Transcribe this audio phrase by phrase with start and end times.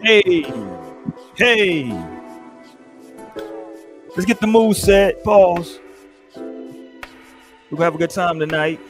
[0.00, 0.42] Hey,
[1.36, 1.84] hey.
[4.10, 5.24] Let's get the mood set.
[5.24, 5.80] Pause.
[6.36, 6.42] We're
[7.70, 8.80] gonna have a good time tonight.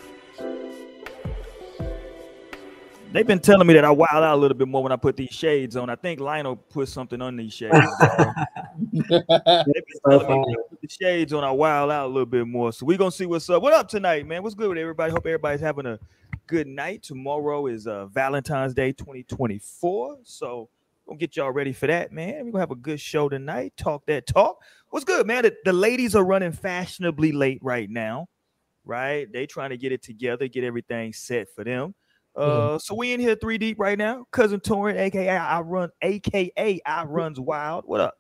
[3.10, 5.16] They've been telling me that I wild out a little bit more when I put
[5.16, 5.88] these shades on.
[5.88, 7.72] I think Lionel put something on these shades.
[8.93, 12.70] They've been telling me put the shades on, I wild out a little bit more.
[12.70, 13.62] So we're gonna see what's up.
[13.62, 14.43] What up tonight, man?
[14.43, 15.11] What's good with everybody?
[15.11, 15.98] Hope everybody's having a
[16.47, 17.02] good night.
[17.02, 20.19] Tomorrow is uh, Valentine's Day 2024.
[20.25, 20.69] So
[21.09, 22.45] gonna get y'all ready for that, man.
[22.45, 23.73] We're gonna have a good show tonight.
[23.77, 24.59] Talk that talk.
[24.91, 25.43] What's good, man?
[25.43, 28.29] The, the ladies are running fashionably late right now,
[28.85, 29.30] right?
[29.33, 31.95] They trying to get it together, get everything set for them.
[32.37, 32.80] Uh, mm.
[32.80, 34.27] so we in here three deep right now.
[34.30, 37.85] Cousin Torin, aka I run, aka I runs wild.
[37.87, 38.15] What up?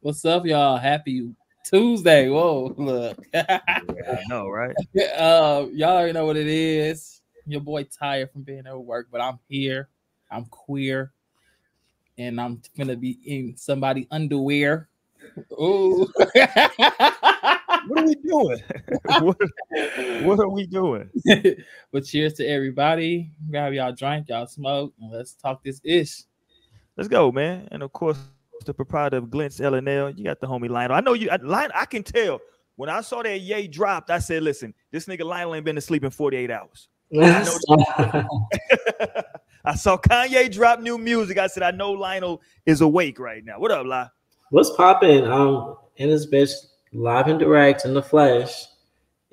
[0.00, 0.78] What's up, y'all?
[0.78, 2.28] Happy Tuesday.
[2.28, 3.18] Whoa, look.
[3.34, 4.74] yeah, I know, right?
[5.16, 7.20] uh, y'all already know what it is.
[7.46, 9.88] Your boy tired from being at work, but I'm here.
[10.30, 11.12] I'm queer,
[12.20, 14.88] and I'm gonna be in somebody underwear.
[15.58, 18.62] Oh, what are we doing?
[19.20, 19.38] what,
[20.22, 21.08] what, are we doing?
[21.92, 23.30] but cheers to everybody.
[23.50, 26.24] Grab y'all drink, y'all smoke, and let's talk this ish.
[26.96, 27.68] Let's go, man.
[27.70, 28.18] And of course,
[28.66, 30.16] the proprietor of Glintz LNL.
[30.16, 30.96] You got the homie Lionel.
[30.96, 31.30] I know you.
[31.42, 32.40] Lionel, I can tell
[32.76, 34.10] when I saw that Ye dropped.
[34.10, 38.24] I said, "Listen, this nigga Lionel ain't been to sleep in 48 hours." I,
[39.64, 41.38] I, saw Kanye drop new music.
[41.38, 44.04] I said, "I know Lionel is awake right now." What up, Li?
[44.50, 45.26] What's popping?
[45.26, 46.52] Um, in this bitch
[46.92, 48.64] live and direct in the flesh.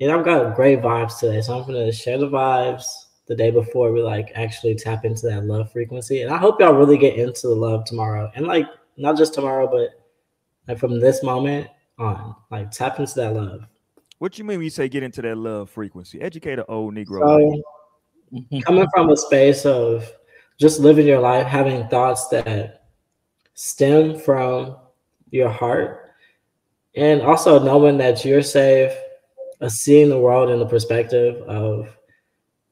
[0.00, 2.84] And I've got great vibes today, so I'm gonna share the vibes
[3.26, 6.22] the day before we like actually tap into that love frequency.
[6.22, 9.68] And I hope y'all really get into the love tomorrow, and like not just tomorrow,
[9.68, 9.90] but
[10.68, 11.68] like from this moment
[11.98, 13.62] on, like tap into that love.
[14.18, 16.20] What you mean when you say get into that love frequency?
[16.20, 17.62] Educate an old Negro.
[18.32, 20.10] So, coming from a space of
[20.58, 22.82] just living your life, having thoughts that
[23.54, 24.76] stem from
[25.30, 26.12] your heart,
[26.94, 28.92] and also knowing that you're safe,
[29.60, 31.96] uh, seeing the world in the perspective of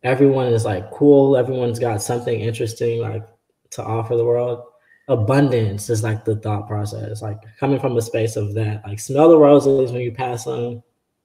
[0.03, 3.27] everyone is like cool, everyone's got something interesting like
[3.71, 4.65] to offer the world.
[5.09, 9.29] Abundance is like the thought process, like coming from a space of that, like smell
[9.29, 10.83] the roses when you pass them,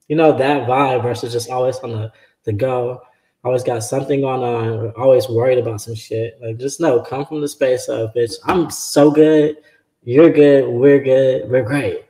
[0.08, 2.12] you know, that vibe versus just always on the,
[2.44, 3.02] the go,
[3.44, 6.40] always got something going on, uh, always worried about some shit.
[6.42, 9.58] Like just know, come from the space of bitch, I'm so good,
[10.04, 12.06] you're good, we're good, we're great.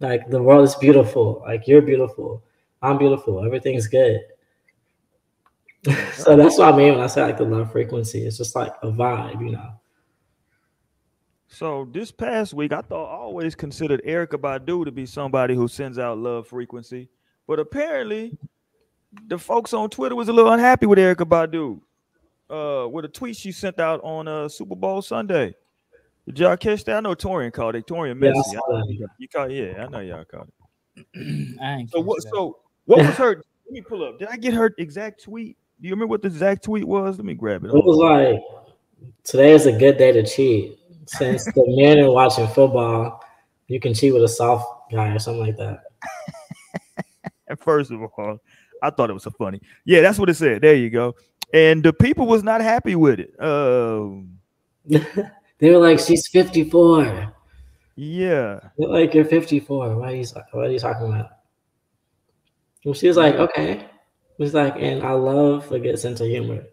[0.00, 2.42] Like the world is beautiful, like you're beautiful,
[2.82, 4.20] I'm beautiful, everything's good.
[6.14, 8.26] so that's what I mean when I say like the love frequency.
[8.26, 9.72] It's just like a vibe, you know.
[11.48, 15.68] So this past week, I thought I always considered Erykah Badu to be somebody who
[15.68, 17.08] sends out love frequency,
[17.46, 18.36] but apparently,
[19.28, 21.80] the folks on Twitter was a little unhappy with Erykah Badu,
[22.50, 25.54] uh, with a tweet she sent out on uh, Super Bowl Sunday.
[26.26, 26.96] Did y'all catch that?
[26.96, 27.86] I know Torian called it.
[27.86, 28.54] Torian Messi.
[28.88, 30.48] Yeah, you caught, yeah, I know y'all caught
[30.96, 31.58] it.
[31.60, 32.22] I ain't so what?
[32.22, 32.30] That.
[32.32, 33.42] So what was her?
[33.66, 34.18] let me pull up.
[34.18, 35.56] Did I get her exact tweet?
[35.80, 37.16] Do you remember what the exact tweet was?
[37.16, 37.68] Let me grab it.
[37.68, 38.40] It was like,
[39.24, 43.22] "Today is a good day to cheat." since the men are watching football,
[43.68, 45.84] you can cheat with a soft guy or something like that.
[47.58, 48.40] First of all,
[48.86, 49.60] I thought it was so funny.
[49.84, 50.62] Yeah, that's what it said.
[50.62, 51.14] There you go.
[51.52, 53.34] And the people was not happy with it.
[53.42, 54.38] Um,
[54.86, 57.32] they were like, "She's 54."
[57.96, 59.96] Yeah, They're like you're 54.
[59.96, 61.30] What are you What are you talking about?
[62.84, 63.88] And she was like, "Okay."
[64.40, 66.64] She's like, and I love a good sense of humor.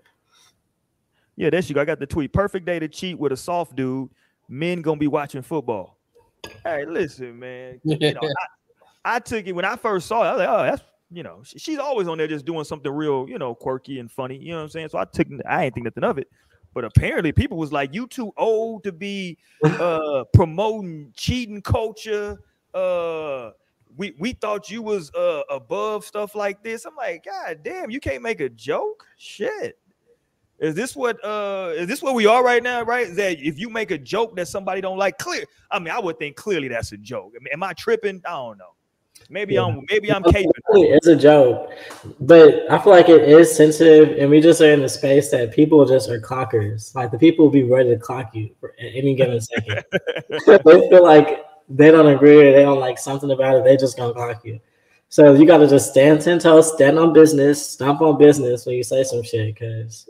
[1.36, 1.82] Yeah, there you go.
[1.82, 2.34] I got the tweet.
[2.34, 4.10] Perfect day to cheat with a soft dude
[4.52, 5.98] men gonna be watching football.
[6.64, 7.80] Hey, listen, man.
[7.84, 8.20] You know,
[9.06, 10.28] I, I, took it when I first saw it.
[10.28, 13.28] I was like, oh, that's you know, she's always on there just doing something real,
[13.28, 14.38] you know, quirky and funny.
[14.38, 14.90] You know what I'm saying?
[14.90, 16.28] So I took, I ain't think nothing of it.
[16.74, 22.40] But apparently, people was like, "You too old to be uh promoting cheating culture."
[22.74, 23.52] Uh,
[23.98, 26.86] we we thought you was uh above stuff like this.
[26.86, 29.06] I'm like, God damn, you can't make a joke.
[29.18, 29.78] Shit.
[30.60, 32.84] Is this what uh is this what we are right now?
[32.84, 33.08] Right?
[33.08, 35.44] Is that if you make a joke that somebody don't like, clear.
[35.72, 37.34] I mean, I would think clearly that's a joke.
[37.36, 38.22] I mean, am I tripping?
[38.26, 38.76] I don't know.
[39.32, 39.64] Maybe yeah.
[39.64, 40.52] I'm maybe I'm caping.
[40.72, 41.72] It's a joke,
[42.20, 45.54] but I feel like it is sensitive, and we just are in the space that
[45.54, 46.94] people just are clockers.
[46.94, 49.86] Like the people will be ready to clock you for any given second.
[50.46, 53.96] they feel like they don't agree or they don't like something about it, they just
[53.96, 54.60] gonna clock you.
[55.08, 58.76] So you got to just stand ten toes, stand on business, stomp on business when
[58.76, 60.10] you say some shit, because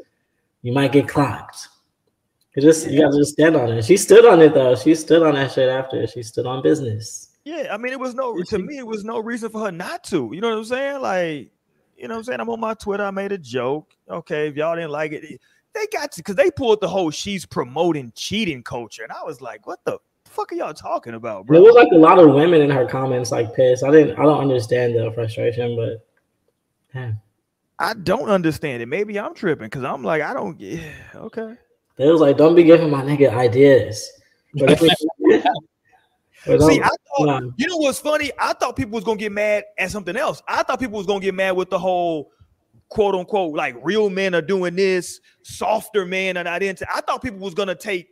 [0.63, 1.67] you might get clocked.
[2.55, 3.85] You just you gotta just stand on it.
[3.85, 4.75] She stood on it though.
[4.75, 6.07] She stood on that shit after.
[6.07, 7.30] She stood on business.
[7.43, 8.77] Yeah, I mean, it was no to me.
[8.77, 10.31] It was no reason for her not to.
[10.33, 11.01] You know what I'm saying?
[11.01, 11.51] Like,
[11.97, 12.39] you know what I'm saying?
[12.39, 13.03] I'm on my Twitter.
[13.03, 13.95] I made a joke.
[14.09, 15.39] Okay, if y'all didn't like it, they
[15.73, 19.41] they got to because they pulled the whole she's promoting cheating culture, and I was
[19.41, 21.57] like, what the fuck are y'all talking about, bro?
[21.57, 23.83] There was like a lot of women in her comments like pissed.
[23.83, 26.05] I didn't I don't understand the frustration, but
[26.93, 27.13] yeah.
[27.79, 28.87] I don't understand it.
[28.87, 31.55] Maybe I'm tripping because I'm like, I don't yeah, okay.
[31.97, 34.11] It was like, don't be giving my nigga ideas.
[36.45, 38.31] But See, I thought you know what's funny?
[38.39, 40.41] I thought people was gonna get mad at something else.
[40.47, 42.31] I thought people was gonna get mad with the whole
[42.89, 46.83] quote unquote like real men are doing this, softer men are not into.
[46.83, 46.89] It.
[46.93, 48.09] I thought people was gonna take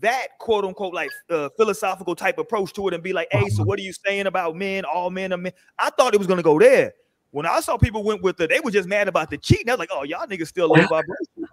[0.00, 3.64] that quote unquote like uh, philosophical type approach to it and be like, hey, so
[3.64, 4.84] what are you saying about men?
[4.84, 5.52] All men are men.
[5.78, 6.94] I thought it was gonna go there.
[7.32, 9.68] When I saw people went with it, they were just mad about the cheating.
[9.68, 11.48] I was like, oh, y'all niggas still low vibration.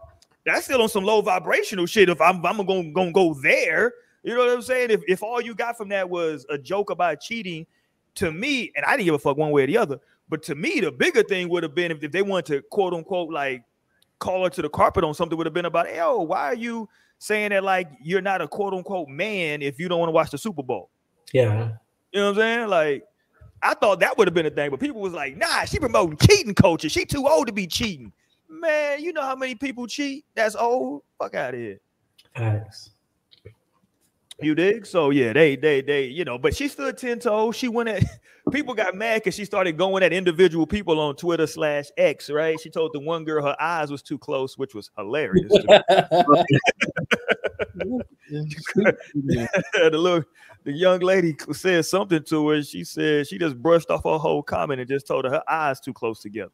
[0.46, 2.10] That's still on some low vibrational shit.
[2.10, 4.92] If I'm, I'm gonna, gonna go there, you know what I'm saying?
[4.92, 7.66] If, if all you got from that was a joke about cheating,
[8.16, 10.56] to me, and I didn't give a fuck one way or the other, but to
[10.56, 13.64] me, the bigger thing would have been if, if they wanted to quote unquote like
[14.20, 16.56] call her to the carpet on something would have been about, hey, oh, why are
[16.56, 16.88] you
[17.20, 20.32] saying that like you're not a quote unquote man if you don't want to watch
[20.32, 20.90] the Super Bowl?
[21.34, 21.72] Yeah.
[22.12, 22.68] You know what I'm saying?
[22.68, 23.04] Like,
[23.64, 26.18] I thought that would have been a thing, but people was like, nah, she promoting
[26.18, 26.90] cheating culture.
[26.90, 28.12] She too old to be cheating.
[28.50, 30.26] Man, you know how many people cheat?
[30.36, 31.04] That's old.
[31.20, 31.80] Fuck out of here.
[32.36, 32.92] Thanks.
[34.42, 34.86] You dig?
[34.86, 37.56] So yeah, they they they you know, but she stood ten toes.
[37.56, 38.04] She went at
[38.52, 42.30] people got mad because she started going at individual people on Twitter slash X.
[42.30, 42.60] Right?
[42.60, 45.52] She told the one girl her eyes was too close, which was hilarious.
[48.32, 50.24] the little
[50.64, 52.64] the young lady said something to her.
[52.64, 55.80] She said she just brushed off her whole comment and just told her her eyes
[55.80, 56.52] too close together,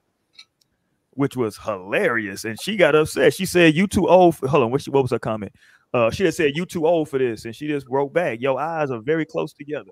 [1.12, 2.45] which was hilarious.
[2.45, 3.33] And she got upset.
[3.33, 5.54] She said, "You too old." For, hold on, what, she, what was her comment?
[5.94, 8.60] Uh, she just said, "You too old for this," and she just wrote back, "Your
[8.60, 9.92] eyes are very close together."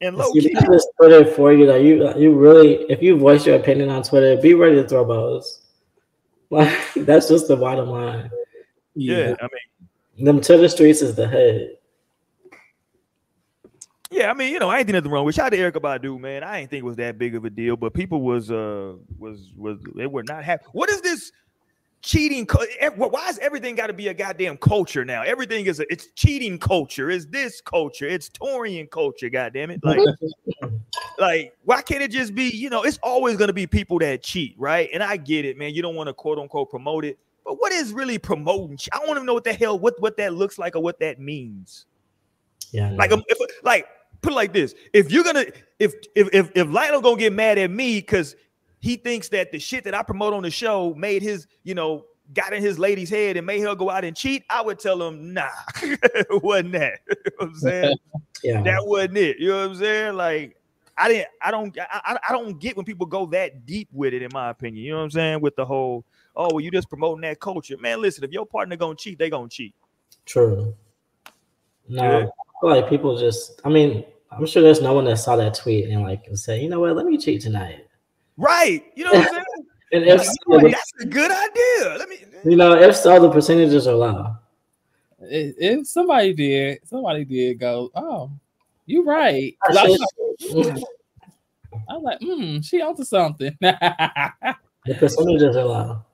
[0.00, 1.66] and low key, just put it for you.
[1.66, 5.04] Like you, you really, if you voice your opinion on Twitter, be ready to throw
[5.04, 5.60] balls.
[6.50, 8.30] Like that's just the bottom line.
[8.94, 9.34] Yeah, yeah.
[9.40, 11.78] I mean, them Twitter streets is the head.
[14.14, 15.34] Yeah, I mean, you know, I ain't think nothing wrong with.
[15.34, 16.44] Shout out to Erykah Badu, man.
[16.44, 19.50] I ain't think it was that big of a deal, but people was uh was
[19.56, 20.66] was they were not happy.
[20.70, 21.32] What is this?
[22.04, 22.46] Cheating.
[22.96, 25.22] Why is everything got to be a goddamn culture now?
[25.22, 27.10] Everything is a, it's cheating culture.
[27.10, 28.06] It's this culture.
[28.06, 29.28] It's Torian culture.
[29.28, 29.80] Goddamn it!
[29.82, 29.98] Like,
[31.18, 32.50] like why can't it just be?
[32.50, 34.88] You know, it's always going to be people that cheat, right?
[34.92, 35.74] And I get it, man.
[35.74, 38.78] You don't want to quote unquote promote it, but what is really promoting?
[38.92, 41.18] I want to know what the hell what what that looks like or what that
[41.18, 41.86] means.
[42.70, 42.90] Yeah.
[42.90, 43.86] Like, um, if, like
[44.20, 45.46] put it like this: if you're gonna
[45.78, 48.36] if if if if Lionel gonna get mad at me because
[48.84, 52.04] he thinks that the shit that I promote on the show made his, you know,
[52.34, 55.02] got in his lady's head and made her go out and cheat, I would tell
[55.02, 55.48] him, nah,
[56.30, 57.00] wasn't that.
[57.08, 57.96] you know what I'm saying?
[58.44, 58.60] yeah.
[58.60, 59.38] That wasn't it.
[59.38, 60.16] You know what I'm saying?
[60.16, 60.58] Like,
[60.98, 64.20] I didn't, I don't, I, I don't get when people go that deep with it,
[64.20, 64.84] in my opinion.
[64.84, 65.40] You know what I'm saying?
[65.40, 66.04] With the whole,
[66.36, 67.78] oh, well, you just promoting that culture.
[67.78, 69.74] Man, listen, if your partner gonna cheat, they gonna cheat.
[70.26, 70.74] True.
[71.88, 72.26] No, yeah.
[72.62, 76.02] Like people just, I mean, I'm sure there's no one that saw that tweet and
[76.02, 77.83] like say, you know what, let me cheat tonight.
[78.36, 78.84] Right.
[78.94, 79.44] You know what I'm saying?
[79.92, 81.96] and if so, that's a good idea.
[81.98, 84.34] Let me you know, if so, the percentages are low.
[85.20, 88.30] If somebody did, somebody did go, oh,
[88.84, 89.56] you right.
[89.66, 89.74] I'm
[92.02, 93.56] like, hmm, she onto something.
[93.60, 96.04] the percentages are low.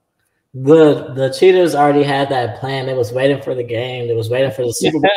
[0.53, 2.85] The the cheaters already had that plan.
[2.85, 4.07] They was waiting for the game.
[4.07, 5.09] They was waiting for the Super Bowl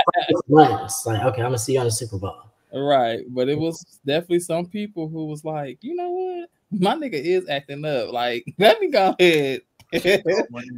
[0.49, 1.07] months.
[1.07, 2.37] Like, okay, I'm gonna see you on the Super Bowl.
[2.73, 6.49] Right, but it was definitely some people who was like, you know what?
[6.81, 8.12] My nigga is acting up.
[8.12, 9.62] Like, let me go ahead.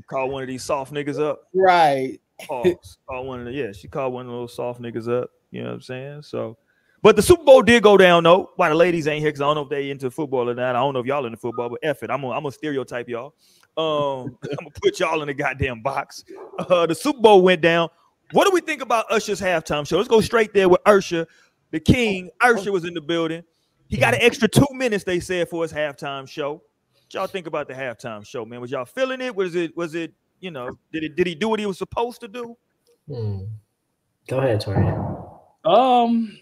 [0.08, 1.42] call one of these soft niggas up.
[1.54, 2.20] Right.
[2.46, 2.64] Call,
[3.08, 5.30] call one of the, yeah, she called one of those soft niggas up.
[5.50, 6.22] You know what I'm saying?
[6.22, 6.58] So,
[7.02, 8.50] but the Super Bowl did go down though.
[8.56, 9.28] Why the ladies ain't here?
[9.28, 10.76] Because I don't know if they into football or not.
[10.76, 12.10] I don't know if y'all into football, but F it.
[12.10, 13.34] I'm gonna, I'm gonna stereotype y'all.
[13.76, 16.24] Um, I'm gonna put y'all in the goddamn box.
[16.58, 17.88] Uh, the Super Bowl went down.
[18.32, 19.98] What do we think about Usher's halftime show?
[19.98, 21.26] Let's go straight there with Usher,
[21.70, 22.30] the king.
[22.40, 23.44] Usher was in the building.
[23.88, 26.54] He got an extra two minutes, they said, for his halftime show.
[26.54, 28.60] What y'all think about the halftime show, man?
[28.60, 29.34] Was y'all feeling it?
[29.34, 32.20] Was it, was it, you know, did it did he do what he was supposed
[32.20, 32.56] to do?
[33.08, 33.38] Hmm.
[34.28, 34.84] Go ahead, Tori.
[35.64, 36.38] Um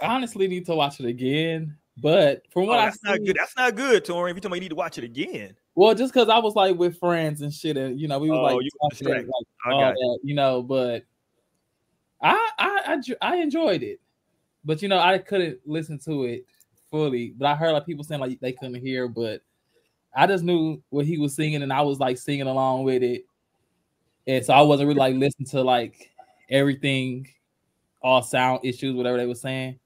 [0.00, 1.76] I honestly need to watch it again.
[2.00, 3.36] But from what oh, that's I not good.
[3.36, 4.30] That's not good, Tori.
[4.30, 5.56] If you tell me you need to watch it again.
[5.74, 8.38] Well, just because I was like with friends and shit, and you know, we was
[8.38, 9.26] oh, like, you, talking like
[9.66, 10.18] all that, you.
[10.22, 11.04] you know, but
[12.22, 14.00] I, I I I enjoyed it.
[14.64, 16.46] But you know, I couldn't listen to it
[16.90, 19.42] fully, but I heard like people saying like they couldn't hear, but
[20.14, 23.24] I just knew what he was singing and I was like singing along with it.
[24.26, 26.10] And so I wasn't really like listening to like
[26.50, 27.28] everything,
[28.02, 29.78] all sound issues, whatever they were saying.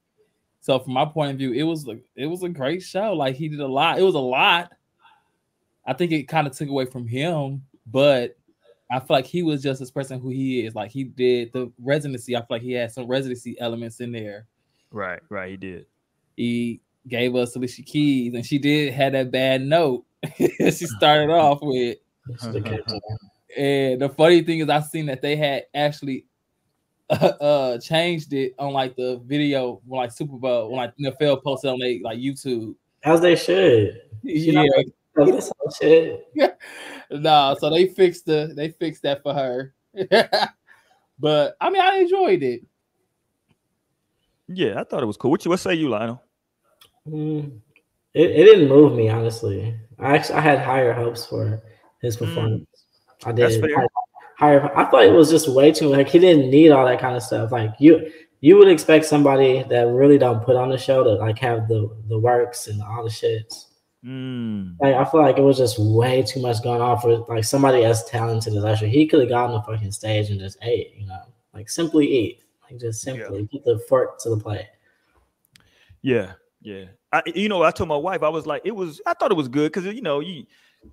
[0.61, 3.13] So from my point of view, it was a it was a great show.
[3.15, 3.99] Like he did a lot.
[3.99, 4.73] It was a lot,
[5.87, 8.37] I think it kind of took away from him, but
[8.91, 10.75] I feel like he was just person who he is.
[10.75, 12.37] Like he did the residency.
[12.37, 14.47] I feel like he had some residency elements in there.
[14.91, 15.51] Right, right.
[15.51, 15.87] He did.
[16.37, 20.05] He gave us Alicia Keys, and she did had that bad note.
[20.37, 21.99] she started off with.
[23.57, 26.27] and the funny thing is, I've seen that they had actually
[27.11, 31.43] uh, uh, changed it on like the video, when like Super Bowl, when like NFL
[31.43, 32.75] posted on they like YouTube.
[33.05, 34.01] As they should.
[34.23, 34.65] yeah.
[35.81, 36.29] shit.
[37.11, 39.75] no, so they fixed the they fixed that for her.
[41.19, 42.63] but I mean, I enjoyed it.
[44.49, 45.31] Yeah, I thought it was cool.
[45.31, 46.23] What you what say you, Lionel?
[47.09, 47.59] Mm,
[48.15, 49.75] it, it didn't move me honestly.
[49.99, 51.63] I actually I had higher hopes for
[52.01, 52.21] his mm.
[52.21, 52.67] performance.
[53.23, 53.29] Mm.
[53.29, 53.61] I did.
[53.61, 53.87] Higher,
[54.39, 57.17] higher, I thought it was just way too like he didn't need all that kind
[57.17, 57.53] of stuff.
[57.53, 61.39] Like you you would expect somebody that really don't put on the show to like
[61.39, 63.67] have the the works and all the shits.
[64.05, 64.77] Mm.
[64.81, 67.85] Like I feel like it was just way too much going on for like somebody
[67.85, 68.87] as talented as Usher.
[68.87, 71.23] He could have gotten on the fucking stage and just ate, you know,
[71.55, 73.47] like simply eat, like just simply yeah.
[73.53, 74.67] put the fork to the plate.
[76.03, 76.33] Yeah,
[76.63, 76.85] yeah.
[77.13, 79.01] I, you know, I told my wife, I was like, it was.
[79.07, 80.47] I thought it was good because you know, you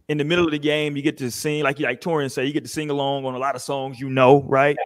[0.07, 2.45] in the middle of the game, you get to sing like you like Torian say,
[2.45, 4.77] you get to sing along on a lot of songs, you know, right?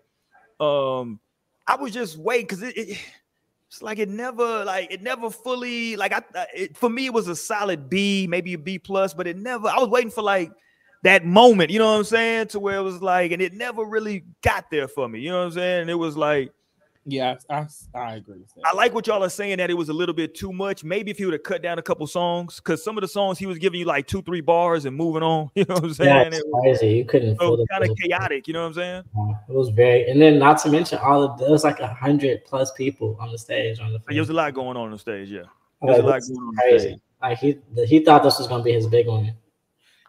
[0.60, 1.20] Um,
[1.68, 3.00] I was just waiting because it, it
[3.68, 7.28] it's like it never like it never fully like I it, for me it was
[7.28, 9.68] a solid B, maybe a B plus, but it never.
[9.68, 10.52] I was waiting for like
[11.04, 13.84] that moment, you know what I'm saying, to where it was like, and it never
[13.84, 15.20] really got there for me.
[15.20, 15.82] You know what I'm saying?
[15.82, 16.54] And it was like
[17.06, 18.46] yeah, I, I agree.
[18.64, 20.84] I like what y'all are saying that it was a little bit too much.
[20.84, 23.38] Maybe if he would have cut down a couple songs, because some of the songs
[23.38, 25.50] he was giving you like two, three bars and moving on.
[25.64, 26.32] You know what I'm saying?
[26.34, 26.98] Yeah, it's crazy.
[26.98, 27.40] You couldn't.
[27.40, 28.48] So kind of chaotic.
[28.48, 29.04] You know what I'm saying?
[29.50, 32.44] it was very, and then not to mention all of there was like a hundred
[32.46, 34.00] plus people on the stage on the.
[34.08, 35.30] There was a lot going on on the stage.
[35.30, 35.44] Yeah,
[35.82, 36.56] there's like, a lot going on.
[36.56, 37.02] Crazy.
[37.22, 39.34] Like he he thought this was gonna be his big one.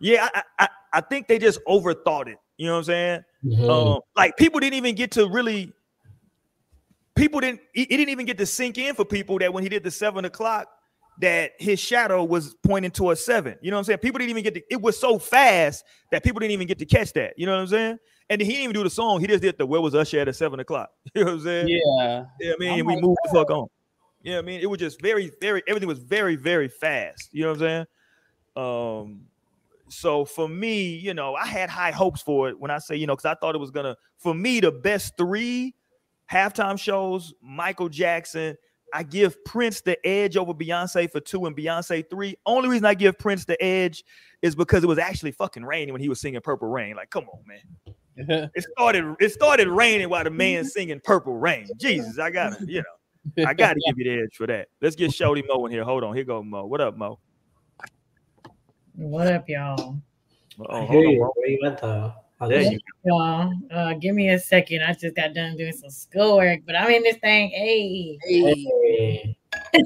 [0.00, 2.38] Yeah, I, I, I think they just overthought it.
[2.56, 3.24] You know what I'm saying?
[3.44, 3.70] Mm-hmm.
[3.70, 5.72] Um, like people didn't even get to really
[7.14, 9.84] people didn't it didn't even get to sink in for people that when he did
[9.84, 10.68] the seven o'clock
[11.20, 13.56] that his shadow was pointing towards seven.
[13.62, 13.98] You know what I'm saying?
[13.98, 16.86] People didn't even get to, it was so fast that people didn't even get to
[16.86, 17.34] catch that.
[17.36, 17.98] You know what I'm saying?
[18.30, 19.20] And he didn't even do the song.
[19.20, 20.90] He just did the where was Usher at seven o'clock.
[21.14, 21.68] You know what I'm saying?
[21.68, 22.24] Yeah.
[22.40, 23.68] Yeah, I mean, we moved the fuck on.
[24.22, 27.28] Yeah, I mean, it was just very, very, everything was very, very fast.
[27.32, 27.86] You know what I'm
[28.56, 29.06] saying?
[29.06, 29.20] Um,
[29.88, 33.06] so for me, you know, I had high hopes for it when I say, you
[33.06, 35.74] know, because I thought it was gonna, for me, the best three
[36.30, 38.56] halftime shows, Michael Jackson.
[38.92, 42.36] I give Prince the edge over Beyonce for two and Beyonce three.
[42.46, 44.04] Only reason I give Prince the edge
[44.40, 46.94] is because it was actually fucking raining when he was singing Purple Rain.
[46.94, 48.50] Like, come on, man.
[48.54, 51.66] it started it started raining while the man singing Purple Rain.
[51.76, 52.84] Jesus, I gotta, you
[53.36, 54.68] know, I gotta give you the edge for that.
[54.80, 55.82] Let's get Shody Mo in here.
[55.82, 56.64] Hold on, here go Mo.
[56.66, 57.18] What up, Mo?
[58.94, 59.98] What up, y'all?
[60.60, 61.32] Oh, hold on, Mo.
[61.34, 62.14] Where you went though?
[62.40, 63.52] Oh, there you go.
[63.70, 64.82] Uh, give me a second.
[64.82, 67.50] I just got done doing some schoolwork, but I'm in this thing.
[67.50, 68.18] Hey.
[68.24, 69.36] hey.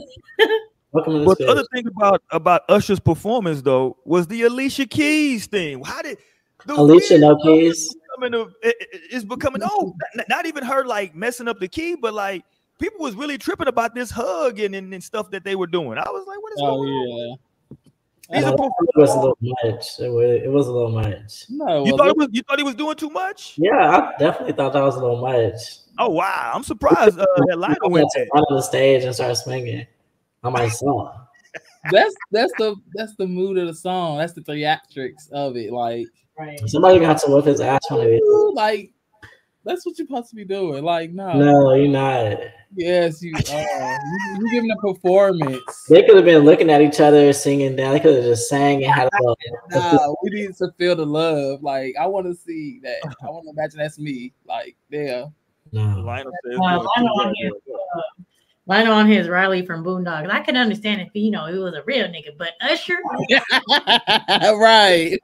[0.93, 5.85] Welcome but the other thing about about Usher's performance though was the Alicia Keys thing.
[5.85, 6.17] How did
[6.64, 7.95] the Alicia no keys?
[8.17, 8.76] Becoming a, it,
[9.11, 12.43] it's becoming oh, not, not, even her like messing up the key, but like
[12.81, 15.99] people was really tripping about this hug and, and, and stuff that they were doing.
[15.99, 16.95] I was like, what is oh, going yeah.
[16.95, 17.38] on?
[18.30, 18.54] These it
[18.94, 19.87] was a little much.
[20.00, 21.47] It was, it was a little much.
[21.49, 23.54] No, you thought it was you thought he was doing too much?
[23.56, 25.54] Yeah, I definitely thought that was a little much.
[25.99, 29.87] Oh wow, I'm surprised uh, that Lionel went on the stage and started swinging
[30.44, 31.26] on my song.
[31.90, 34.18] that's that's the that's the mood of the song.
[34.18, 35.73] That's the theatrics of it.
[35.73, 36.06] Like
[36.38, 36.61] right.
[36.66, 38.23] somebody got to whip his ass on it.
[38.54, 38.92] Like
[39.68, 40.82] that's what you're supposed to be doing.
[40.82, 42.38] Like no, no, you're not.
[42.75, 43.60] Yes, you are.
[43.60, 45.84] you, are giving a performance.
[45.88, 47.92] They could have been looking at each other, singing down.
[47.92, 49.34] They could have just sang and had a
[49.70, 51.62] Nah, we need to feel the love.
[51.62, 53.14] Like I want to see that.
[53.22, 54.32] I want to imagine that's me.
[54.46, 55.26] Like yeah.
[55.70, 56.00] No.
[56.00, 58.22] Lionel, says, uh, Lionel, on his, uh,
[58.64, 60.30] Lionel on his Riley from Boondocks.
[60.30, 62.96] I can understand if you know he was a real nigga, but Usher,
[64.56, 65.18] right?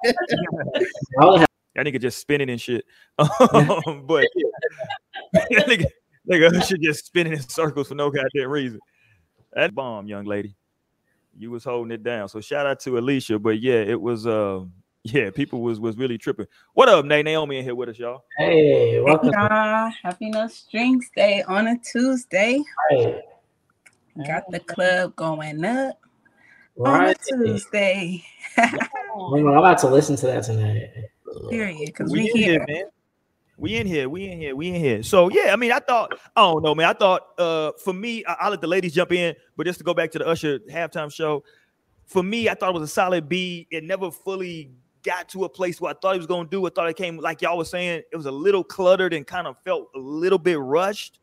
[1.74, 2.84] That nigga just spinning and shit.
[3.18, 4.26] Um, but
[5.32, 5.86] that nigga,
[6.28, 8.80] Nigga should just spinning in circles for no goddamn reason.
[9.52, 10.56] That bomb, young lady.
[11.36, 12.28] You was holding it down.
[12.28, 13.38] So shout out to Alicia.
[13.38, 14.64] But yeah, it was uh
[15.02, 16.46] yeah, people was was really tripping.
[16.72, 17.26] What up, Nate?
[17.26, 18.24] Naomi in here with us, y'all.
[18.38, 19.32] Hey, welcome.
[19.32, 22.62] Hey, Happy No Strings Day on a Tuesday.
[22.90, 23.22] Hey.
[24.26, 26.00] Got the club going up
[26.76, 27.02] right.
[27.02, 28.24] on a Tuesday.
[28.56, 31.10] I'm about to listen to that tonight.
[31.50, 31.86] Period.
[31.86, 32.64] Because we, we here.
[32.68, 32.84] man.
[33.56, 35.02] We in here, we in here, we in here.
[35.04, 36.88] So yeah, I mean, I thought, I don't know, man.
[36.88, 39.84] I thought uh for me, I, will let the ladies jump in, but just to
[39.84, 41.44] go back to the Usher halftime show,
[42.04, 43.68] for me, I thought it was a solid B.
[43.70, 44.72] It never fully
[45.04, 46.66] got to a place where I thought he was gonna do.
[46.66, 49.46] I thought it came like y'all was saying, it was a little cluttered and kind
[49.46, 51.20] of felt a little bit rushed.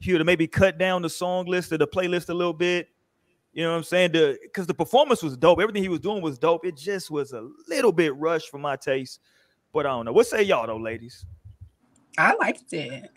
[0.00, 2.88] He would have maybe cut down the song list or the playlist a little bit.
[3.52, 4.12] You know what I'm saying?
[4.12, 5.60] Because the, the performance was dope.
[5.60, 6.64] Everything he was doing was dope.
[6.64, 9.20] It just was a little bit rushed for my taste.
[9.74, 10.12] But I don't know.
[10.12, 11.26] What say y'all though, ladies?
[12.16, 13.10] I liked it.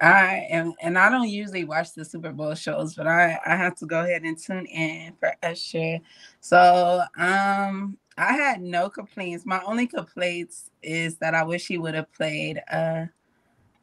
[0.00, 3.76] I am, and I don't usually watch the Super Bowl shows, but I I have
[3.76, 6.00] to go ahead and tune in for Usher.
[6.40, 9.46] So um, I had no complaints.
[9.46, 13.04] My only complaints is that I wish he would have played uh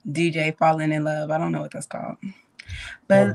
[0.09, 1.31] DJ Falling in Love.
[1.31, 2.17] I don't know what that's called.
[3.07, 3.33] But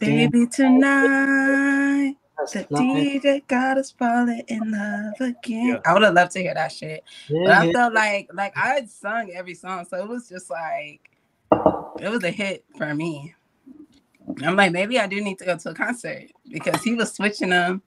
[0.00, 5.68] baby tonight the DJ got us falling in love again.
[5.68, 5.80] Yeah.
[5.86, 7.04] I would have loved to hear that shit.
[7.28, 10.50] Yeah, but I felt like like I had sung every song, so it was just
[10.50, 11.10] like
[12.00, 13.34] it was a hit for me.
[14.42, 17.50] I'm like, maybe I do need to go to a concert because he was switching
[17.50, 17.82] them.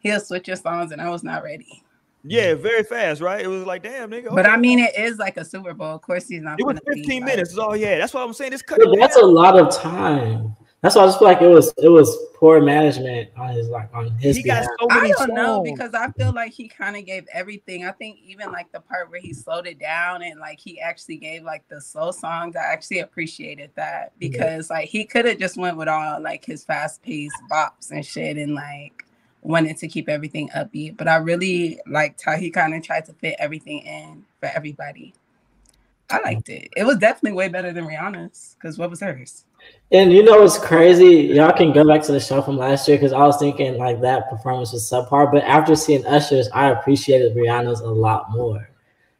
[0.00, 1.82] He'll switch your songs, and I was not ready.
[2.28, 3.40] Yeah, very fast, right?
[3.40, 4.26] It was like, damn, nigga.
[4.26, 4.34] Okay.
[4.34, 5.94] But I mean, it is like a Super Bowl.
[5.94, 6.58] Of course, he's not.
[6.58, 7.52] It was 15 minutes.
[7.52, 7.98] Is all yeah.
[7.98, 8.50] That's what I'm saying.
[8.50, 8.80] This cut.
[8.98, 9.24] That's down.
[9.24, 10.56] a lot of time.
[10.82, 13.88] That's why I just feel like it was it was poor management on his like
[13.94, 14.36] on his.
[14.36, 14.66] He behalf.
[14.66, 15.32] got so many I don't songs.
[15.32, 17.86] know because I feel like he kind of gave everything.
[17.86, 21.16] I think even like the part where he slowed it down and like he actually
[21.16, 22.56] gave like the slow songs.
[22.56, 24.76] I actually appreciated that because yeah.
[24.76, 28.36] like he could have just went with all like his fast paced bops and shit
[28.36, 29.06] and like
[29.40, 30.98] wanted to keep everything upbeat.
[30.98, 35.14] But I really liked how he kind of tried to fit everything in for everybody.
[36.10, 36.68] I liked it.
[36.76, 39.45] It was definitely way better than Rihanna's because what was hers?
[39.92, 41.32] And you know what's crazy?
[41.34, 44.00] Y'all can go back to the show from last year because I was thinking like
[44.00, 45.30] that performance was subpar.
[45.30, 48.68] But after seeing Usher's, I appreciated Rihanna's a lot more.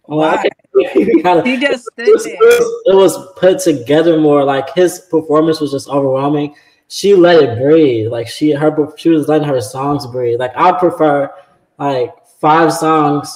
[0.02, 0.44] Why?
[0.74, 4.44] he just it was, it, was, it was put together more.
[4.44, 6.54] Like his performance was just overwhelming.
[6.88, 8.10] She let it breathe.
[8.10, 10.40] Like she her she was letting her songs breathe.
[10.40, 11.32] Like I prefer
[11.78, 13.34] like five songs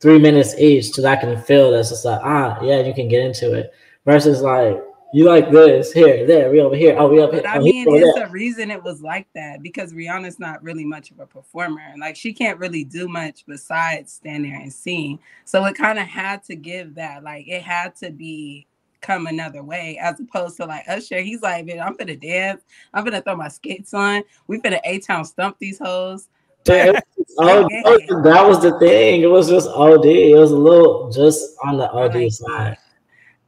[0.00, 3.08] three minutes each so that I can feel that's just like ah yeah you can
[3.08, 3.72] get into it
[4.04, 6.96] versus like you like this here there we over here.
[6.98, 7.42] Oh we up here.
[7.42, 10.84] But I oh, mean it's the reason it was like that because Rihanna's not really
[10.84, 14.72] much of a performer and like she can't really do much besides stand there and
[14.72, 15.18] sing.
[15.44, 18.66] So it kind of had to give that like it had to be
[19.00, 21.20] come another way as opposed to like Usher.
[21.20, 22.62] He's like man, I'm gonna dance.
[22.92, 24.22] I'm gonna throw my skates on.
[24.48, 26.28] We've finna A Town stump these hoes.
[26.66, 26.92] Yeah,
[27.38, 29.22] that was the thing.
[29.22, 30.04] It was just OD.
[30.04, 32.76] It was a little just on the OD like side.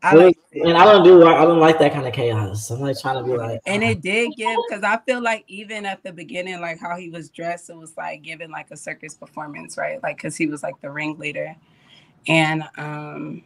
[0.02, 2.70] I like and I don't do I don't like that kind of chaos.
[2.70, 5.84] I'm like trying to be like and it did give because I feel like even
[5.84, 9.14] at the beginning, like how he was dressed, it was like giving like a circus
[9.14, 10.00] performance, right?
[10.02, 11.56] Like because he was like the ringleader.
[12.28, 13.42] And um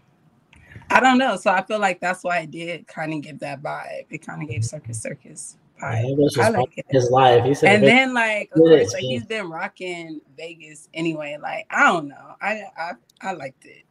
[0.90, 1.36] I don't know.
[1.36, 4.06] So I feel like that's why it did kind of give that vibe.
[4.10, 5.56] It kind of gave circus circus.
[5.82, 6.04] I,
[6.38, 6.86] I like it.
[6.90, 7.44] his life.
[7.44, 11.38] He said, and then like of course, like, he's been rocking Vegas anyway.
[11.40, 13.84] Like I don't know, I I, I liked it.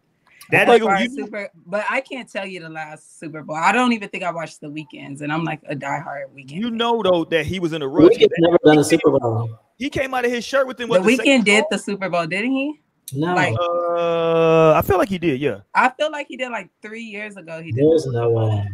[0.51, 3.55] That like you, super, but I can't tell you the last Super Bowl.
[3.55, 6.51] I don't even think I watched the Weeknd's, and I'm like a diehard Weeknd.
[6.51, 8.13] You know though that he was in a rush.
[8.13, 9.49] Weeknd never done a Super Bowl.
[9.77, 12.27] He came out of his shirt within what the, the Weeknd did the Super Bowl,
[12.27, 12.81] didn't he?
[13.13, 15.39] No, like, uh, I feel like he did.
[15.39, 17.61] Yeah, I feel like he did like three years ago.
[17.61, 17.83] He did.
[17.83, 18.67] There's no way.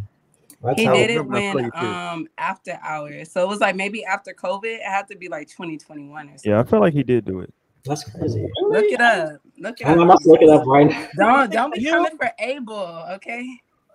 [0.64, 3.32] That's he did it when um after hours.
[3.32, 6.52] So it was like maybe after COVID, it had to be like 2021 or something.
[6.52, 7.54] Yeah, I feel like he did do it.
[7.86, 8.48] That's crazy.
[8.64, 9.40] Look it up.
[9.60, 10.20] Look it I'm up.
[10.22, 11.08] I'm look it up right now.
[11.46, 13.48] Don't don't be coming for Abel, okay?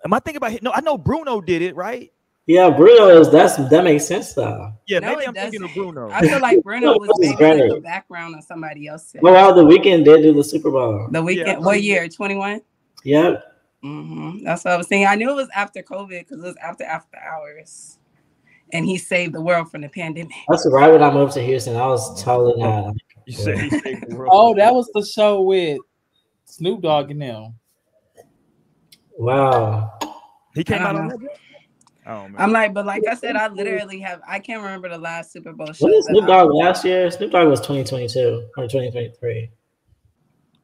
[0.05, 0.63] Am I thinking about it?
[0.63, 2.13] No, I know Bruno did it, right?
[2.47, 4.73] Yeah, Bruno is that's that makes sense though.
[4.87, 5.53] Yeah, no, maybe I'm doesn't.
[5.53, 6.11] thinking of Bruno.
[6.11, 9.15] I feel like Bruno was maybe like the background of somebody else.
[9.21, 11.09] Well, wow, the Weeknd did do the Super Bowl.
[11.11, 12.09] The Weeknd, yeah, what year?
[12.09, 12.61] 21?
[13.05, 13.45] Yep.
[13.85, 14.45] Mm-hmm.
[14.45, 15.07] That's what I was saying.
[15.07, 17.99] I knew it was after COVID because it was after after hours,
[18.73, 20.33] and he saved the world from the pandemic.
[20.49, 21.77] That's right when I moved to Houston.
[21.77, 22.95] I was totally not.
[23.27, 24.31] You said he saved the world.
[24.33, 25.79] oh, that was the show with
[26.45, 27.55] Snoop Dogg and them.
[29.19, 29.99] Wow.
[30.55, 31.13] He came out on.
[31.13, 31.29] Um,
[32.07, 32.35] oh, man.
[32.39, 34.21] I'm like, but like I said, I literally have.
[34.27, 35.87] I can't remember the last Super Bowl show.
[35.87, 37.11] What is Snoop Dogg last year?
[37.11, 39.51] Snoop Dogg was 2022 or 2023.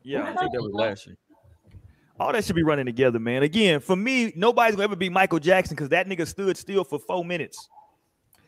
[0.03, 1.17] Yeah, I think that was last year.
[2.21, 3.45] All that should be running together, man.
[3.45, 6.99] Again, for me, nobody's gonna ever be Michael Jackson because that nigga stood still for
[6.99, 7.69] four minutes.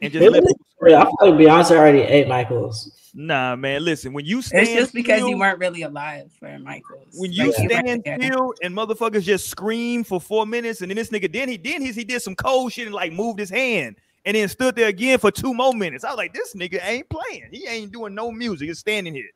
[0.02, 0.42] And just let
[0.82, 2.90] I feel like Beyonce already ate Michaels.
[3.12, 3.84] Nah, man.
[3.84, 7.08] Listen, when you stand, it's just because still, you weren't really alive for Michaels.
[7.14, 11.10] When you like, stand still and motherfuckers just scream for four minutes, and then this
[11.10, 13.96] nigga then he then he, he did some cold shit and like moved his hand
[14.24, 16.04] and then stood there again for two more minutes.
[16.04, 17.48] I was like, this nigga ain't playing.
[17.50, 18.68] He ain't doing no music.
[18.68, 19.30] He's standing here,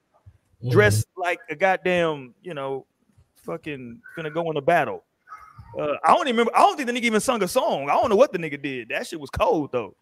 [0.63, 0.71] mm-hmm.
[0.71, 2.87] dressed like a goddamn, you know,
[3.43, 5.05] fucking gonna go in a battle.
[5.79, 6.57] Uh, I don't even remember.
[6.57, 7.91] I don't think the nigga even sung a song.
[7.91, 8.91] I don't know what the nigga did.
[8.91, 9.97] That shit was cold though.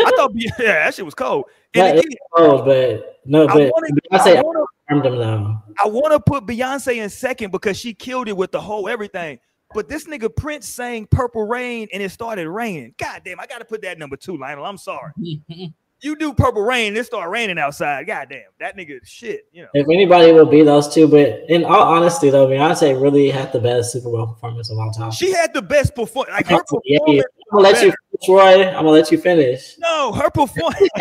[0.00, 1.44] I thought yeah, that shit was cold.
[1.74, 5.56] And again, cold, but no, but I Beyonce I wanna, confirmed him though.
[5.82, 9.38] I want to put Beyonce in second because she killed it with the whole everything.
[9.74, 12.94] But this nigga Prince sang Purple Rain and it started raining.
[12.98, 14.64] God damn, I gotta put that number two, Lionel.
[14.64, 15.12] I'm sorry.
[16.02, 18.06] you do Purple Rain, it start raining outside.
[18.06, 19.46] God damn, that nigga shit.
[19.52, 19.68] You know.
[19.74, 23.60] If anybody will be those two, but in all honesty though, Beyonce really had the
[23.60, 25.12] best Super Bowl performance of all time.
[25.12, 26.34] She had the best performance.
[26.34, 27.86] Like her performance yeah, gonna let better.
[27.86, 28.66] you finish, Roy.
[28.66, 29.76] I'm gonna let you finish.
[29.78, 30.88] No, her performance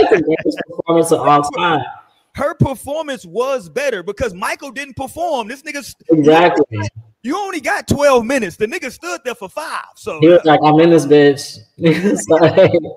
[0.67, 1.83] performance of all time
[2.35, 5.47] her performance was better because Michael didn't perform.
[5.47, 6.79] This nigga exactly.
[7.23, 8.55] You only got 12 minutes.
[8.55, 9.85] The nigga stood there for five.
[9.95, 11.59] So he was like, I'm in this bitch.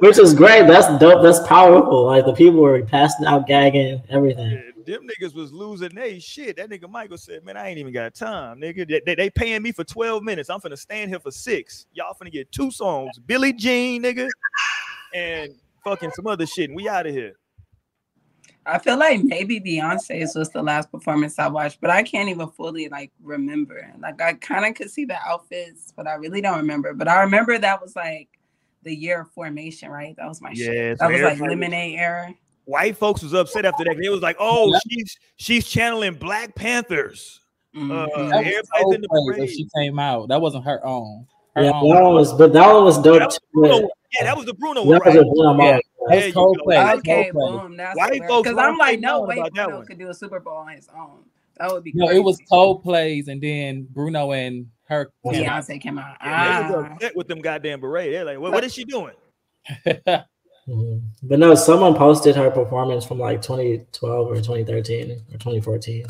[0.00, 0.66] which is great.
[0.66, 1.22] That's dope.
[1.22, 2.06] That's powerful.
[2.06, 4.67] Like the people were passing out, gagging, everything.
[4.88, 6.56] Them niggas was losing their shit.
[6.56, 8.88] That nigga Michael said, Man, I ain't even got time, nigga.
[8.88, 10.48] They, they, they paying me for 12 minutes.
[10.48, 11.86] I'm finna stand here for six.
[11.92, 13.18] Y'all finna get two songs.
[13.18, 14.30] Billie Jean, nigga,
[15.14, 15.52] and
[15.84, 16.70] fucking some other shit.
[16.70, 17.34] And we out of here.
[18.64, 22.48] I feel like maybe Beyonce's was the last performance I watched, but I can't even
[22.48, 23.92] fully like remember.
[24.00, 26.94] Like I kind of could see the outfits, but I really don't remember.
[26.94, 28.28] But I remember that was like
[28.84, 30.16] the year of formation, right?
[30.16, 30.98] That was my yeah, shit.
[30.98, 32.34] That was like Lemonade era.
[32.68, 33.98] White folks was upset after that.
[33.98, 37.40] It was like, oh, she's she's channeling Black Panthers.
[37.74, 37.90] Mm-hmm.
[37.90, 39.48] Uh, everybody's in the parade.
[39.48, 40.28] She came out.
[40.28, 41.26] That wasn't her own.
[41.56, 41.88] Her yeah, own.
[41.88, 43.20] that was, but that one was dope.
[43.20, 45.14] That was, yeah, that was the Bruno one, right?
[45.14, 45.78] Yeah.
[46.10, 46.98] That's Coldplay.
[46.98, 47.78] Okay, boom.
[47.78, 48.50] That's White folks.
[48.50, 51.24] Because I'm like, no way Bruno could do a Super Bowl on his own.
[51.56, 51.92] That would be.
[51.94, 52.20] No, crazy.
[52.20, 55.10] it was Coldplay's, and then Bruno and her.
[55.24, 56.18] Beyonce came out.
[56.22, 56.92] Yeah, ah.
[56.92, 58.12] upset with them goddamn beret.
[58.12, 59.14] They're like, what, what is she doing?
[60.68, 61.06] mm-hmm.
[61.22, 66.06] But no, someone posted her performance from like 2012 or 2013 or 2014.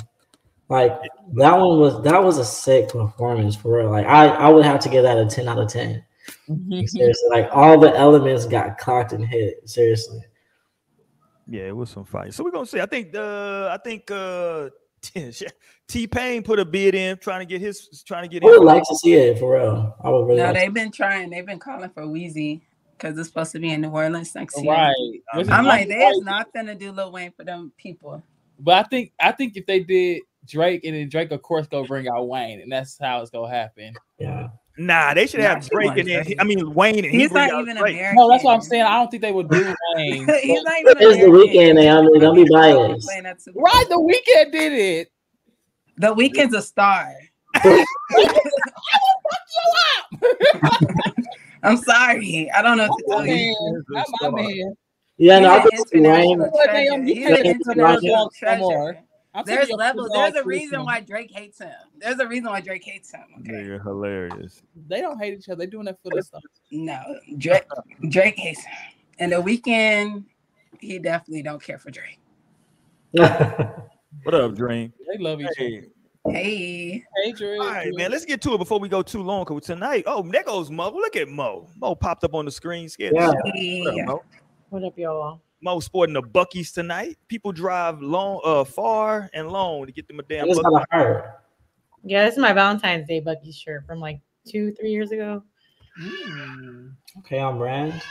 [0.69, 0.93] Like
[1.35, 3.91] that one was that was a sick performance for real.
[3.91, 6.05] Like I I would have to give that a 10 out of 10.
[6.49, 6.85] Mm-hmm.
[6.85, 9.67] Seriously, like all the elements got clocked and hit.
[9.69, 10.21] Seriously.
[11.47, 12.35] Yeah, it was some fight.
[12.35, 12.81] So we're gonna see.
[12.81, 14.69] I think the I think uh
[15.89, 18.45] T Pain put a bid in trying to get his trying to get.
[18.45, 19.97] I would like to see it for real.
[20.05, 20.39] I would really.
[20.39, 21.31] No, like they've been trying.
[21.31, 22.61] They've been calling for Weezy
[22.99, 24.73] because it's supposed to be in New Orleans next year.
[24.73, 25.23] Right.
[25.33, 28.23] I'm like, there's nothing to do Lil Wayne for them people.
[28.59, 31.85] But I think I think if they did Drake and then Drake, of course, go
[31.85, 33.95] bring out Wayne, and that's how it's gonna happen.
[34.19, 34.49] Yeah.
[34.77, 37.95] Nah, they should have Drake and then I mean Wayne and he's not even Drake.
[37.95, 38.17] American.
[38.17, 38.85] No, that's what I'm saying.
[38.85, 40.29] I don't think they would do Wayne.
[40.43, 41.99] he's not even It's the Weeknd.
[41.99, 43.11] I mean, don't be biased.
[43.55, 45.13] Right, the Weeknd did it.
[45.97, 47.13] The Weeknd's a star.
[51.63, 52.51] I'm sorry.
[52.51, 53.85] I don't know what to tell you.
[53.95, 54.75] That's my man.
[55.19, 57.07] Yeah, no, I can see Wayne.
[57.07, 59.01] He's an international treasure.
[59.35, 60.11] I'll There's levels.
[60.13, 61.73] There's a reason why Drake hates him.
[61.99, 63.25] There's a reason why Drake hates him.
[63.41, 63.65] Okay.
[63.65, 64.63] You're hilarious.
[64.89, 65.59] They don't hate each other.
[65.59, 66.43] They're doing that for the stuff.
[66.71, 67.01] No,
[67.37, 67.65] Drake.
[68.09, 68.75] Drake hates him.
[69.19, 70.25] And the Weeknd,
[70.81, 72.21] he definitely don't care for Drake.
[73.13, 74.93] what up, Drake?
[75.13, 75.55] They love each other.
[75.59, 75.85] Hey.
[76.27, 77.05] Hey,
[77.37, 77.61] Drake.
[77.61, 78.11] All right, man.
[78.11, 79.45] Let's get to it before we go too long.
[79.45, 80.91] Cause tonight, oh, there goes Mo.
[80.91, 81.69] Look at Mo.
[81.77, 82.89] Mo popped up on the screen.
[82.89, 83.15] Scared.
[83.15, 83.29] Yeah.
[83.29, 84.23] What up, Mo?
[84.71, 85.41] What up, y'all?
[85.61, 87.17] Mo sporting the Buc-ee's tonight.
[87.29, 90.47] People drive long, uh, far and long to get them a damn.
[92.05, 95.43] Yeah, this is my Valentine's Day Buc-ee's shirt from like two, three years ago.
[96.01, 96.93] Mm.
[97.19, 97.93] Okay, I'm brand.
[97.93, 98.03] Here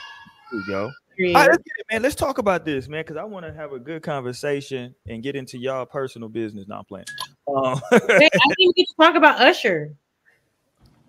[0.54, 0.92] we go.
[1.20, 2.02] All right, let's get it, man.
[2.04, 5.36] Let's talk about this, man, because I want to have a good conversation and get
[5.36, 6.68] into y'all personal business.
[6.68, 7.06] Not playing.
[7.48, 9.96] Um, I think we can talk about Usher.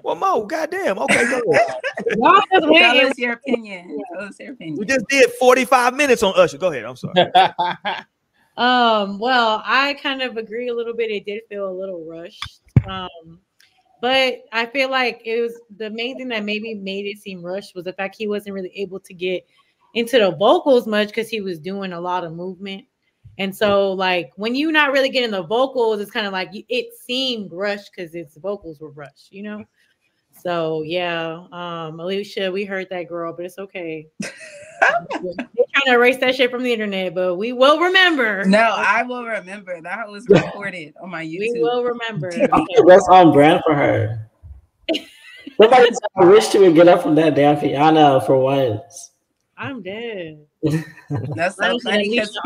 [0.03, 0.99] Well, Mo, goddamn.
[0.99, 1.77] Okay, go ahead.
[2.09, 3.99] Tell us your opinion.
[4.15, 4.79] Tell us your opinion.
[4.79, 6.57] We just did 45 minutes on Usher.
[6.57, 6.85] Go ahead.
[6.85, 7.15] I'm sorry.
[8.57, 11.11] um, well, I kind of agree a little bit.
[11.11, 12.63] It did feel a little rushed.
[12.89, 13.41] Um,
[14.01, 17.75] but I feel like it was the main thing that maybe made it seem rushed
[17.75, 19.45] was the fact he wasn't really able to get
[19.95, 22.85] into the vocals much because he was doing a lot of movement.
[23.39, 26.87] And so, like, when you're not really getting the vocals, it's kind of like it
[27.07, 29.65] seemed rushed because its vocals were rushed, you know?
[30.43, 34.07] So yeah, um, Alicia, we heard that girl, but it's okay.
[34.21, 34.31] They're
[35.21, 38.45] trying to erase that shit from the internet, but we will remember.
[38.45, 39.81] No, I will remember.
[39.81, 41.55] That was recorded on my YouTube.
[41.55, 42.31] We will remember.
[42.31, 44.31] That's on brand for her.
[45.61, 49.11] Somebody I wish she would get up from that damn piano for once.
[49.59, 50.47] I'm dead.
[51.11, 52.39] That's so funny because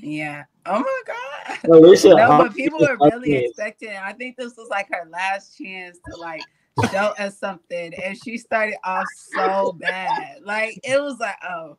[0.00, 0.44] yeah.
[0.66, 1.58] Oh my god.
[1.70, 3.96] Alicia, no, but people were really expecting.
[3.96, 6.42] I think this was like her last chance to like
[6.90, 10.40] show us something, and she started off so bad.
[10.42, 11.76] Like it was like, oh,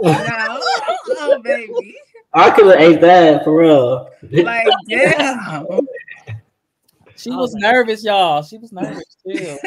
[0.00, 1.96] no, oh baby.
[2.34, 4.10] I could have ate that for real.
[4.22, 5.66] Like damn.
[7.18, 8.42] She was nervous, y'all.
[8.42, 9.58] She was nervous too.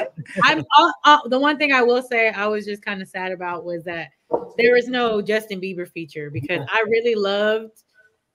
[0.44, 3.32] I'm uh, uh, the one thing I will say I was just kind of sad
[3.32, 4.10] about was that
[4.58, 7.84] there was no Justin Bieber feature because I really loved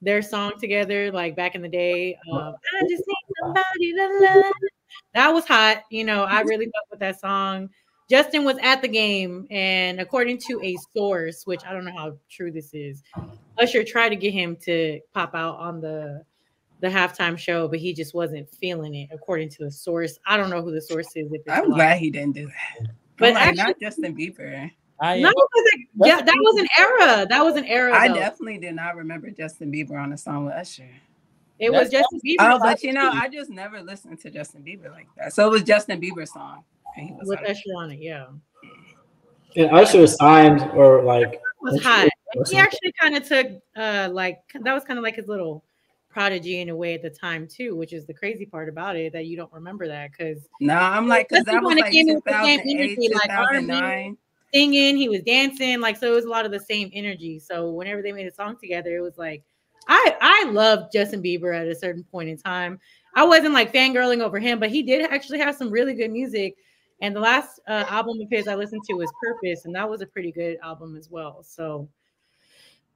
[0.03, 2.19] their song together, like back in the day.
[2.31, 4.53] Um, I just need somebody to love.
[5.15, 5.85] That was hot.
[5.91, 7.71] You know, I really fucked with that song.
[8.09, 12.17] Justin was at the game, and according to a source, which I don't know how
[12.31, 13.03] true this is,
[13.59, 16.23] Usher tried to get him to pop out on the
[16.81, 20.19] the halftime show, but he just wasn't feeling it, according to the source.
[20.27, 21.31] I don't know who the source is.
[21.49, 22.91] I'm glad he didn't do that.
[23.19, 24.71] But like, actually, not Justin Bieber.
[24.99, 25.33] I no,
[26.05, 27.27] yeah, that was an era.
[27.29, 27.95] That was an era.
[27.95, 28.15] I though.
[28.15, 30.89] definitely did not remember Justin Bieber on a song with Usher.
[31.59, 32.37] It That's was Justin Bieber.
[32.41, 35.35] Oh, but you know, I just never listened to Justin Bieber like that.
[35.35, 36.65] So it was Justin Bieber's song.
[36.97, 38.27] with Usher on it, yeah.
[39.57, 42.09] And Usher was signed or like was hot.
[42.49, 45.65] He actually kind of took uh like that was kind of like his little
[46.17, 49.13] prodigy in a way at the time too, which is the crazy part about it
[49.13, 54.09] that you don't remember that because no, I'm like because that was like 2008, 2009.
[54.09, 54.17] Like
[54.55, 57.39] singing, he was dancing, like so it was a lot of the same energy.
[57.39, 59.45] So whenever they made a song together, it was like
[59.89, 62.81] I I loved Justin Bieber at a certain point in time.
[63.15, 66.57] I wasn't like fangirling over him, but he did actually have some really good music.
[67.03, 70.01] And the last uh, album of his I listened to was Purpose, and that was
[70.01, 71.43] a pretty good album as well.
[71.43, 71.91] So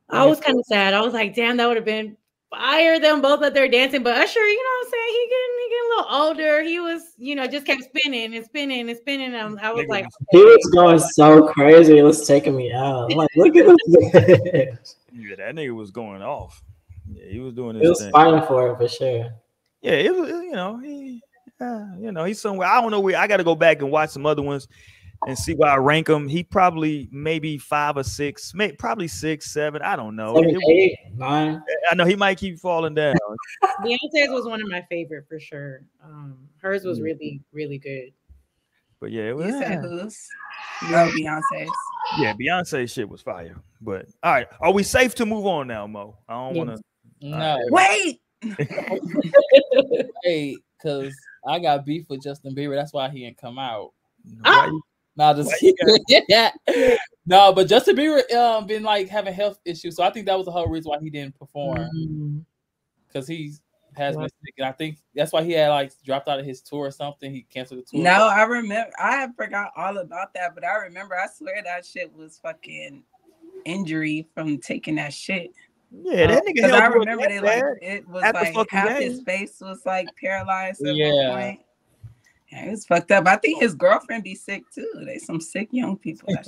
[0.09, 0.95] I was kind of sad.
[0.95, 2.17] I was like, damn, that would have been
[2.51, 4.03] fire them both up there dancing.
[4.03, 5.09] But Usher, you know what I'm saying?
[5.09, 6.63] He getting he getting a little older.
[6.63, 9.35] He was, you know, just kept spinning and spinning and spinning.
[9.35, 11.99] And I was like, he was going so crazy.
[11.99, 13.11] It was taking me out.
[13.11, 14.97] I'm like, look at this.
[15.13, 16.63] yeah, that nigga was going off.
[17.13, 17.83] Yeah, he was doing his.
[17.83, 18.13] He was thing.
[18.13, 19.31] fighting for it for sure.
[19.81, 20.29] Yeah, it was.
[20.29, 21.23] You know, he.
[21.61, 22.67] Uh, you know, he's somewhere.
[22.67, 23.19] I don't know where.
[23.19, 24.67] I got to go back and watch some other ones
[25.27, 26.29] and see where I rank him.
[26.29, 29.83] He probably maybe five or six, maybe probably six, seven.
[29.83, 30.35] I don't know.
[30.35, 31.63] Seven, eight, nine.
[31.91, 33.15] I know he might keep falling down.
[33.83, 35.83] Beyonce's was one of my favorite for sure.
[36.05, 37.05] Um, hers was mm.
[37.05, 38.13] really, really good.
[39.01, 39.47] But yeah, it was.
[39.47, 40.29] You said who's?
[40.85, 41.71] No, Beyonce's.
[42.19, 43.57] Yeah, Beyonce shit was fire.
[43.81, 46.17] But all right, are we safe to move on now, Mo?
[46.29, 46.67] I don't yes.
[46.67, 47.29] want to.
[47.29, 48.21] No, wait.
[50.25, 51.15] Wait, because
[51.47, 52.75] I got beef with Justin Bieber.
[52.75, 53.93] That's why he didn't come out.
[54.45, 54.71] Ah!
[55.17, 55.53] Nah, just
[56.29, 56.51] yeah.
[57.27, 60.47] no, but Justin Bieber um been like having health issues, so I think that was
[60.47, 62.47] the whole reason why he didn't perform
[63.07, 63.33] because mm.
[63.33, 63.53] he
[63.97, 66.61] has been sick, and I think that's why he had like dropped out of his
[66.63, 67.33] tour or something.
[67.33, 68.03] He canceled the tour.
[68.03, 68.91] No, I remember.
[68.99, 71.17] I forgot all about that, but I remember.
[71.17, 73.03] I swear that shit was fucking
[73.65, 75.51] injury from taking that shit.
[75.91, 76.55] Yeah, that nigga.
[76.55, 79.11] Because I remember they like it was like half game.
[79.11, 81.29] his face was like paralyzed at yeah.
[81.29, 81.61] one point.
[82.51, 83.27] Yeah, it was fucked up.
[83.27, 84.91] I think his girlfriend be sick too.
[85.07, 86.35] They some sick young people.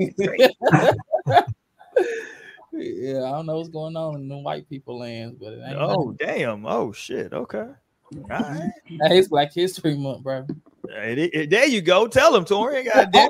[2.73, 6.67] yeah, I don't know what's going on in the white people lands, but oh damn,
[6.67, 7.69] oh shit, okay.
[8.15, 8.33] Mm-hmm.
[8.33, 8.71] All right.
[9.12, 10.47] It's Black History Month, bro.
[10.88, 12.07] It, it, it, there you go.
[12.07, 12.85] Tell him, Tori.
[12.85, 13.29] God damn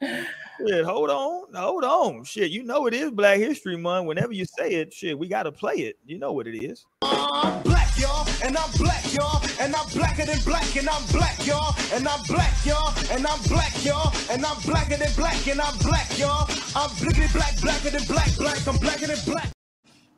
[0.58, 2.24] Shit, hold on, hold on.
[2.24, 4.06] Shit, you know it is Black History Month.
[4.06, 5.98] Whenever you say it, shit, we gotta play it.
[6.06, 6.86] You know what it is.
[7.02, 11.46] I'm black, y'all, and I'm black, y'all, and I'm blacker than black, and I'm black,
[11.46, 15.60] y'all, and I'm black, y'all, and I'm black, y'all, and I'm blacker than black, and
[15.60, 16.48] I'm black, y'all.
[16.74, 19.50] I'm blickety black, blacker than black, black, I'm blacker than black.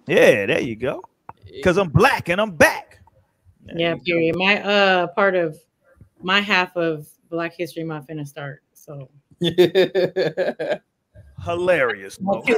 [0.07, 1.03] Yeah, there you go.
[1.64, 3.01] Cause I'm black and I'm back.
[3.62, 4.35] There yeah, period.
[4.35, 4.38] Go.
[4.38, 5.59] My uh part of
[6.22, 8.62] my half of Black History Month finna start.
[8.74, 9.11] So
[11.44, 12.16] Hilarious.
[12.16, 12.48] tomorrow.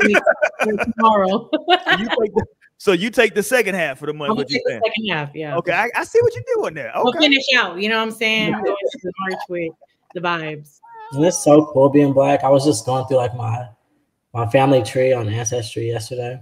[1.53, 2.47] you the,
[2.79, 4.31] so you take the second half of the month.
[4.31, 5.57] I'm take the second half, yeah.
[5.59, 6.91] Okay, I, I, see what you're doing there.
[6.91, 7.03] Okay.
[7.05, 7.79] We'll finish out.
[7.79, 8.53] You know what I'm saying?
[8.53, 9.73] Going to March with
[10.15, 10.81] the vibes.
[11.13, 12.43] And it's so cool being black.
[12.43, 13.69] I was just going through like my
[14.33, 16.41] my family tree on Ancestry yesterday.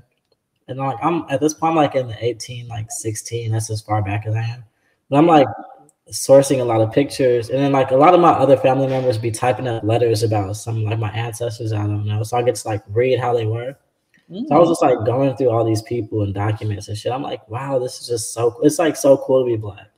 [0.68, 3.51] And like I'm at this point, I'm like in the 18, like 16.
[3.51, 4.64] That's as far back as I am.
[5.09, 5.46] But I'm like
[6.10, 9.18] sourcing a lot of pictures, and then like a lot of my other family members
[9.18, 11.72] be typing up letters about some like my ancestors.
[11.72, 13.76] I don't know, so I get to like read how they were.
[14.30, 14.46] Mm.
[14.48, 17.12] So I was just like going through all these people and documents and shit.
[17.12, 18.58] I'm like, wow, this is just so.
[18.62, 19.88] It's like so cool to be black.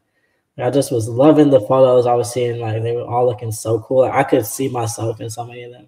[0.58, 2.60] I just was loving the photos I was seeing.
[2.60, 4.00] Like they were all looking so cool.
[4.00, 5.86] Like, I could see myself in so many of them.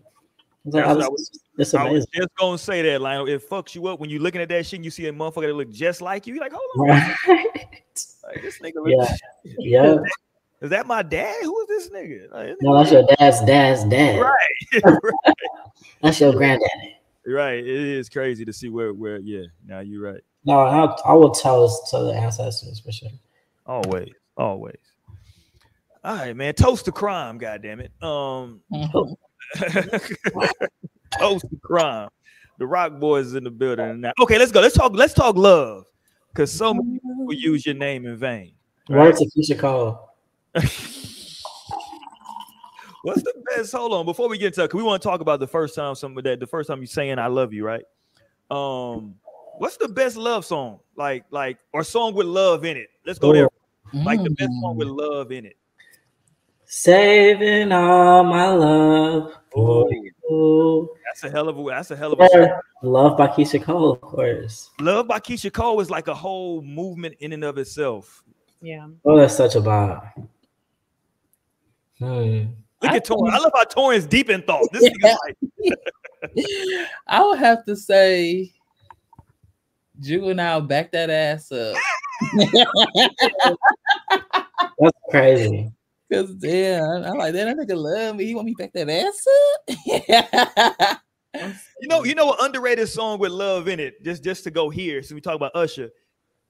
[0.65, 1.91] Like, I was, it's amazing.
[1.91, 4.49] I was just gonna say that, like, it fucks you up when you're looking at
[4.49, 6.35] that shit and you see a motherfucker that look just like you.
[6.35, 7.57] You're like, hold on, right.
[8.25, 8.83] like, this nigga.
[8.87, 9.17] Yeah,
[9.59, 9.97] yeah.
[10.61, 11.43] Is that my dad?
[11.43, 12.31] Who is this nigga?
[12.31, 14.21] Like, no, that's your dad's dad's dad.
[14.21, 14.83] Right.
[14.85, 15.35] right.
[16.01, 16.97] that's your granddaddy.
[17.27, 17.59] Right.
[17.59, 19.19] It is crazy to see where where.
[19.19, 19.47] Yeah.
[19.67, 20.21] Now you're right.
[20.45, 23.11] No, I, I will tell us to the ancestors for sure.
[23.67, 24.77] Always, always.
[26.05, 26.55] All right, man.
[26.55, 27.39] Toast to crime.
[27.39, 27.93] God damn it.
[28.03, 28.61] Um.
[31.19, 32.09] Toast to crime.
[32.59, 34.13] The Rock Boys is in the building now.
[34.21, 34.61] Okay, let's go.
[34.61, 34.93] Let's talk.
[34.95, 35.85] Let's talk love,
[36.33, 38.53] because so many people use your name in vain.
[38.89, 39.07] Right?
[39.07, 40.09] Words of Keyshia Cole.
[43.03, 43.73] What's the best?
[43.73, 45.95] Hold on, before we get to, cause we want to talk about the first time
[45.97, 46.39] some of that.
[46.39, 47.83] The first time you saying "I love you," right?
[48.49, 49.17] Um,
[49.59, 50.79] what's the best love song?
[50.95, 52.91] Like, like, or song with love in it?
[53.05, 53.49] Let's go there.
[53.93, 55.57] Like the best song with love in it.
[56.75, 59.35] Saving all my love.
[59.55, 62.61] Oh, that's a hell of a that's a hell of a song.
[62.83, 64.71] Love by Keyshia Cole, of course.
[64.81, 68.25] Love by Keyshia Cole is like a whole movement in and of itself.
[68.63, 68.87] Yeah.
[69.05, 70.03] Oh, that's such a vibe.
[71.99, 72.45] Hmm.
[72.81, 73.35] Look at Torrance.
[73.35, 74.67] I love how Torrance deep in thought.
[74.73, 75.15] This yeah.
[75.27, 75.37] like
[77.07, 78.51] I would have to say
[80.01, 81.77] juvenile back that ass up.
[84.79, 85.71] That's crazy.
[86.13, 87.57] Cause damn, I'm like that.
[87.57, 88.27] nigga love me.
[88.27, 89.27] He want me back that ass
[90.91, 91.01] up.
[91.81, 94.03] you know, you know, an underrated song with love in it.
[94.05, 95.03] Just, just to go here.
[95.03, 95.89] So we talk about Usher,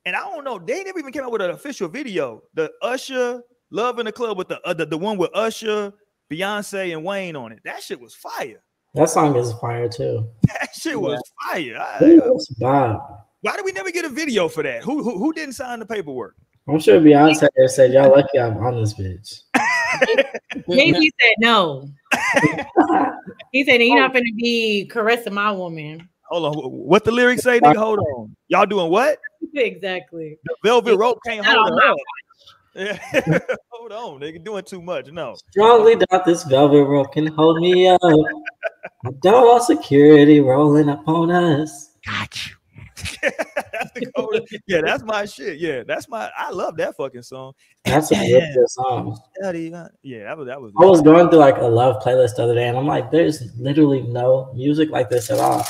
[0.05, 0.59] and I don't know.
[0.59, 2.43] They never even came out with an official video.
[2.55, 5.93] The Usher "Love in the Club" with the uh, the, the one with Usher,
[6.29, 7.61] Beyonce, and Wayne on it.
[7.65, 8.65] That shit was fire.
[8.95, 10.29] That song is fire too.
[10.49, 11.79] That shit was fire.
[11.79, 12.21] I,
[12.59, 13.01] Bob.
[13.43, 14.83] Why did we never get a video for that?
[14.83, 16.35] Who who, who didn't sign the paperwork?
[16.69, 19.43] I'm sure Beyonce said, "Y'all lucky I'm on this bitch."
[20.69, 21.89] Maybe he said no.
[23.53, 24.13] he said he's not oh.
[24.13, 26.09] going to be caressing my woman.
[26.27, 27.61] Hold on, what the lyrics say?
[27.61, 28.35] Nigga, hold on.
[28.49, 29.19] Y'all doing what?
[29.55, 30.39] Exactly.
[30.45, 31.97] The velvet rope can't hold her up.
[32.75, 32.99] Yeah.
[33.71, 35.11] hold on, nigga, doing too much.
[35.11, 35.37] No.
[35.51, 38.01] Strongly doubt this velvet rope can hold me up.
[38.03, 41.91] I don't want security rolling up on us.
[42.07, 42.57] Got you.
[43.23, 45.59] that's the yeah, that's my shit.
[45.59, 46.31] Yeah, that's my.
[46.37, 47.55] I love that fucking song.
[47.85, 49.19] That's a good song.
[49.41, 50.73] Yeah, that was that was.
[50.81, 53.55] I was going through like a love playlist the other day, and I'm like, there's
[53.59, 55.67] literally no music like this at all.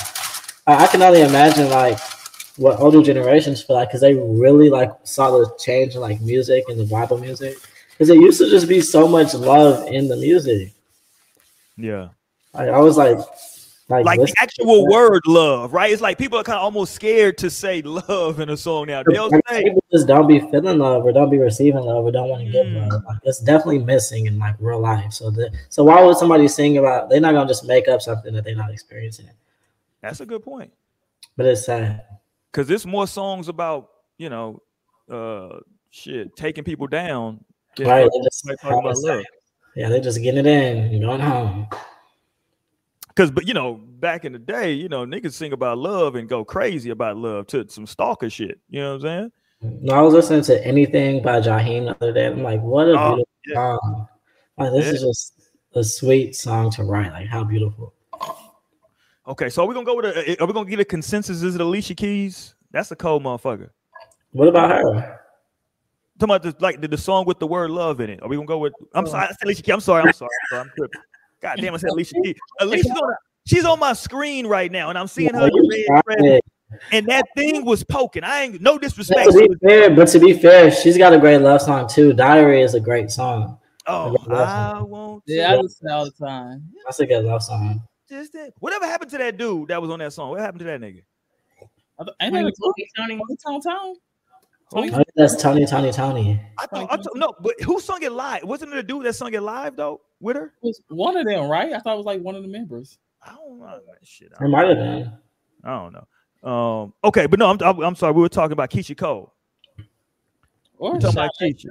[0.67, 1.99] I, I can only imagine like
[2.57, 6.63] what older generations feel like because they really like saw the change in like music
[6.67, 7.57] and the Bible music
[7.89, 10.73] because it used to just be so much love in the music.
[11.77, 12.09] Yeah,
[12.53, 13.17] I, I was like,
[14.01, 15.91] like, like the actual word love, right?
[15.91, 19.03] It's like people are kind of almost scared to say love in a song now.
[19.03, 22.29] They'll say people just don't be feeling love or don't be receiving love or don't
[22.29, 22.89] want to give mm.
[22.89, 23.03] love.
[23.05, 25.13] Like, it's definitely missing in like real life.
[25.13, 27.09] So the so why would somebody sing about?
[27.09, 29.29] They're not gonna just make up something that they're not experiencing.
[30.01, 30.73] That's a good point.
[31.37, 32.03] But it's sad
[32.51, 34.61] because there's more songs about you know,
[35.09, 37.43] uh, shit taking people down.
[37.79, 38.09] Right.
[38.61, 39.23] Talking about love.
[39.75, 41.67] Yeah, they're just getting it in and going home.
[43.15, 46.27] Cause, but you know, back in the day, you know, niggas sing about love and
[46.27, 48.59] go crazy about love to some stalker shit.
[48.69, 49.31] You know what I'm saying?
[49.81, 52.25] No, I was listening to anything by Jaheim the other day.
[52.25, 53.77] I'm like, what a oh, beautiful yeah.
[53.77, 54.07] song.
[54.57, 54.91] Like, this yeah.
[54.93, 55.33] is just
[55.75, 57.11] a sweet song to write.
[57.11, 57.93] Like, how beautiful.
[59.25, 60.41] Okay, so are we gonna go with a?
[60.41, 61.43] Are we gonna get a consensus?
[61.43, 62.55] Is it Alicia Keys?
[62.71, 63.69] That's a cold motherfucker.
[64.31, 65.19] What about her?
[66.19, 68.21] Talking about the, like the, the song with the word love in it.
[68.21, 68.73] Are we gonna go with?
[68.93, 69.09] I'm oh.
[69.09, 69.73] sorry, I said Alicia Keys.
[69.73, 70.03] I'm sorry.
[70.03, 70.29] I'm sorry.
[70.29, 71.01] I'm, sorry, I'm tripping.
[71.43, 72.35] God damn, I said Alicia Keys.
[72.61, 75.49] Alicia's on, she's on my screen right now, and I'm seeing her
[76.07, 76.39] red,
[76.93, 78.23] and that thing was poking.
[78.23, 79.29] I ain't no disrespect.
[79.29, 82.13] to be fair, but to be fair, she's got a great love song too.
[82.13, 83.59] Diary is a great song.
[83.85, 85.23] Oh, I won't.
[85.27, 86.69] Yeah, I listen all the time.
[86.85, 87.81] That's a good love song.
[88.09, 88.53] Just that.
[88.59, 90.29] Whatever happened to that dude that was on that song?
[90.29, 91.03] What happened to that nigga?
[91.99, 92.89] I Ain't that Tony?
[92.97, 93.19] Tony?
[93.61, 93.95] Tony?
[94.71, 94.89] Tony?
[94.89, 95.03] Tony?
[95.07, 96.41] Oh, that's Tony, Tony, Tony.
[96.59, 98.43] I thought, I thought, no, but who sung it live?
[98.43, 100.53] Wasn't it a dude that sung it live though with her?
[100.61, 101.73] It was one of them, right?
[101.73, 102.97] I thought it was like one of the members.
[103.21, 104.31] I don't know that shit.
[104.39, 105.11] It might have been.
[105.63, 106.07] I don't know.
[106.43, 108.13] Um, okay, but no, I'm, I'm, I'm sorry.
[108.13, 109.33] We were talking about Keyshia Cole.
[110.77, 111.69] Or talking about Keyshia.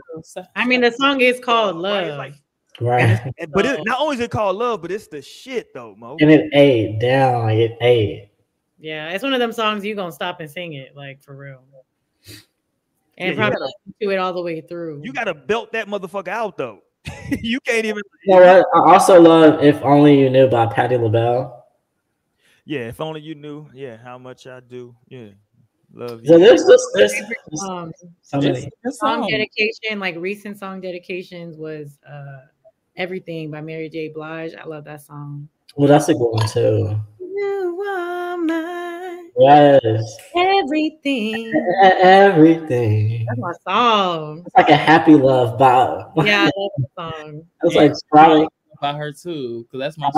[0.56, 2.18] I mean, the song is called Love.
[2.18, 2.34] Right.
[2.80, 3.32] right.
[3.38, 6.16] And, but it, not only is it called Love, but it's the shit though, Mo.
[6.20, 8.30] And it ate down, it ate.
[8.78, 11.62] Yeah, it's one of them songs you gonna stop and sing it like for real,
[13.22, 15.00] and yeah, probably gotta, to it all the way through.
[15.04, 16.80] You gotta belt that motherfucker out though.
[17.40, 18.02] you can't even.
[18.24, 18.66] You know what?
[18.74, 21.64] I also love "If Only You Knew" by Patti LaBelle.
[22.64, 23.66] Yeah, if only you knew.
[23.74, 24.94] Yeah, how much I do.
[25.08, 25.28] Yeah,
[25.92, 26.28] love you.
[26.28, 27.14] So there's this, there's,
[27.68, 27.92] um,
[28.40, 32.46] this, song dedication, like recent song dedications, was uh
[32.96, 34.08] "Everything" by Mary J.
[34.08, 34.54] Blige.
[34.54, 35.48] I love that song.
[35.76, 37.00] Well, that's a good one too.
[37.18, 39.30] You are mine.
[39.38, 40.16] Yes.
[40.62, 41.52] Everything.
[41.82, 43.26] Everything.
[43.26, 44.42] That's my song.
[44.46, 46.26] It's like a happy love vibe.
[46.26, 47.46] Yeah, I love the song.
[47.62, 48.48] It's like probably
[48.78, 50.10] about her too, because that's my.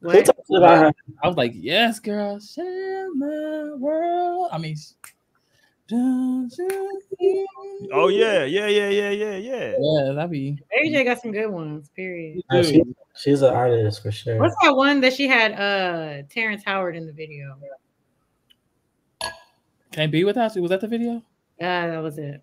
[0.00, 0.28] What?
[0.50, 0.92] about her?
[1.22, 4.48] I was like, yes, girl, share my world.
[4.52, 4.76] I mean,
[7.92, 9.74] Oh yeah, yeah, yeah, yeah, yeah, yeah.
[9.78, 10.58] Yeah, that'd be.
[10.76, 11.90] AJ got some good ones.
[11.94, 12.42] Period.
[12.50, 12.82] Yeah, she,
[13.16, 14.38] she's an artist for sure.
[14.38, 15.52] What's that one that she had?
[15.52, 17.58] Uh, Terrence Howard in the video.
[19.92, 20.62] Can't be without you.
[20.62, 21.22] Was that the video?
[21.60, 22.42] Yeah, that was it.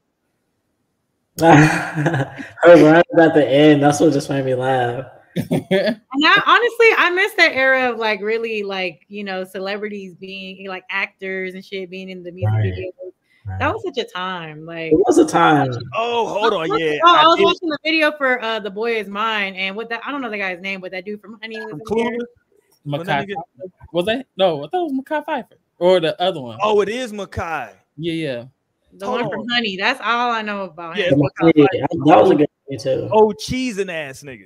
[1.41, 2.35] Her
[2.65, 5.05] run at the end, that's what just made me laugh.
[5.35, 10.67] and I honestly I miss that era of like really like you know celebrities being
[10.67, 12.73] like actors and shit being in the music right.
[12.73, 13.11] videos.
[13.45, 13.59] Right.
[13.59, 14.65] That was such a time.
[14.65, 15.71] Like it was a time.
[15.95, 16.97] Oh, hold on, yeah.
[17.05, 19.89] Oh, I, I was watching the video for uh the boy is mine, and what
[19.89, 21.75] that I don't know the guy's name, but that dude from Honey was
[22.85, 23.33] Mekhi
[23.93, 24.25] was that?
[24.35, 26.57] No, I thought it was Mekhi Phifer or the other one.
[26.61, 27.73] Oh, it is Mekhi.
[27.97, 28.45] Yeah, yeah.
[28.93, 29.31] The Hold one on.
[29.31, 29.77] from Honey.
[29.77, 31.21] That's all I know about yeah, him.
[31.55, 31.65] Yeah,
[32.05, 33.09] that was a good movie too.
[33.11, 34.45] Oh, cheesing ass nigga.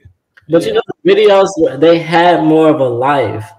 [0.50, 0.68] But yeah.
[0.70, 3.50] you know, the videos they had more of a life.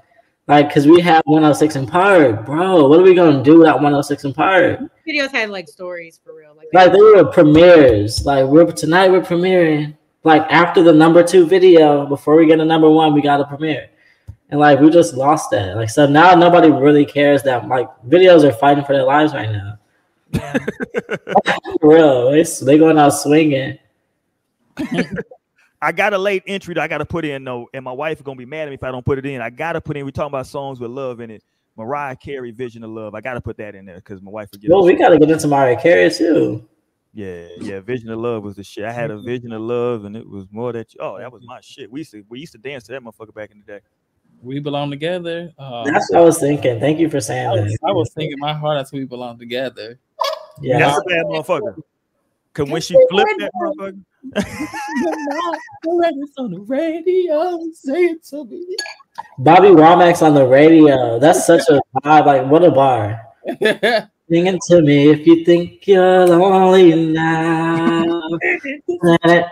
[0.47, 2.87] Like, cause we have 106 & Park, bro.
[2.87, 4.81] What are we gonna do without 106 & Park?
[5.09, 6.55] Videos had like stories for real.
[6.55, 8.27] Like, like they were premieres.
[8.27, 9.97] Like we're tonight we're premiering.
[10.23, 13.45] Like after the number two video, before we get to number one, we got a
[13.45, 13.89] premiere.
[14.55, 15.75] And like we just lost that.
[15.75, 19.51] Like so now nobody really cares that like videos are fighting for their lives right
[19.51, 19.79] now.
[21.83, 22.31] Real.
[22.31, 23.81] They they going out swinging.
[25.83, 28.19] I got a late entry that I got to put in though, and my wife
[28.19, 29.41] is gonna be mad at me if I don't put it in.
[29.41, 30.07] I gotta put in.
[30.07, 31.43] We talking about songs with love in it.
[31.77, 34.71] Mariah Carey, "Vision of Love." I gotta put that in there because my wife forget.
[34.71, 36.65] Well, we gotta get into Mariah Carey too.
[37.13, 37.81] Yeah, yeah.
[37.81, 38.85] Vision of Love was the shit.
[38.85, 40.95] I had a vision of love, and it was more that.
[41.01, 41.91] Oh, that was my shit.
[41.91, 43.81] We used to we used to dance to that motherfucker back in the day.
[44.45, 45.53] We belong together.
[45.59, 46.79] Uh, That's what I was thinking.
[46.79, 47.89] Thank you for saying I was, that.
[47.89, 48.79] I was thinking my heart.
[48.79, 49.99] That's we belong together.
[50.61, 51.77] Yeah, that's a bad motherfucker.
[52.53, 54.05] Cause when she flipped that motherfucker,
[56.39, 58.65] on the radio, say it to me.
[59.39, 61.19] Bobby Womack's on the radio.
[61.19, 62.27] That's such a vibe.
[62.27, 63.21] Like, what a bar.
[64.31, 68.23] Singing to me if you think you're lonely now.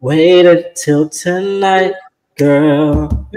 [0.00, 1.94] Wait until tonight,
[2.36, 3.28] girl.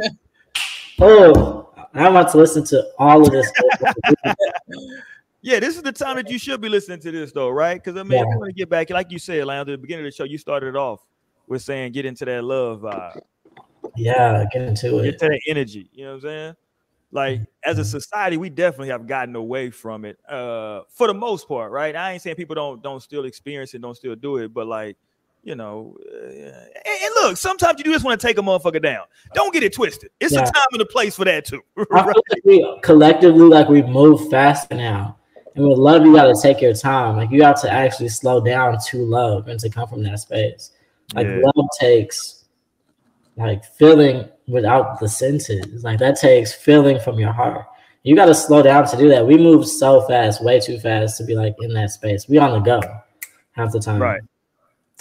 [1.03, 3.51] Oh, I want to listen to all of this.
[5.43, 7.83] Yeah, this is the time that you should be listening to this though, right?
[7.83, 8.31] Because I mean, yeah.
[8.31, 10.23] I want to get back, like you said, like at the beginning of the show,
[10.23, 11.03] you started off
[11.47, 13.19] with saying get into that love vibe.
[13.95, 15.03] Yeah, get into it.
[15.03, 15.89] Get to that energy.
[15.93, 16.55] You know what I'm saying?
[17.11, 20.19] Like as a society, we definitely have gotten away from it.
[20.29, 21.95] Uh, for the most part, right?
[21.95, 24.95] I ain't saying people don't don't still experience it, don't still do it, but like,
[25.43, 28.81] you know, uh, and, and, look, sometimes you do just want to take a motherfucker
[28.81, 29.05] down.
[29.33, 30.11] Don't get it twisted.
[30.19, 30.41] It's yeah.
[30.41, 31.61] a time and a place for that too.
[31.75, 32.05] right?
[32.05, 35.17] like we collectively, like we've moved faster now.
[35.55, 37.17] And with love, you got to take your time.
[37.17, 40.71] Like you have to actually slow down to love and to come from that space.
[41.13, 41.41] Like yeah.
[41.43, 42.45] love takes
[43.35, 45.83] like feeling without the senses.
[45.83, 47.65] Like that takes feeling from your heart.
[48.03, 49.25] You got to slow down to do that.
[49.25, 52.27] We move so fast, way too fast to be like in that space.
[52.27, 52.81] We on the go
[53.51, 54.01] half the time.
[54.01, 54.21] Right.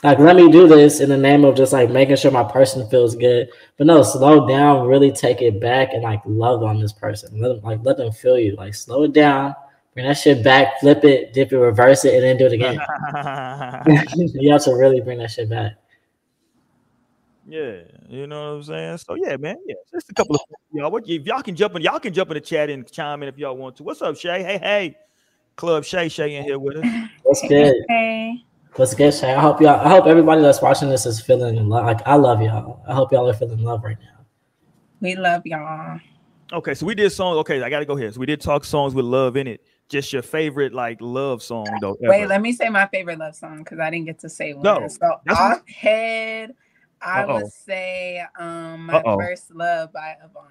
[0.03, 2.89] Like let me do this in the name of just like making sure my person
[2.89, 3.51] feels good.
[3.77, 7.39] But no, slow down, really take it back and like love on this person.
[7.39, 8.57] Let them like let them feel you.
[8.57, 9.55] Like slow it down
[9.95, 12.79] Bring that shit back, flip it, dip it, reverse it, and then do it again.
[14.41, 15.73] you have to really bring that shit back.
[17.47, 18.99] Yeah, you know what I'm saying.
[18.99, 20.43] So yeah, man, yeah, just a couple of
[20.73, 20.91] y'all.
[20.93, 23.29] What if y'all can jump in, y'all can jump in the chat and chime in
[23.29, 23.83] if y'all want to.
[23.83, 24.45] What's up, Shay?
[24.45, 24.97] Hey, hey,
[25.57, 26.87] Club Shay, Shay in here with us.
[27.25, 27.75] What's good?
[27.89, 28.45] Hey.
[28.77, 29.35] What's good, Shay?
[29.35, 29.81] I hope y'all.
[29.81, 31.85] I hope everybody that's watching this is feeling love.
[31.85, 32.83] Like I love y'all.
[32.87, 34.25] I hope y'all are feeling love right now.
[35.01, 35.99] We love y'all.
[36.53, 37.37] Okay, so we did songs.
[37.39, 38.11] Okay, I got to go here.
[38.13, 41.67] So we did talk songs with love in it just your favorite like love song
[41.81, 41.97] though.
[42.03, 42.11] Ever.
[42.11, 44.63] Wait, let me say my favorite love song because I didn't get to say one.
[44.63, 46.55] No, so off head,
[47.03, 47.35] I Uh-oh.
[47.35, 49.19] would say um my Uh-oh.
[49.19, 50.47] first love by Avant.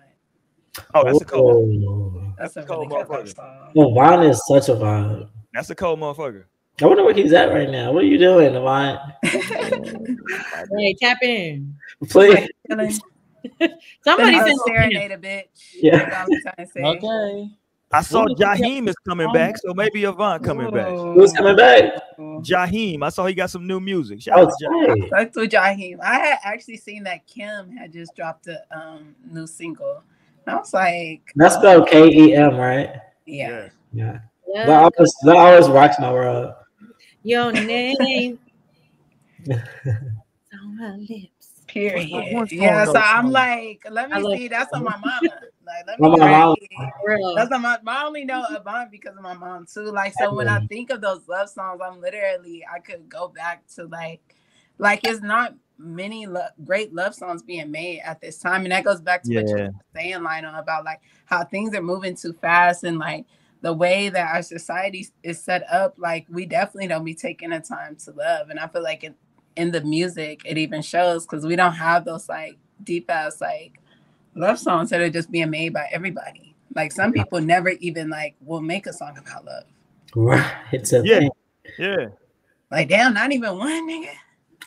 [0.94, 2.34] Oh, that's a cold.
[2.38, 3.36] That's, that's a, cold really motherfucker.
[3.36, 3.72] Song.
[3.76, 5.30] Avant is such a vibe.
[5.54, 6.44] That's a cold motherfucker.
[6.82, 7.92] I wonder where he's at right now.
[7.92, 9.00] What are you doing, Avant?
[9.24, 11.76] hey, tap in.
[12.08, 12.48] Please.
[14.04, 15.44] Somebody said serenade a bitch.
[15.82, 16.26] Yeah.
[16.78, 17.50] Okay.
[17.92, 20.90] I saw Jaheim is coming back, so maybe Avant coming back.
[20.90, 21.94] Who's coming back?
[22.20, 23.02] Jaheim.
[23.04, 24.22] I saw he got some new music.
[24.22, 25.10] Shout out to Jaheim.
[25.10, 26.00] That's to Jaheim.
[26.02, 30.04] I had actually seen that Kem had just dropped a um, new single.
[30.46, 32.96] I was like, that's spelled K E M, right?
[33.26, 33.70] Yeah.
[33.92, 34.20] Yeah.
[34.48, 34.66] yeah.
[34.66, 36.54] That always that always rocks my world.
[37.24, 38.40] Your name
[39.50, 41.64] on my lips.
[41.68, 42.10] Period.
[42.52, 42.86] Yeah.
[42.86, 44.48] So I'm like, let me see.
[44.48, 45.20] That's on my mama.
[45.66, 46.56] Like, let me my
[47.36, 49.92] That's my I only know Avant because of my mom too.
[49.92, 53.68] Like, so when I think of those love songs, I'm literally I could go back
[53.76, 54.36] to like,
[54.80, 58.84] like it's not many lo- great love songs being made at this time, and that
[58.84, 59.42] goes back to yeah.
[59.42, 63.26] what you were saying, Lionel, about like how things are moving too fast and like
[63.62, 65.96] the way that our society is set up.
[65.98, 69.16] Like, we definitely don't be taking the time to love, and I feel like in,
[69.56, 73.80] in the music it even shows because we don't have those like deep ass like
[74.36, 76.56] love songs that are just being made by everybody.
[76.76, 79.64] Like some people never even like will make a song about love.
[80.16, 80.52] Right.
[80.72, 81.20] It's a yeah.
[81.20, 81.32] Thing.
[81.78, 82.08] Yeah.
[82.72, 84.14] Like, damn, not even one nigga.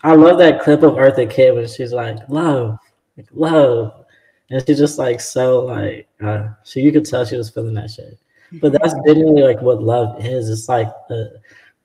[0.02, 2.78] I love that clip of Eartha Kitt when she's like, love,
[3.16, 4.04] like, love.
[4.50, 7.90] And she's just like so like uh so you could tell she was feeling that
[7.90, 8.18] shit.
[8.60, 10.48] But that's genuinely like what love is.
[10.50, 11.24] It's like uh,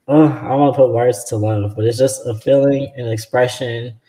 [0.07, 3.99] oh, I want to put words to love, but it's just a feeling, an expression,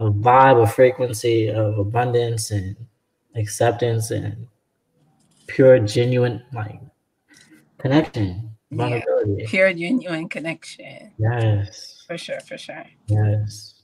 [0.00, 2.76] a vibe, a frequency of abundance and
[3.36, 4.46] acceptance and
[5.46, 6.80] pure, genuine like
[7.78, 8.50] connection.
[8.70, 9.02] Yeah,
[9.46, 11.12] pure, genuine connection.
[11.18, 12.04] Yes.
[12.06, 12.84] For sure, for sure.
[13.06, 13.74] Yes.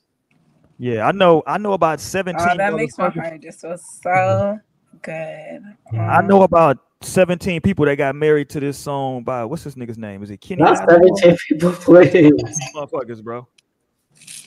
[0.78, 1.42] Yeah, I know.
[1.46, 2.48] I know about seventeen.
[2.50, 4.58] Oh, that makes my heart just feel so
[5.02, 5.60] good.
[5.92, 9.74] Um, I know about seventeen people that got married to this song by what's this
[9.74, 10.22] nigga's name?
[10.22, 10.62] Is it Kenny?
[10.62, 12.32] Not seventeen people, please.
[12.74, 13.46] Motherfuckers, bro.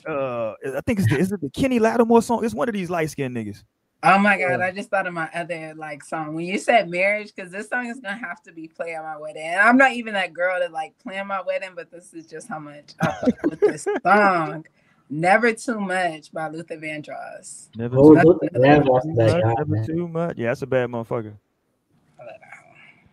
[0.06, 2.44] Uh, I think it's the, is it the Kenny Lattimore song?
[2.44, 3.62] It's one of these light skinned niggas.
[4.06, 7.32] Oh my god, I just thought of my other like song when you said marriage
[7.34, 9.42] because this song is gonna have to be play at my wedding.
[9.42, 12.46] And I'm not even that girl to like plan my wedding, but this is just
[12.46, 14.66] how much I with this song.
[15.08, 17.68] Never Too Much by Luther Vandross.
[17.76, 20.36] Never, oh, too, Luther Vandross never too much.
[20.36, 21.34] Yeah, that's a bad motherfucker.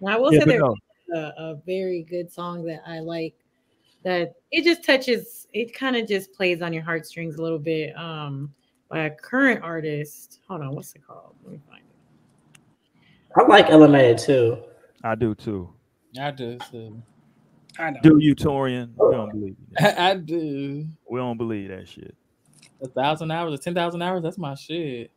[0.08, 0.64] I will yeah, say there's
[1.14, 3.36] a, a, very good song that I like
[4.04, 7.96] that it just touches, it kind of just plays on your heartstrings a little bit.
[7.96, 8.54] Um,
[8.92, 10.42] by a current artist.
[10.48, 11.36] Hold on, what's it called?
[11.44, 12.60] Let me find it.
[13.36, 14.58] I like Ella Mai too.
[15.04, 15.74] I do too.
[16.20, 17.02] I do too.
[17.80, 18.00] I know.
[18.04, 18.92] Do you, Torian?
[18.98, 20.00] We don't believe that.
[20.00, 20.86] I do.
[21.10, 22.16] We don't believe that shit.
[22.84, 25.12] A thousand hours or ten thousand hours, that's my shit.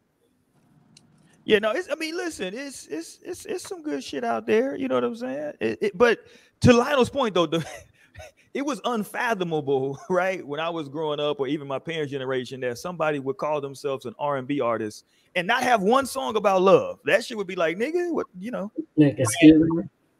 [1.44, 4.76] Yeah, no, it's I mean, listen, it's it's it's it's some good shit out there.
[4.76, 5.52] You know what I'm saying?
[5.60, 6.20] It, it, but
[6.62, 7.64] to Lionel's point though, the,
[8.54, 10.46] it was unfathomable, right?
[10.46, 14.06] When I was growing up, or even my parents' generation, that somebody would call themselves
[14.06, 17.00] an R&B artist and not have one song about love.
[17.04, 18.72] That shit would be like, nigga, what you know?
[18.98, 19.26] Nigga,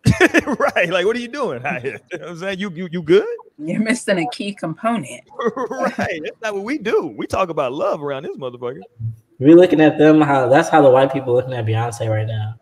[0.59, 0.91] right.
[0.91, 1.62] Like, what are you doing?
[1.83, 2.59] you know I'm saying?
[2.59, 3.27] You you you good?
[3.57, 5.22] You're missing a key component.
[5.70, 6.20] right.
[6.22, 7.14] That's not what we do.
[7.16, 8.81] We talk about love around this motherfucker.
[9.45, 12.55] We're looking at them how that's how the white people looking at Beyonce right now.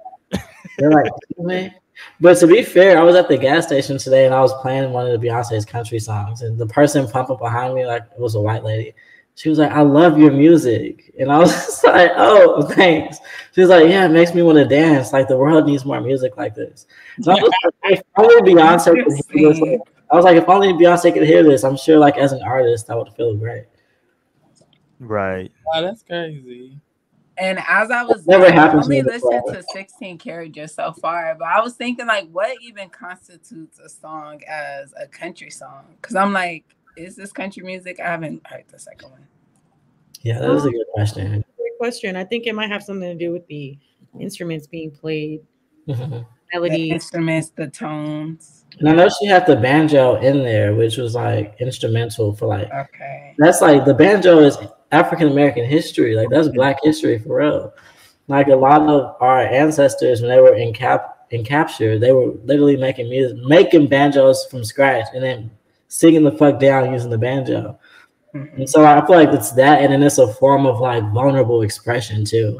[0.78, 1.72] They're like, man.
[2.20, 4.90] But to be fair, I was at the gas station today and I was playing
[4.90, 8.34] one of the Beyonce's country songs, and the person pumping behind me, like it was
[8.34, 8.96] a white lady.
[9.36, 13.18] She was like, "I love your music," and I was like, "Oh, thanks."
[13.52, 15.12] She was like, "Yeah, it makes me want to dance.
[15.12, 16.88] Like the world needs more music like this."
[17.20, 17.52] So I was
[17.84, 19.80] like, if only Beyonce could hear this.
[20.10, 22.90] I was like, if only Beyonce could hear this, I'm sure, like as an artist,
[22.90, 23.66] I would feel great.
[25.03, 25.50] Right.
[25.66, 26.78] Wow, that's crazy.
[27.38, 31.48] And as I was never I only listened to 16 Karat just so far, but
[31.48, 35.86] I was thinking like what even constitutes a song as a country song?
[36.00, 36.64] Because I'm like,
[36.96, 37.98] is this country music?
[38.00, 39.26] I haven't heard the second one.
[40.20, 41.44] Yeah, that is a good um, question.
[41.57, 42.16] Great question.
[42.16, 43.76] I think it might have something to do with the
[44.20, 45.40] instruments being played,
[45.86, 48.66] melody, the instruments, the tones.
[48.78, 52.70] And I know she had the banjo in there, which was like instrumental for like.
[52.72, 53.34] Okay.
[53.38, 54.59] That's like the banjo is
[54.93, 56.14] African American history.
[56.14, 57.74] Like that's Black history for real.
[58.28, 62.32] Like a lot of our ancestors, when they were in cap in capture, they were
[62.45, 65.51] literally making music, making banjos from scratch, and then
[65.88, 67.78] singing the fuck down using the banjo.
[68.34, 68.61] Mm-hmm.
[68.61, 71.62] And so I feel like it's that, and then it's a form of like vulnerable
[71.62, 72.59] expression too.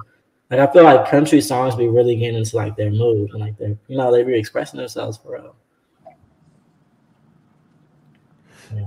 [0.51, 3.57] Like I feel like country songs be really getting into like their mood and like
[3.57, 5.55] they, you know, they be expressing themselves for real.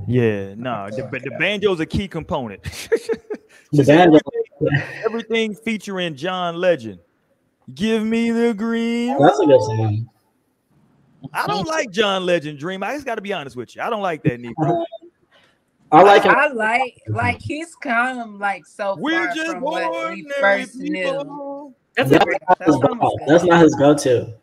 [0.08, 2.64] Yeah, no, the, but the banjo's a key component.
[3.72, 4.20] the banjo.
[4.62, 7.00] Everything, everything, featuring John Legend.
[7.74, 9.16] Give me the green.
[9.18, 10.10] Oh, that's a good song.
[11.34, 12.84] I don't like John Legend Dream.
[12.84, 13.82] I just got to be honest with you.
[13.82, 14.86] I don't like that Negro.
[15.92, 16.36] I like him.
[16.36, 21.24] I like like he's kind of like so We're far from what we first people.
[21.24, 21.76] knew.
[21.96, 22.26] That's, that's,
[22.68, 24.34] not, that's not his go-to.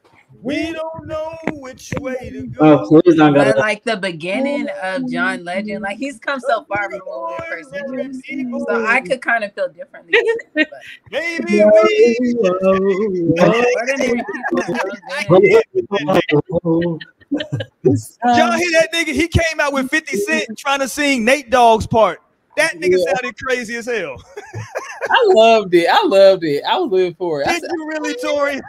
[0.42, 2.84] We don't know which way to go.
[2.84, 3.44] Oh, please don't go.
[3.44, 7.00] But like the beginning oh, of John Legend, like he's come so oh, far from
[7.06, 10.14] when we first introduced So I could kind of feel differently.
[11.10, 12.18] Maybe we.
[18.24, 19.14] Y'all hear that nigga?
[19.14, 22.20] He came out with 50 Cent trying to sing Nate Dogg's part.
[22.56, 23.14] That nigga yeah.
[23.14, 24.22] sounded crazy as hell.
[25.10, 25.88] I loved it.
[25.90, 26.62] I loved it.
[26.68, 27.46] I was living for it.
[27.46, 28.60] Did said, you really, Tori?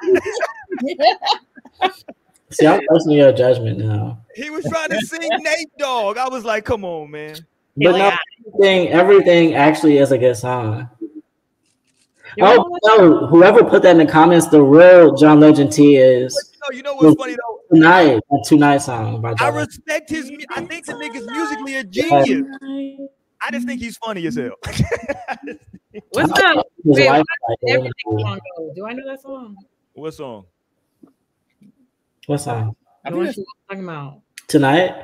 [2.52, 4.20] See, I'm questioning your judgment now.
[4.36, 6.18] He was trying to sing Nate Dogg.
[6.18, 7.36] I was like, come on, man.
[7.76, 8.12] But no,
[8.46, 10.90] everything, everything actually is a good song.
[12.40, 12.98] oh no!
[12.98, 16.52] Oh, whoever put that in the comments, the real John Legend T is.
[16.54, 17.76] You know, you know what's funny though?
[17.76, 19.22] Tonight, a tonight song.
[19.22, 20.32] By John I respect his.
[20.52, 22.46] I think the nigga's musically a genius.
[23.42, 24.52] I just think he's funny as hell.
[26.12, 26.66] What's that?
[26.86, 27.24] Wait,
[27.68, 28.40] everything song
[28.76, 29.56] Do I know that song?
[29.94, 30.46] What song?
[32.26, 32.76] What song?
[33.04, 34.22] I don't know what you talking about?
[34.48, 34.96] Tonight?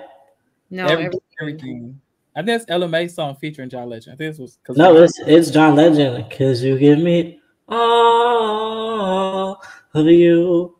[0.70, 1.20] No, everything.
[1.41, 2.01] everything.
[2.36, 4.13] I think it's Ella Mai song featuring John Legend.
[4.13, 6.32] I think this was because no, it's it's John Legend.
[6.32, 9.61] Cause you give me all
[9.93, 10.78] of you.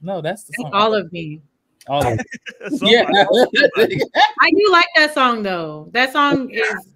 [0.00, 0.70] No, that's the song.
[0.72, 1.42] all of me.
[1.88, 2.20] All of
[2.82, 5.88] yeah, I do like that song though.
[5.92, 6.92] That song is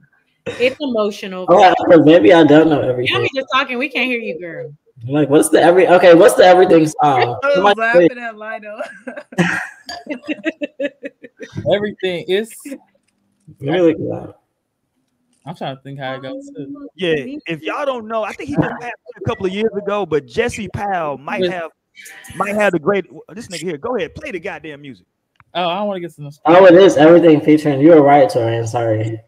[0.46, 1.46] it's emotional.
[1.48, 3.16] Oh, maybe I don't know everything.
[3.16, 3.78] I'm just talking.
[3.78, 4.72] We can't hear you, girl.
[5.02, 5.88] I'm like, what's the every?
[5.88, 7.38] Okay, what's the everything song?
[7.42, 8.80] I was laughing at Lido.
[11.72, 12.52] everything is
[13.60, 14.34] really loud.
[15.46, 16.50] I'm trying to think how it goes.
[16.54, 16.88] Too.
[16.96, 17.14] Yeah,
[17.46, 20.26] if y'all don't know, I think he just passed a couple of years ago, but
[20.26, 21.70] Jesse Powell might have
[22.36, 23.06] might have the great.
[23.34, 25.06] This nigga here, go ahead, play the goddamn music.
[25.54, 26.30] Oh, I want to get some.
[26.44, 27.80] Oh, it is everything featuring.
[27.80, 28.68] You were right, Torian.
[28.68, 29.18] Sorry.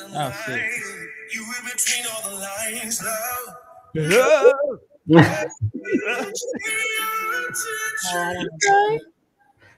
[0.00, 0.62] Oh shit.
[1.34, 3.02] You in between all the lines,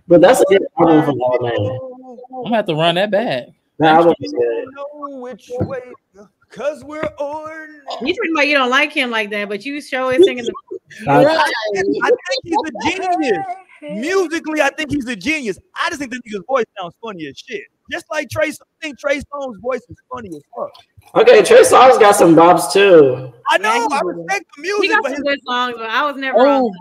[0.08, 1.54] but that's a good album from All Man.
[2.36, 3.48] I'm gonna have to run that back.
[3.78, 4.68] That album is good.
[6.50, 7.80] Cause we're ordinary.
[8.02, 10.52] You talking about you don't like him like that, but you show it singing the.
[11.08, 13.38] I, I think he's a genius.
[13.82, 15.58] Musically, I think he's a genius.
[15.76, 17.62] I just think the nigga's voice sounds funny as shit.
[17.90, 18.52] Just like Trey, I
[18.82, 20.72] think Trey Songz' voice is funny as fuck.
[21.14, 23.32] Okay, Trey Songz got some bobs too.
[23.48, 23.88] I know.
[23.90, 24.82] I respect the music.
[24.82, 26.38] He got some good songs, but I was never.
[26.38, 26.72] Oh.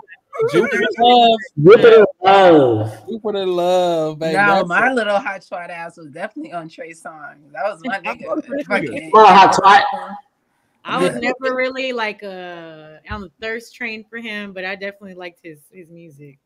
[0.51, 1.39] Jupiter love.
[1.61, 3.07] Jupiter love.
[3.09, 4.38] Jupiter love, baby.
[4.38, 7.51] No, my little hot twat ass was definitely on Trey Songz.
[7.51, 9.09] That was my nigga.
[9.11, 10.15] Well, hot twat.
[10.86, 15.15] I was never really like uh on the thirst train for him, but I definitely
[15.15, 16.39] liked his his music.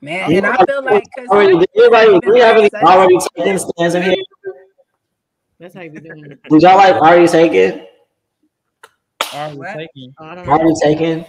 [0.00, 4.02] Man, and I feel like because did anybody do have any already taken stands in
[4.02, 4.14] here?
[5.58, 6.40] That's how you be doing it.
[6.50, 7.86] Did y'all like already taken?
[9.32, 10.14] Already taken.
[10.20, 11.26] Already taken.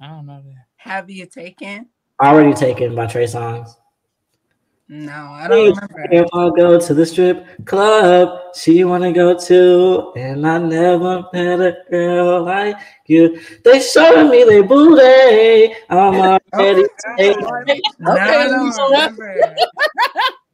[0.00, 0.66] I don't know that.
[0.76, 1.88] Have you taken?
[2.22, 3.76] Already taken by Trey Songz.
[4.88, 6.06] No, I don't remember.
[6.10, 11.60] If I go to the strip club, she wanna go to, and I never met
[11.60, 12.76] a girl like
[13.06, 13.40] you.
[13.64, 15.74] They showing me they booty.
[15.88, 16.84] I'm oh already
[17.16, 17.44] taken.
[17.46, 19.56] Okay, I don't remember.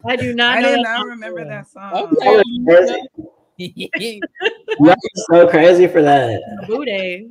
[0.04, 0.58] I do not.
[0.58, 1.92] I did not remember that song.
[1.92, 2.42] Okay.
[4.80, 6.40] That's so crazy for that.
[6.66, 7.28] Booty.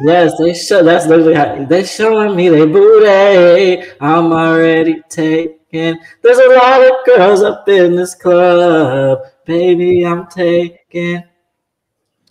[0.00, 0.82] Yes, they show.
[0.82, 3.88] That's literally how they showing me they booty.
[4.00, 6.00] I'm already taken.
[6.22, 10.04] There's a lot of girls up in this club, baby.
[10.04, 11.24] I'm taken.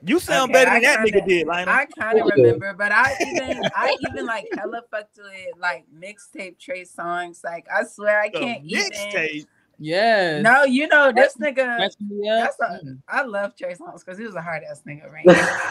[0.04, 1.74] You sound okay, better than that nigga did, Lionel.
[1.74, 6.60] I kind of remember, but I even I even like hella fucked with like mixtape
[6.60, 7.44] Trey Songz.
[7.44, 9.48] Like I swear I can't even mixtape.
[9.80, 10.42] Yeah.
[10.42, 11.78] No, you know this nigga.
[11.78, 12.98] That's a, mm.
[13.08, 15.26] I love Trey Songz because he was a hard ass nigga, right?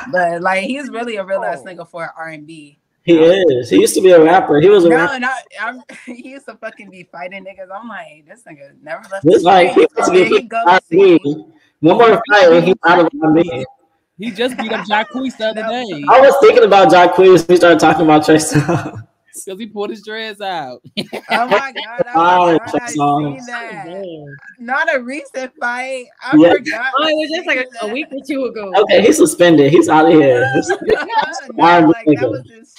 [0.13, 1.65] but like he's really a real ass oh.
[1.65, 2.79] nigga for R and B.
[3.03, 3.71] He is.
[3.71, 4.61] He used to be a rapper.
[4.61, 5.21] He was a no, rapper.
[5.21, 7.69] No, I'm, he used to fucking be fighting niggas.
[7.73, 9.25] I'm like, this nigga never left.
[9.25, 9.87] It's like he,
[10.91, 11.29] he, he
[11.81, 13.65] One more fight and he's out of R&B.
[14.19, 16.05] He just beat up Jacquees the other day.
[16.09, 19.07] I was thinking about Jacquees when he started talking about Trey Songz
[19.45, 20.83] because he pulled his dreads out.
[21.13, 22.07] Oh, oh my god!
[22.07, 24.37] I oh, that.
[24.59, 26.07] Not a recent fight.
[26.23, 26.53] I yeah.
[26.53, 26.93] forgot.
[26.99, 28.73] Oh, it was just like a, a, week or two ago.
[28.83, 29.73] Okay, he's suspended.
[29.73, 30.41] He's out of here.
[31.55, 32.75] no, like, that was his.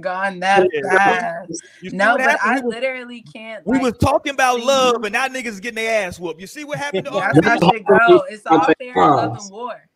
[0.00, 0.96] Gone that yeah.
[0.96, 1.62] fast.
[1.82, 3.66] No, but I literally can't.
[3.66, 6.40] We like, was talking about love, and now niggas getting their ass whooped.
[6.40, 8.24] You see what happened to That's how shit go.
[8.28, 9.87] It's all fair love and war.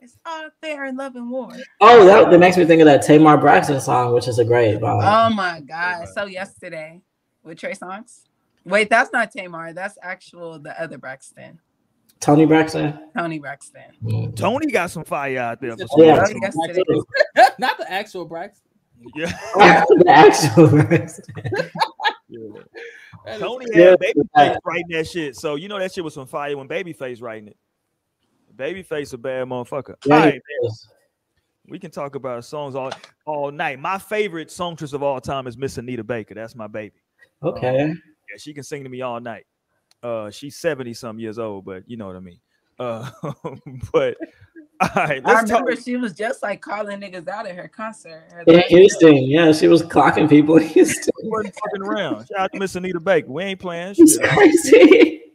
[0.00, 1.50] It's all fair in love and war.
[1.80, 4.78] Oh, that, that makes me think of that Tamar Braxton song, which is a great
[4.78, 5.02] vibe.
[5.02, 6.06] Oh my god!
[6.14, 7.00] So yesterday
[7.42, 8.24] with Trey Songz.
[8.64, 9.72] Wait, that's not Tamar.
[9.72, 11.58] That's actual the other Braxton.
[12.20, 12.98] Toni Braxton.
[13.16, 13.82] Toni Braxton.
[14.04, 14.34] Mm-hmm.
[14.34, 15.70] Toni got some fire out there.
[15.96, 16.24] Yeah.
[17.58, 18.68] not the actual Braxton.
[19.14, 19.32] Yeah.
[19.54, 21.34] the actual Braxton.
[22.28, 23.38] yeah.
[23.38, 24.12] Toni had yeah.
[24.36, 27.48] Babyface writing that shit, so you know that shit was some fire when Babyface writing
[27.48, 27.56] it.
[28.58, 29.94] Babyface a bad motherfucker.
[30.04, 30.42] Yeah, all right,
[31.68, 32.90] we can talk about songs all
[33.24, 33.78] all night.
[33.78, 36.34] My favorite songstress of all time is Miss Anita Baker.
[36.34, 36.96] That's my baby.
[37.42, 37.82] Okay.
[37.82, 39.44] Um, yeah, she can sing to me all night.
[40.02, 42.40] Uh, she's 70 some years old, but you know what I mean.
[42.78, 43.10] Uh,
[43.92, 44.16] but
[44.80, 45.84] all right, I remember talk.
[45.84, 48.24] she was just like calling niggas out at her concert.
[48.46, 51.12] In Houston, yeah, she was clocking people in Houston.
[51.20, 52.28] She wasn't fucking around.
[52.28, 53.28] Shout out to Miss Anita Baker.
[53.28, 53.94] We ain't playing.
[53.94, 55.22] She's crazy.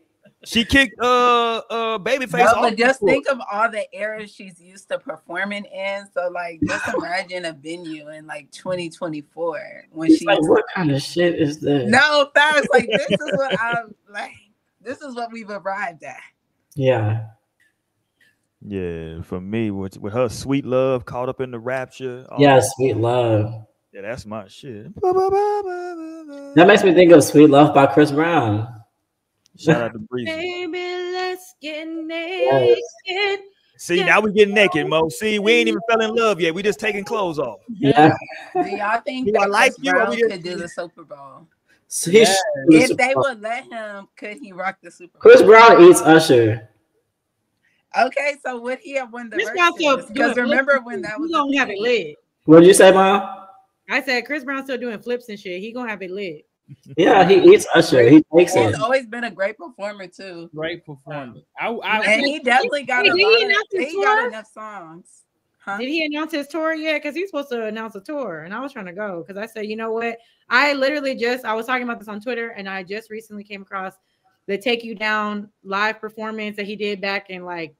[0.46, 2.46] She kicked uh uh babyface.
[2.46, 6.06] No, but just think of all the eras she's used to performing in.
[6.14, 11.02] So like just imagine a venue in like 2024 when she like, what kind of
[11.02, 11.90] shit is this?
[11.90, 14.32] No, that's like this is what I'm like
[14.82, 16.20] this is what we've arrived at.
[16.76, 17.28] Yeah.
[18.66, 22.26] Yeah, for me, with with her sweet love caught up in the rapture.
[22.38, 23.66] Yeah, sweet love.
[23.94, 24.96] Yeah, that's my shit.
[24.96, 28.83] That makes me think of Sweet Love by Chris Brown.
[29.58, 30.32] Shout out to Breezy.
[30.32, 32.80] Baby, let's get naked.
[33.06, 33.40] Yes.
[33.78, 35.10] See, now we getting naked, Mo.
[35.10, 36.54] See, we ain't even fell in love yet.
[36.54, 37.60] We just taking clothes off.
[37.68, 38.14] Yeah.
[38.54, 41.48] Do y'all think do I like you Brown could do the Super Bowl?
[41.88, 42.34] So yeah.
[42.70, 45.22] If they would let him, could he rock the Super Bowl?
[45.22, 46.70] Chris Brown eats Usher.
[48.00, 50.10] Okay, so would he have won the verses?
[50.12, 51.30] Because remember when that was?
[51.30, 52.16] We gonna have it lit.
[52.46, 53.46] What did you say, Mom?
[53.90, 55.62] I said Chris Brown still doing flips and shit.
[55.62, 56.48] He gonna have it lit.
[56.98, 58.04] Yeah, he eats Usher.
[58.04, 58.68] He takes it.
[58.68, 60.50] He's always been a great performer too.
[60.56, 61.42] Great performer.
[61.60, 65.24] I, I, and he definitely got, a lot of, he got enough songs.
[65.60, 65.78] Huh?
[65.78, 67.02] Did he announce his tour yet?
[67.02, 69.46] Because he's supposed to announce a tour, and I was trying to go because I
[69.46, 70.18] said, you know what?
[70.50, 73.62] I literally just I was talking about this on Twitter, and I just recently came
[73.62, 73.94] across
[74.46, 77.76] the "Take You Down" live performance that he did back in like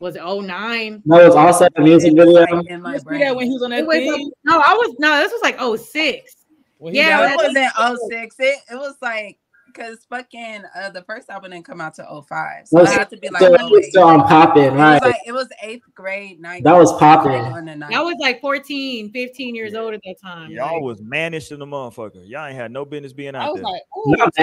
[0.00, 1.02] was it 09?
[1.04, 2.32] No, it was also a music video.
[2.32, 3.34] Like in my brain.
[3.36, 6.43] when he was on that was, no, I was no, this was like 06.
[6.84, 8.36] Well, yeah, it wasn't 06.
[8.38, 12.68] It, it was like because fucking uh, the first album didn't come out to 05.
[12.68, 14.96] So it had to be like so, so I'm popping, right?
[14.96, 17.32] It was, like, it was eighth grade, ninth That was popping.
[17.32, 20.50] That was like 14, 15 years old at that time.
[20.50, 22.28] Y'all like, was managed in the motherfucker.
[22.28, 23.70] Y'all ain't had no business being out I was there.
[23.70, 24.34] like, oh, Not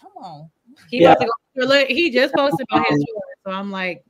[0.00, 0.50] come on.
[0.88, 1.14] He, yeah.
[1.14, 3.22] go, he just posted about his tour.
[3.44, 4.02] So I'm like,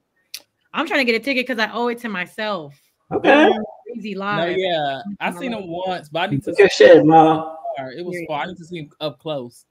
[0.72, 2.80] I'm trying to get a ticket because I owe it to myself.
[3.12, 3.50] Okay.
[3.92, 4.50] Crazy live.
[4.50, 6.52] No, yeah, I seen him once, but I need to.
[6.52, 7.56] Good shit, Mo.
[7.96, 8.42] It was far.
[8.42, 9.64] I need to see him up close.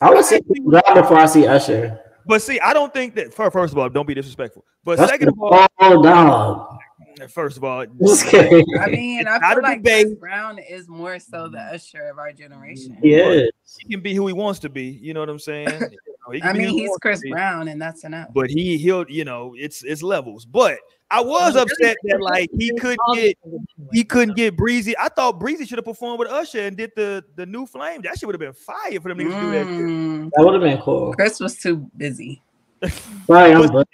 [0.00, 0.40] I would see
[0.70, 1.98] that before I see Usher.
[2.26, 3.34] But see, I don't think that.
[3.34, 4.64] First of all, don't be disrespectful.
[4.84, 6.78] But That's second of all, oh, dog.
[7.28, 12.08] First of all, I mean, I feel like Chris Brown is more so the Usher
[12.08, 12.96] of our generation.
[13.02, 14.84] He He can be who he wants to be.
[14.84, 15.68] You know what I'm saying?
[16.30, 18.28] You know, I mean, he's Chris Brown, and that's enough.
[18.34, 20.44] But he he'll, you know, it's it's levels.
[20.44, 20.78] But
[21.10, 23.36] I was upset that like he couldn't get
[23.92, 24.96] he couldn't get Breezy.
[24.96, 28.02] I thought Breezy should have performed with Usher and did the the new flame.
[28.02, 29.34] That shit would have been fire for them niggas mm.
[29.34, 29.66] to do that.
[29.66, 30.32] Shit.
[30.36, 31.12] That would have been cool.
[31.14, 32.42] Chris was too busy.
[33.28, 33.86] right, that,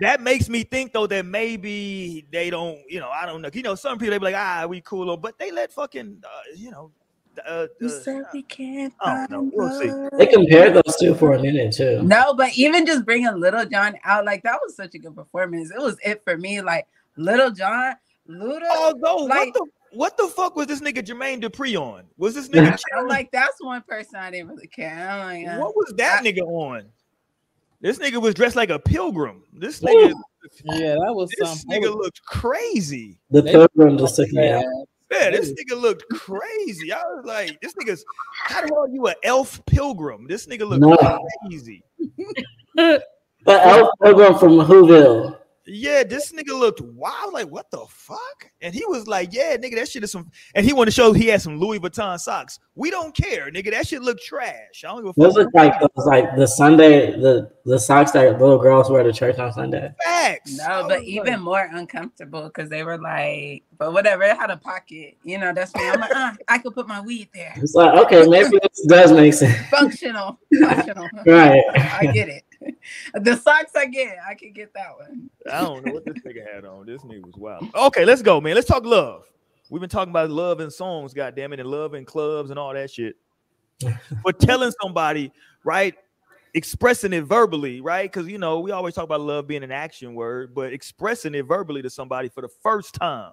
[0.00, 3.50] that, makes me think though that maybe they don't, you know, I don't know.
[3.52, 6.28] You know, some people they be like, ah, we cool, but they let fucking, uh,
[6.56, 6.92] you know,
[7.46, 8.92] uh, you uh, said we can't.
[9.00, 9.52] I don't.
[9.54, 10.16] We'll see.
[10.16, 12.02] They compared those two for a minute too.
[12.02, 15.70] No, but even just bringing Lil Jon out, like that was such a good performance.
[15.70, 16.60] It was it for me.
[16.60, 17.94] Like Lil Jon,
[18.28, 18.68] Luda.
[18.76, 22.04] Although, like, what the what the fuck was this nigga Jermaine Dupri on?
[22.16, 22.78] Was this nigga?
[22.96, 25.08] I'm like, that's one person I didn't really care.
[25.08, 26.84] I'm like, uh, what was that I, nigga on?
[27.80, 29.42] This nigga was dressed like a pilgrim.
[29.52, 30.12] This nigga,
[30.64, 31.82] yeah, that was this something.
[31.82, 33.18] nigga looked crazy.
[33.30, 34.64] The pilgrim just took me out.
[35.12, 36.92] Man, this nigga looked crazy.
[36.92, 38.04] I was like, this nigga's
[38.44, 40.26] how the hell are you an elf pilgrim?
[40.26, 41.26] This nigga looked no.
[41.46, 41.84] crazy.
[42.74, 43.02] the
[43.46, 45.38] elf pilgrim from Whoville.
[45.66, 47.32] Yeah, this nigga looked wild.
[47.32, 48.50] Like, what the fuck?
[48.60, 50.30] And he was like, Yeah, nigga, that shit is some.
[50.54, 52.58] And he wanted to show he had some Louis Vuitton socks.
[52.74, 53.70] We don't care, nigga.
[53.70, 54.84] That shit look trash.
[54.84, 58.40] I don't give a Those look like those like the Sunday the the socks that
[58.40, 59.92] little girls wear to church on Sunday.
[60.02, 60.56] Facts.
[60.56, 65.16] No, but even more uncomfortable because they were like, but whatever, it had a pocket.
[65.22, 65.88] You know, that's me.
[65.88, 67.52] I'm like, uh, I could put my weed there.
[67.56, 69.68] It's like, okay, maybe this does make sense.
[69.68, 70.38] Functional.
[70.60, 71.08] Functional.
[71.26, 71.62] right.
[71.74, 72.44] I get it.
[73.14, 75.30] the socks I get, I can get that one.
[75.50, 76.86] I don't know what this nigga had on.
[76.86, 77.68] This nigga was wild.
[77.74, 78.54] Okay, let's go, man.
[78.54, 79.24] Let's talk love.
[79.70, 82.74] We've been talking about love and songs, goddamn it, and love and clubs and all
[82.74, 83.16] that shit.
[84.24, 85.32] but telling somebody,
[85.64, 85.94] right,
[86.54, 88.10] expressing it verbally, right?
[88.10, 91.42] Because you know, we always talk about love being an action word, but expressing it
[91.42, 93.32] verbally to somebody for the first time,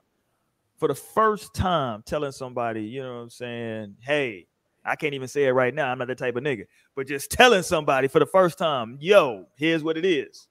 [0.77, 4.47] for the first time, telling somebody, you know what I'm saying, hey,
[4.85, 5.91] I can't even say it right now.
[5.91, 6.65] I'm not that type of nigga.
[6.95, 10.47] But just telling somebody for the first time, yo, here's what it is.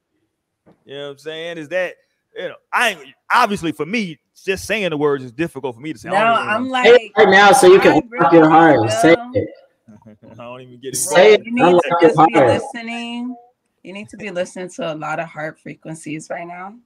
[0.85, 1.59] You know what I'm saying?
[1.59, 1.95] Is that
[2.37, 3.01] you know, I ain't
[3.33, 6.09] obviously for me, just saying the words is difficult for me to say.
[6.09, 9.49] No, I'm like right now, so you can open your heart say it.
[10.31, 10.97] I don't even get it.
[10.97, 11.45] Say it.
[11.45, 13.37] You need to just be listening.
[13.83, 16.77] You need to be listening to a lot of heart frequencies right now.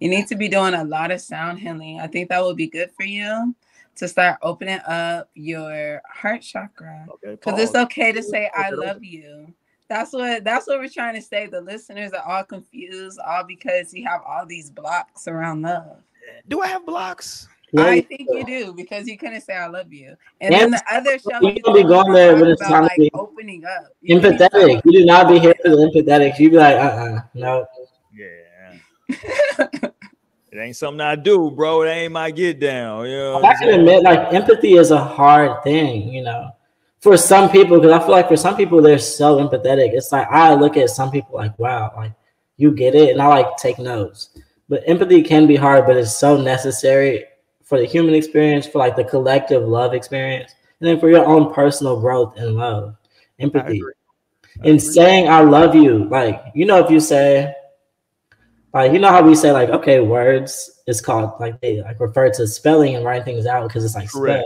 [0.00, 2.00] You need to be doing a lot of sound healing.
[2.00, 3.54] I think that would be good for you
[3.98, 7.06] to start opening up your heart chakra.
[7.22, 9.52] Because okay, it's okay to say I love you.
[9.88, 11.46] That's what that's what we're trying to say.
[11.46, 16.02] The listeners are all confused, all because you have all these blocks around love.
[16.46, 17.48] Do I have blocks?
[17.76, 20.16] I think you do because you couldn't say I love you.
[20.40, 23.64] And then the other show you, you be going there when it's time like opening
[23.64, 23.88] up.
[24.00, 24.80] You empathetic.
[24.84, 26.38] You do not be here for the empathetic.
[26.38, 27.66] You'd be like, uh uh-uh, uh no.
[28.14, 29.90] Yeah.
[30.50, 31.82] It ain't something I do, bro.
[31.82, 33.06] It ain't my get down.
[33.06, 36.50] You know I can admit, like empathy is a hard thing, you know,
[37.00, 37.78] for some people.
[37.78, 39.90] Because I feel like for some people they're so empathetic.
[39.92, 42.12] It's like I look at some people like, wow, like
[42.56, 44.30] you get it, and I like take notes.
[44.70, 47.24] But empathy can be hard, but it's so necessary
[47.62, 51.52] for the human experience, for like the collective love experience, and then for your own
[51.52, 52.96] personal growth and love.
[53.38, 53.82] Empathy.
[54.64, 57.54] In saying I love you, like you know, if you say,
[58.78, 62.30] like you know how we say, like okay, words is called like they like refer
[62.30, 64.44] to spelling and writing things out because it's like Correct.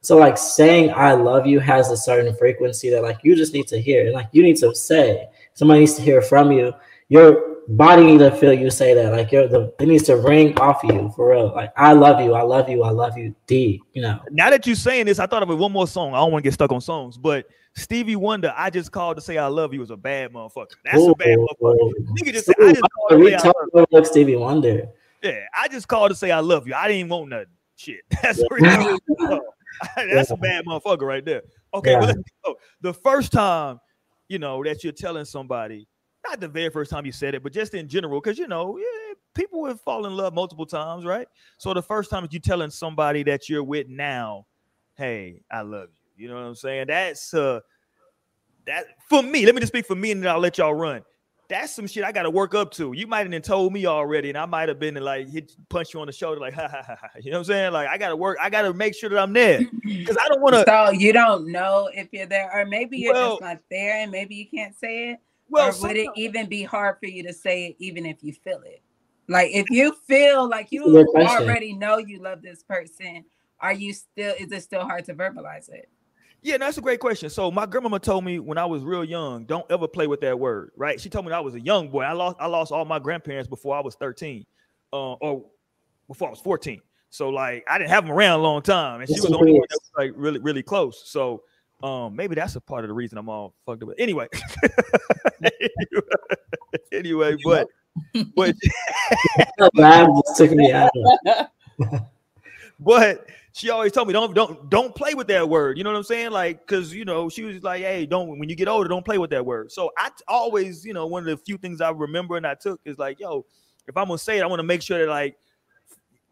[0.00, 3.68] So like saying I love you has a certain frequency that like you just need
[3.68, 5.28] to hear, and like you need to say.
[5.54, 6.72] Somebody needs to hear from you.
[7.08, 9.12] Your body needs to feel you say that.
[9.12, 11.52] Like you're the it needs to ring off of you for real.
[11.54, 13.80] Like I love you, I love you, I love you, D.
[13.92, 14.20] You know.
[14.30, 16.14] Now that you're saying this, I thought of it one more song.
[16.14, 19.22] I don't want to get stuck on songs, but Stevie Wonder, I just called to
[19.22, 20.74] say I love you was a bad motherfucker.
[20.84, 21.78] That's ooh, a bad oh, motherfucker.
[21.80, 21.92] Oh.
[22.12, 24.88] Nigga just said, I just called to say I love Stevie Wonder.
[25.22, 26.74] Yeah, I just called to say I love you.
[26.74, 27.46] I didn't want nothing.
[27.76, 28.00] Shit.
[28.22, 28.96] That's yeah.
[29.20, 29.40] Oh,
[29.96, 30.34] that's yeah.
[30.34, 31.42] a bad motherfucker right there.
[31.74, 32.00] Okay, yeah.
[32.00, 32.56] but let's go.
[32.82, 33.80] The first time,
[34.28, 35.88] you know, that you're telling somebody,
[36.26, 38.78] not the very first time you said it, but just in general, because you know,
[38.78, 41.26] yeah, people would fall in love multiple times, right?
[41.58, 44.46] So the first time that you're telling somebody that you're with now,
[44.96, 46.01] hey, I love you.
[46.16, 46.86] You know what I'm saying?
[46.88, 47.60] That's uh
[48.66, 49.44] that for me.
[49.44, 51.02] Let me just speak for me, and then I'll let y'all run
[51.52, 52.92] that's some shit I got to work up to.
[52.94, 56.00] You might have told me already, and I might have been like hit punch you
[56.00, 56.96] on the shoulder, like ha ha ha.
[56.98, 57.08] ha.
[57.20, 57.72] You know what I'm saying?
[57.72, 58.38] Like I got to work.
[58.40, 60.64] I got to make sure that I'm there because I don't want to.
[60.66, 64.10] So you don't know if you're there, or maybe you're well, just not there, and
[64.10, 65.20] maybe you can't say it.
[65.50, 68.32] Well, or would it even be hard for you to say it, even if you
[68.32, 68.80] feel it?
[69.28, 73.24] Like if you feel like you already know you love this person,
[73.60, 74.34] are you still?
[74.38, 75.90] Is it still hard to verbalize it?
[76.42, 77.30] Yeah, that's a great question.
[77.30, 80.38] So my grandmama told me when I was real young, don't ever play with that
[80.38, 81.00] word, right?
[81.00, 82.02] She told me I was a young boy.
[82.02, 84.44] I lost I lost all my grandparents before I was 13,
[84.92, 85.44] uh, or
[86.08, 86.80] before I was 14.
[87.10, 89.52] So like I didn't have them around a long time, and she was the only
[89.52, 91.02] one that was like really really close.
[91.06, 91.44] So
[91.82, 93.90] um, maybe that's a part of the reason I'm all fucked up.
[93.98, 94.26] Anyway,
[96.92, 97.68] anyway, but
[98.34, 98.56] but
[100.36, 100.90] took me out.
[102.80, 105.76] but she always told me don't don't don't play with that word.
[105.76, 106.30] You know what I'm saying?
[106.30, 109.18] Like, cause you know, she was like, hey, don't when you get older, don't play
[109.18, 109.70] with that word.
[109.70, 112.80] So I always, you know, one of the few things I remember and I took
[112.84, 113.44] is like, yo,
[113.86, 115.36] if I'm gonna say it, I want to make sure that like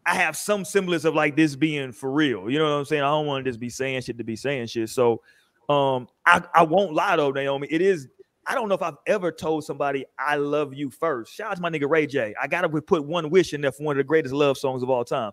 [0.05, 2.49] I have some semblance of like this being for real.
[2.49, 3.03] You know what I'm saying?
[3.03, 4.89] I don't want to just be saying shit to be saying shit.
[4.89, 5.21] So
[5.69, 7.67] um I, I won't lie though, Naomi.
[7.69, 8.07] It is
[8.47, 11.33] I don't know if I've ever told somebody I love you first.
[11.33, 12.33] Shout out to my nigga Ray J.
[12.41, 14.89] I gotta put one wish in there for one of the greatest love songs of
[14.89, 15.31] all time.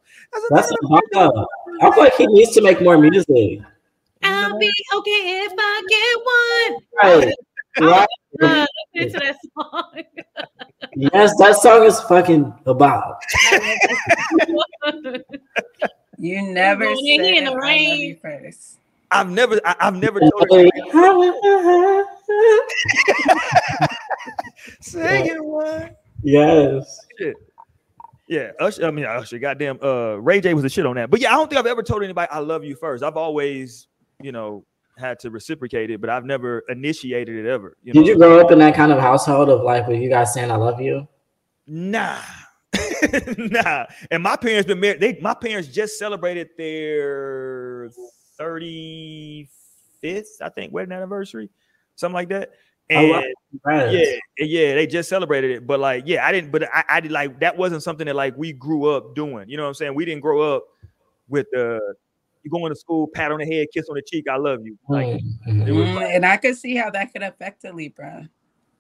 [0.51, 3.61] That's, That's I feel like he needs to make more music.
[4.23, 6.19] I'll be okay if I get
[7.13, 7.25] one.
[7.25, 7.35] Right.
[7.81, 8.09] Right.
[8.43, 10.03] Uh, to that song.
[10.97, 13.21] yes, that song is fucking about.
[16.19, 18.19] you never said in the rain.
[18.21, 18.79] first.
[19.11, 22.05] I've never, I, have never told her.
[24.81, 25.91] Sing it one.
[26.23, 27.07] Yes.
[27.19, 27.37] Shit.
[28.29, 28.87] Yeah, Usher.
[28.87, 29.39] I mean, Usher.
[29.39, 29.79] Goddamn.
[29.83, 31.11] Uh, Ray J was a shit on that.
[31.11, 33.03] But yeah, I don't think I've ever told anybody I love you first.
[33.03, 33.89] I've always,
[34.23, 34.65] you know,
[34.99, 37.77] had to reciprocate it, but I've never initiated it ever.
[37.83, 38.07] You Did know?
[38.09, 40.57] you grow up in that kind of household of like, were you guys saying I
[40.57, 41.09] love you?
[41.67, 42.19] Nah,
[43.39, 43.87] nah.
[44.11, 45.01] And my parents been married.
[45.01, 47.91] They, my parents just celebrated their
[48.37, 49.49] thirty
[50.01, 51.51] fifth, I think, wedding anniversary,
[51.99, 52.53] something like that.
[52.91, 55.67] And oh, yeah, yeah, they just celebrated it.
[55.67, 58.35] But like, yeah, I didn't, but I, I did like that wasn't something that like
[58.37, 59.49] we grew up doing.
[59.49, 59.95] You know what I'm saying?
[59.95, 60.65] We didn't grow up
[61.29, 61.79] with uh
[62.43, 64.79] you going to school, pat on the head, kiss on the cheek, I love you.
[64.89, 65.63] Like, mm-hmm.
[65.63, 68.29] mm, like and I could see how that could affect a Libra.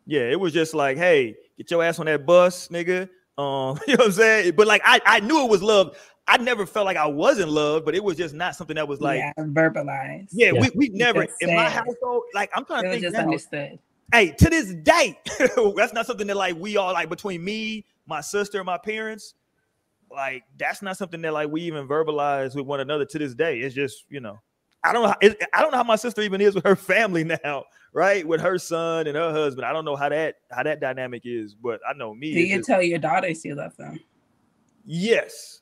[0.06, 3.10] Yeah, it was just like, hey, get your ass on that bus, nigga.
[3.36, 4.54] Um, you know what I'm saying?
[4.56, 5.98] But like I, I knew it was love.
[6.28, 8.86] I never felt like I was in love, but it was just not something that
[8.86, 10.28] was like yeah, verbalized.
[10.30, 13.22] Yeah, yeah, we we never in my household, like I'm trying to think just now,
[13.22, 13.78] understood
[14.12, 15.18] hey, to this day,
[15.76, 19.34] that's not something that like we all like between me, my sister, and my parents.
[20.10, 23.58] Like that's not something that like we even verbalize with one another to this day.
[23.60, 24.38] It's just you know,
[24.82, 25.08] I don't know.
[25.08, 28.26] How, it, I don't know how my sister even is with her family now, right?
[28.26, 29.66] With her son and her husband.
[29.66, 32.32] I don't know how that how that dynamic is, but I know me.
[32.34, 34.00] Do you just, tell your daughters you love them?
[34.86, 35.60] Yes.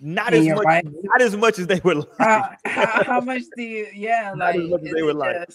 [0.00, 0.84] Not as much, wife?
[0.84, 2.20] not as much as they would like.
[2.20, 3.88] Uh, how, how, much do you?
[3.92, 5.48] Yeah, like as as they would like.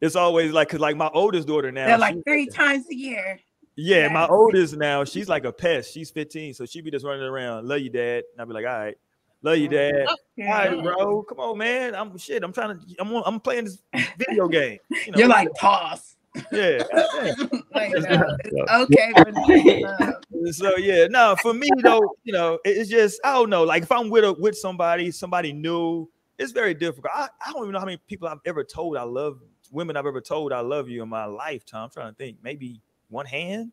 [0.00, 3.38] it's always like because like my oldest daughter now they're like three times a year.
[3.76, 4.12] Yeah yes.
[4.12, 5.92] my oldest now she's like a pest.
[5.92, 8.24] She's 15 so she be just running around love you dad.
[8.32, 8.96] And i'll be like all right.
[9.42, 9.92] Love you dad.
[10.38, 10.48] Okay.
[10.48, 11.22] all right bro.
[11.22, 11.94] Come on man.
[11.94, 13.78] I'm shit i'm trying to i'm i'm playing this
[14.18, 14.78] video game.
[14.90, 16.11] You know, you're like toss
[16.52, 16.82] yeah.
[17.74, 19.12] like, uh, okay.
[20.52, 23.64] so yeah, no, for me though, you know, it's just I don't know.
[23.64, 26.08] Like if I'm with a, with somebody, somebody new,
[26.38, 27.12] it's very difficult.
[27.14, 29.38] I, I don't even know how many people I've ever told I love
[29.70, 31.84] women I've ever told I love you in my lifetime.
[31.84, 33.72] I'm trying to think, maybe one hand.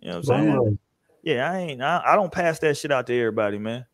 [0.00, 0.56] You know what I'm saying?
[0.56, 0.78] Wow.
[1.22, 1.82] Yeah, I ain't.
[1.82, 3.86] I, I, don't pass that shit out to everybody, man.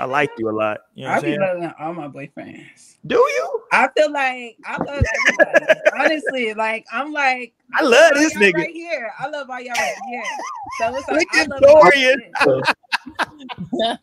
[0.00, 0.82] I like you a lot.
[0.94, 2.96] You know I be loving all my boyfriends.
[3.06, 3.62] Do you?
[3.72, 5.82] I feel like I love everybody.
[5.98, 9.12] Honestly, like I'm like I love this nigga right here.
[9.18, 10.22] I love all y'all right here.
[10.78, 11.62] So it's like I love,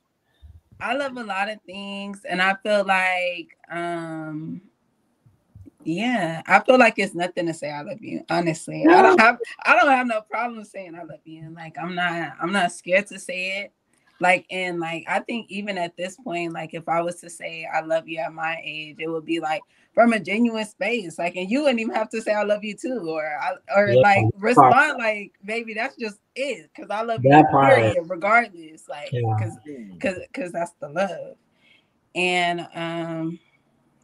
[0.80, 4.62] I love a lot of things, and I feel like um
[5.84, 8.24] yeah, I feel like it's nothing to say I love you.
[8.30, 11.54] Honestly, I don't have I don't have no problem saying I love you.
[11.56, 13.74] Like I'm not I'm not scared to say it.
[14.22, 17.68] Like and like I think even at this point, like if I was to say
[17.74, 19.62] I love you at my age, it would be like
[19.94, 21.18] from a genuine space.
[21.18, 23.92] Like and you wouldn't even have to say I love you too, or I or
[23.92, 28.90] yeah, like respond like maybe that's just it because I love that you period, regardless.
[28.90, 29.78] Like because yeah.
[29.94, 31.36] because because that's the love.
[32.14, 33.40] And um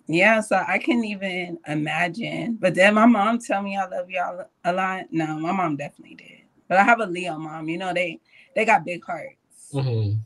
[0.07, 2.57] yeah, so I can not even imagine.
[2.59, 5.05] But then my mom tell me I love y'all a lot.
[5.11, 6.41] No, my mom definitely did.
[6.69, 7.67] But I have a Leo mom.
[7.67, 8.21] You know they
[8.55, 9.35] they got big hearts.
[9.75, 10.17] Mm-hmm.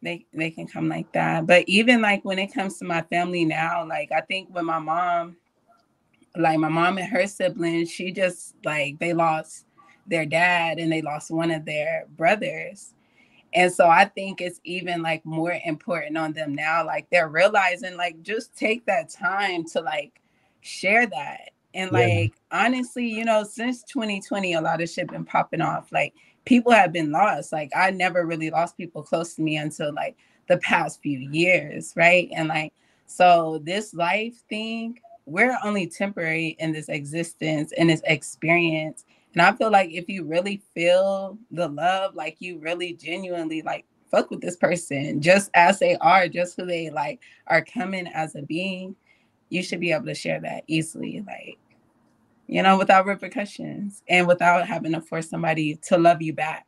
[0.00, 1.46] They they can come like that.
[1.46, 4.78] But even like when it comes to my family now, like I think when my
[4.78, 5.36] mom,
[6.36, 9.66] like my mom and her siblings, she just like they lost
[10.06, 12.94] their dad and they lost one of their brothers.
[13.54, 16.84] And so I think it's even like more important on them now.
[16.84, 20.20] Like they're realizing, like, just take that time to like
[20.60, 21.50] share that.
[21.74, 22.66] And like yeah.
[22.66, 25.90] honestly, you know, since 2020, a lot of shit been popping off.
[25.92, 26.14] Like
[26.48, 27.52] people have been lost.
[27.52, 30.16] Like I never really lost people close to me until like
[30.48, 32.28] the past few years, right?
[32.34, 32.72] And like
[33.06, 39.52] so this life thing, we're only temporary in this existence in this experience and I
[39.52, 44.40] feel like if you really feel the love, like you really genuinely like fuck with
[44.40, 48.96] this person just as they are, just who they like are coming as a being,
[49.50, 51.58] you should be able to share that easily, like,
[52.48, 56.66] you know, without repercussions and without having to force somebody to love you back.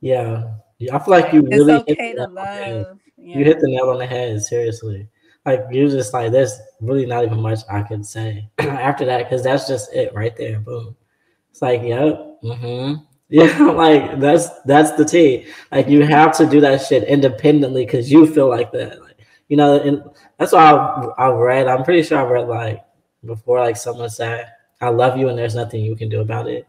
[0.00, 0.52] Yeah.
[0.78, 3.00] yeah I feel like you really it's okay to love.
[3.16, 3.38] Yeah.
[3.38, 5.08] You hit the nail on the head, seriously.
[5.46, 9.42] Like you're just like, there's really not even much I could say after that, because
[9.42, 10.60] that's just it right there.
[10.60, 10.94] Boom.
[11.50, 13.02] It's like, yep, mm-hmm.
[13.30, 15.46] yeah, like that's that's the T.
[15.72, 19.00] Like you have to do that shit independently because you feel like that.
[19.00, 19.16] Like,
[19.48, 20.02] you know, and
[20.38, 21.66] that's why I've, I've read.
[21.66, 22.84] I'm pretty sure I've read like
[23.24, 26.66] before, like someone said, "I love you," and there's nothing you can do about it.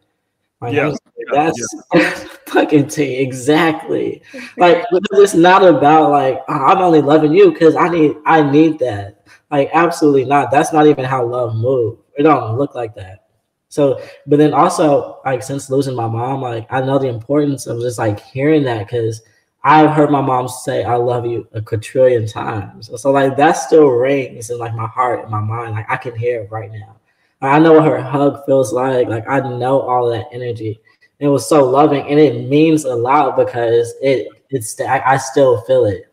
[0.62, 0.94] Like, yeah,
[1.32, 2.10] that's yeah.
[2.48, 4.22] fucking T exactly.
[4.58, 8.80] Like it's not about like oh, I'm only loving you because I need I need
[8.80, 9.26] that.
[9.52, 10.52] Like absolutely not.
[10.52, 12.02] That's not even how love moves.
[12.18, 13.30] It don't look like that.
[13.70, 17.80] So, but then also, like, since losing my mom, like, I know the importance of
[17.80, 19.22] just like hearing that because
[19.64, 22.90] I've heard my mom say, I love you a quadrillion times.
[23.00, 25.74] So, like, that still rings in like my heart and my mind.
[25.74, 26.99] Like, I can hear it right now.
[27.42, 29.08] I know what her hug feels like.
[29.08, 30.80] Like, I know all that energy.
[31.20, 35.62] It was so loving and it means a lot because it, it's, I, I still
[35.62, 36.10] feel it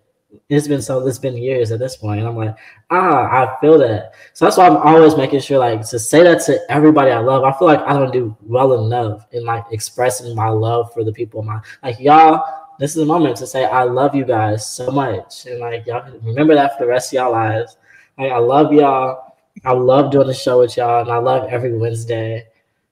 [0.48, 2.54] it's been so it's been years at this point and i'm like
[2.90, 6.44] ah i feel that so that's why i'm always making sure like to say that
[6.44, 10.34] to everybody i love i feel like i don't do well enough in like expressing
[10.34, 12.44] my love for the people my like y'all
[12.78, 16.08] this is a moment to say i love you guys so much and like y'all
[16.22, 17.76] remember that for the rest of y'all lives
[18.18, 19.25] like i love y'all
[19.64, 22.46] i love doing the show with y'all and i love every wednesday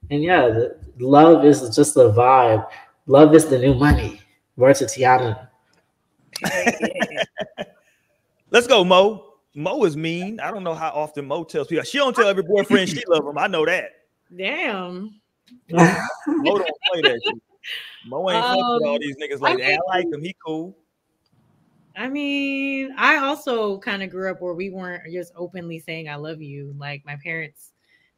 [0.09, 0.65] and yeah
[0.99, 2.65] love is just the vibe
[3.07, 4.19] love is the new money
[4.55, 5.47] word to tiana
[8.55, 9.33] Let's go, Mo.
[9.53, 10.39] Mo is mean.
[10.39, 11.83] I don't know how often Mo tells people.
[11.83, 13.37] She don't tell every boyfriend she love him.
[13.37, 13.91] I know that.
[14.33, 15.19] Damn.
[15.69, 17.41] Mo don't play that shit.
[18.05, 19.73] Mo ain't um, with all these niggas like I, that.
[19.73, 20.21] I like him.
[20.21, 20.77] He cool.
[21.97, 26.15] I mean, I also kind of grew up where we weren't just openly saying I
[26.15, 26.75] love you.
[26.77, 27.71] Like my parents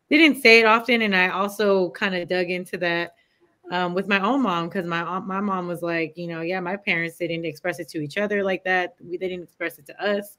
[0.10, 3.16] didn't say it often, and I also kind of dug into that
[3.72, 6.78] um, with my own mom because my my mom was like, you know, yeah, my
[6.78, 8.96] parents didn't express it to each other like that.
[9.04, 10.38] We they didn't express it to us,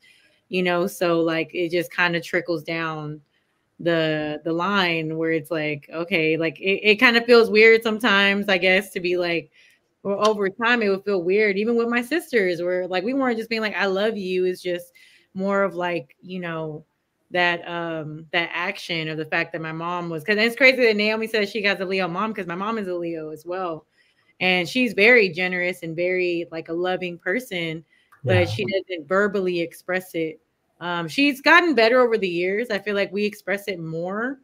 [0.48, 0.86] you know.
[0.86, 3.20] So like it just kind of trickles down
[3.80, 8.48] the the line where it's like, okay, like it, it kind of feels weird sometimes,
[8.48, 9.50] I guess, to be like,
[10.08, 13.36] or over time it would feel weird, even with my sisters, where like we weren't
[13.36, 14.46] just being like, I love you.
[14.46, 14.92] It's just
[15.34, 16.84] more of like, you know,
[17.30, 20.96] that um that action of the fact that my mom was because it's crazy that
[20.96, 23.84] Naomi says she has a Leo mom because my mom is a Leo as well.
[24.40, 27.84] And she's very generous and very like a loving person,
[28.24, 28.44] but yeah.
[28.46, 30.40] she doesn't verbally express it.
[30.80, 32.70] Um, she's gotten better over the years.
[32.70, 34.38] I feel like we express it more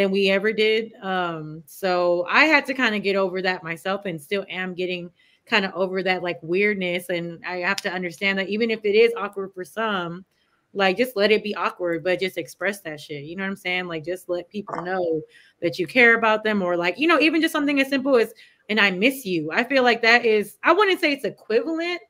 [0.00, 0.94] than we ever did.
[1.02, 5.10] Um, so I had to kind of get over that myself and still am getting
[5.44, 7.10] kind of over that like weirdness.
[7.10, 10.24] And I have to understand that even if it is awkward for some,
[10.72, 13.56] like just let it be awkward but just express that shit you know what i'm
[13.56, 15.20] saying like just let people know
[15.60, 18.32] that you care about them or like you know even just something as simple as
[18.68, 22.00] and i miss you i feel like that is i wouldn't say it's equivalent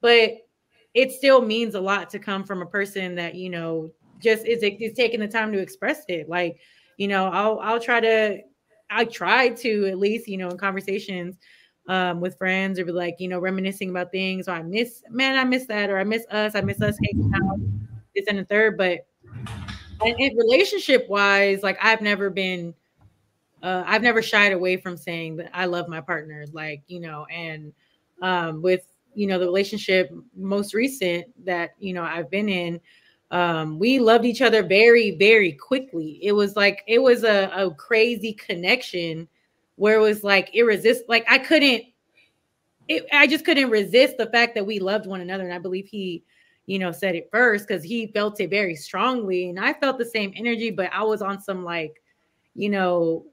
[0.00, 0.30] but
[0.94, 4.62] it still means a lot to come from a person that you know just is
[4.62, 6.28] is taking the time to express it.
[6.28, 6.58] Like,
[6.96, 8.40] you know, I'll I'll try to
[8.90, 11.36] I try to at least, you know, in conversations
[11.88, 14.48] um, with friends or be like, you know, reminiscing about things.
[14.48, 17.32] Or I miss, man, I miss that, or I miss us, I miss us hanging
[17.34, 17.58] out,
[18.14, 18.76] this and the third.
[18.76, 19.06] But
[20.04, 22.74] and, and relationship wise, like I've never been,
[23.62, 27.26] uh, I've never shied away from saying that I love my partner, like you know,
[27.26, 27.72] and
[28.22, 32.80] um, with you know the relationship most recent that you know I've been in
[33.30, 37.70] um we loved each other very very quickly it was like it was a, a
[37.74, 39.26] crazy connection
[39.74, 41.82] where it was like irresistible like i couldn't
[42.88, 45.88] it, i just couldn't resist the fact that we loved one another and i believe
[45.88, 46.22] he
[46.66, 50.04] you know said it first because he felt it very strongly and i felt the
[50.04, 52.00] same energy but i was on some like
[52.54, 53.26] you know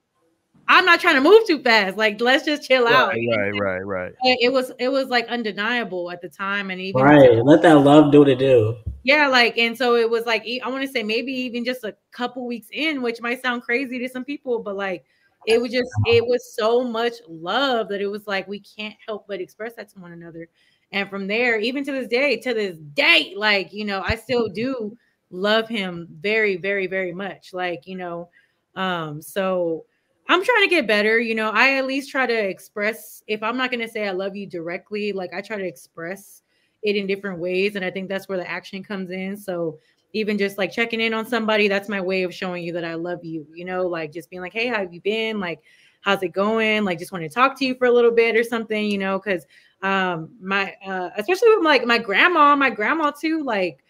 [0.67, 1.97] I'm not trying to move too fast.
[1.97, 3.09] Like, let's just chill right, out.
[3.09, 4.13] Right, right, right.
[4.23, 7.43] It was it was like undeniable at the time, and even right.
[7.43, 8.77] Let that love do what it do.
[9.03, 11.95] Yeah, like, and so it was like I want to say maybe even just a
[12.11, 15.03] couple weeks in, which might sound crazy to some people, but like
[15.45, 19.25] it was just it was so much love that it was like we can't help
[19.27, 20.47] but express that to one another.
[20.93, 24.47] And from there, even to this day, to this day, like you know, I still
[24.47, 24.97] do
[25.31, 27.53] love him very, very, very much.
[27.53, 28.29] Like you know,
[28.75, 29.85] um, so
[30.29, 31.19] I'm trying to get better.
[31.19, 34.11] You know, I at least try to express, if I'm not going to say I
[34.11, 36.42] love you directly, like I try to express
[36.83, 37.75] it in different ways.
[37.75, 39.37] And I think that's where the action comes in.
[39.37, 39.79] So
[40.13, 42.93] even just like checking in on somebody, that's my way of showing you that I
[42.93, 45.39] love you, you know, like just being like, hey, how have you been?
[45.39, 45.61] Like,
[46.01, 46.85] how's it going?
[46.85, 49.19] Like, just want to talk to you for a little bit or something, you know,
[49.19, 49.45] because
[49.81, 53.83] um my uh especially with like my grandma, my grandma too, like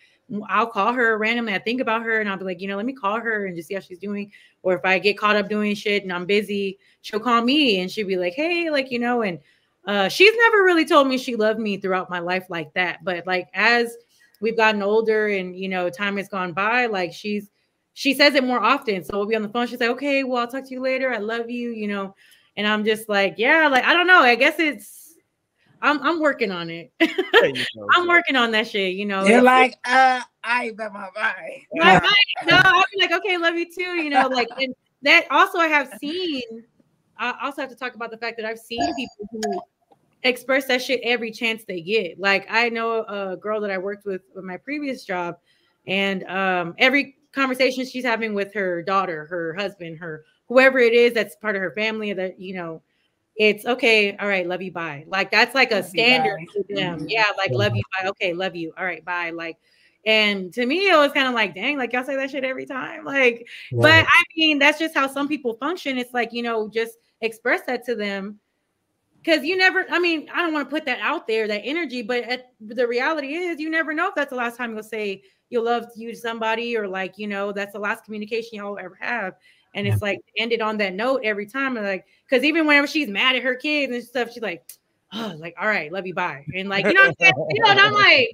[0.47, 1.53] I'll call her randomly.
[1.53, 3.55] I think about her and I'll be like, you know, let me call her and
[3.55, 4.31] just see how she's doing.
[4.63, 7.91] Or if I get caught up doing shit and I'm busy, she'll call me and
[7.91, 9.39] she'll be like, hey, like, you know, and
[9.86, 13.03] uh, she's never really told me she loved me throughout my life like that.
[13.03, 13.95] But like as
[14.39, 17.49] we've gotten older and you know, time has gone by, like she's
[17.93, 19.03] she says it more often.
[19.03, 19.67] So we'll be on the phone.
[19.67, 21.13] She's like, okay, well, I'll talk to you later.
[21.13, 22.15] I love you, you know.
[22.55, 24.19] And I'm just like, yeah, like I don't know.
[24.19, 25.15] I guess it's
[25.81, 26.91] I'm I'm working on it.
[27.95, 28.93] I'm working on that shit.
[28.93, 31.61] You know, you're like, uh, I bet my bye.
[31.73, 31.99] My,
[32.47, 34.01] no, I'll be like, okay, love you too.
[34.01, 36.63] You know, like, and that also I have seen.
[37.17, 39.61] I also have to talk about the fact that I've seen people who
[40.24, 42.19] express that shit every chance they get.
[42.19, 45.38] Like, I know a girl that I worked with with my previous job,
[45.88, 51.13] and um, every conversation she's having with her daughter, her husband, her whoever it is
[51.13, 52.82] that's part of her family that you know
[53.36, 54.15] it's okay.
[54.17, 54.71] All right, love you.
[54.71, 55.05] Bye.
[55.07, 56.99] Like that's like a love standard to them.
[56.99, 57.09] Mm-hmm.
[57.09, 57.82] Yeah, like love you.
[57.99, 58.09] Bye.
[58.09, 58.74] Okay, love you.
[58.78, 59.32] All right, bye.
[59.32, 59.57] Like,
[60.05, 62.65] and to me, it was kind of like, dang, like y'all say that shit every
[62.65, 63.03] time.
[63.03, 65.97] Like, but I mean, that's just how some people function.
[65.97, 68.39] It's like you know, just express that to them
[69.24, 69.86] because you never.
[69.89, 72.88] I mean, I don't want to put that out there, that energy, but at, the
[72.88, 76.11] reality is, you never know if that's the last time you'll say you'll love you
[76.11, 79.36] to somebody, or like you know, that's the last communication y'all ever have
[79.74, 81.78] and it's like ended on that note every time.
[81.78, 84.63] And like, because even whenever she's mad at her kids and stuff, she's like,
[85.13, 86.45] oh, like, all right, love you, bye.
[86.55, 87.32] And like, you know, you
[87.63, 88.30] know, and I'm like,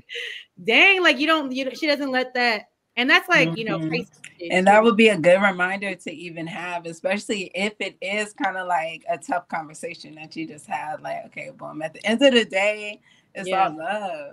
[0.64, 2.69] dang, like you don't, you know, she doesn't let that.
[3.00, 4.52] And that's like, you know, mm-hmm.
[4.52, 8.58] and that would be a good reminder to even have, especially if it is kind
[8.58, 11.02] of like a tough conversation that you just had.
[11.02, 13.00] Like, okay, boom, at the end of the day,
[13.34, 13.70] it's yeah.
[13.70, 14.32] all love.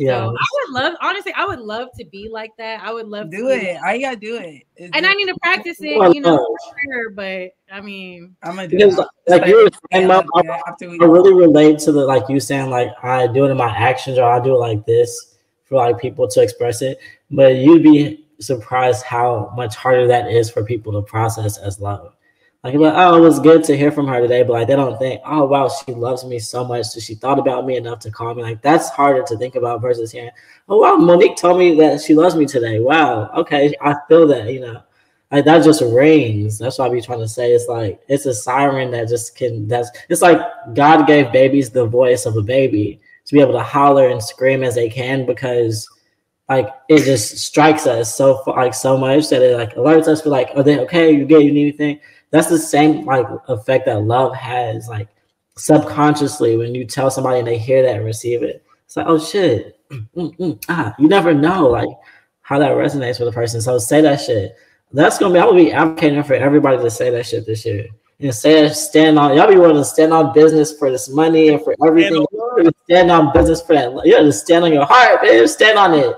[0.00, 1.32] Yeah, so I would love honestly.
[1.36, 2.82] I would love to be like that.
[2.82, 3.76] I would love to do it.
[3.80, 4.64] I gotta do it.
[4.74, 7.10] It's and I need to practice it, you know, for sure.
[7.10, 9.06] But I mean, I'm gonna do because, it.
[9.28, 13.28] Like you were saying, I, I really relate to the like you saying like I
[13.28, 16.42] do it in my actions or I do it like this for like people to
[16.42, 16.98] express it.
[17.30, 22.14] But you'd be surprised how much harder that is for people to process as love.
[22.62, 24.98] Like, like, oh, it was good to hear from her today, but like they don't
[24.98, 26.86] think, oh wow, she loves me so much.
[26.86, 28.42] So she thought about me enough to call me.
[28.42, 30.30] Like that's harder to think about versus hearing,
[30.68, 32.78] oh wow, Monique told me that she loves me today.
[32.78, 34.82] Wow, okay, I feel that, you know.
[35.30, 36.58] Like that just rings.
[36.58, 37.52] That's what I be trying to say.
[37.52, 40.40] It's like it's a siren that just can that's it's like
[40.74, 44.64] God gave babies the voice of a baby to be able to holler and scream
[44.64, 45.88] as they can because
[46.50, 50.28] like it just strikes us so like so much that it like alerts us for
[50.28, 51.10] like, are they okay?
[51.10, 51.42] You good?
[51.42, 52.00] You need anything?
[52.30, 55.08] that's the same like effect that love has like
[55.56, 59.18] subconsciously when you tell somebody and they hear that and receive it it's like oh
[59.18, 60.62] shit Mm-mm.
[60.68, 61.88] ah you never know like
[62.42, 64.56] how that resonates with a person so say that shit
[64.92, 67.86] that's gonna be i will be advocating for everybody to say that shit this year
[68.20, 71.62] and say stand on y'all be willing to stand on business for this money and
[71.62, 72.24] for everything
[72.84, 76.16] stand on business for that you gotta stand on your heart stand on it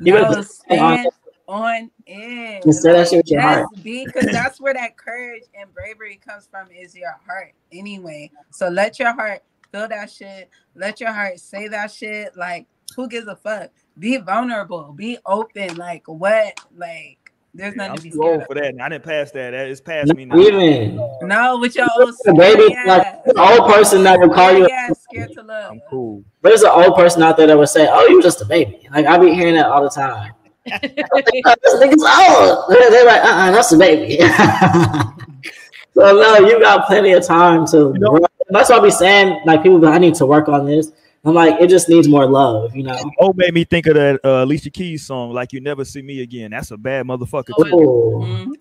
[0.00, 1.08] you no, stand
[1.46, 2.60] on, in.
[2.64, 3.66] Instead of with your heart.
[3.82, 8.30] Because that's where that courage and bravery comes from is your heart anyway.
[8.50, 10.48] So let your heart feel that shit.
[10.74, 12.36] Let your heart say that shit.
[12.36, 12.66] Like
[12.96, 13.70] who gives a fuck?
[13.98, 15.76] Be vulnerable, be open.
[15.76, 16.58] Like what?
[16.74, 17.18] Like
[17.52, 18.74] there's yeah, nothing I'm to be scared for that.
[18.80, 19.54] I didn't pass that.
[19.54, 20.38] It's past me now.
[20.38, 23.06] Even no, with your old baby, like
[23.36, 24.68] old person that would call you.
[24.68, 25.72] Yeah, scared to love.
[25.72, 26.22] I'm cool.
[26.42, 28.88] But there's an old person out there that would say, "Oh, you're just a baby."
[28.92, 30.32] Like I be hearing that all the time.
[30.64, 32.70] this nigga's old.
[32.70, 34.20] They're like, "Uh, uh that's a baby."
[35.94, 37.92] so no, you got plenty of time to.
[37.94, 38.20] You know,
[38.50, 40.92] that's why I be saying, like people, I need to work on this.
[41.24, 42.98] I'm like, it just needs more love, you know.
[43.18, 46.22] Oh, made me think of that uh, Alicia Keys song, "Like You Never See Me
[46.22, 47.52] Again." That's a bad motherfucker.
[47.58, 48.20] Oh.
[48.22, 48.52] Mm-hmm.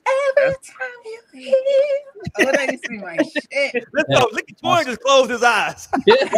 [0.42, 1.56] Every time you hear,
[2.40, 3.86] oh, that used to be my shit.
[3.94, 4.28] Let's go.
[4.32, 5.88] Look at Toy just closed his eyes.
[5.98, 6.34] That's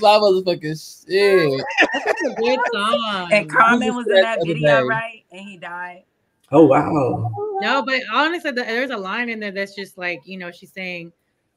[0.00, 1.64] my motherfucking shit.
[1.92, 3.28] That's a good song.
[3.32, 5.24] And Carmen was in that video, right?
[5.32, 6.04] And he died.
[6.52, 7.32] Oh wow.
[7.60, 11.12] No, but honestly, there's a line in there that's just like you know she's saying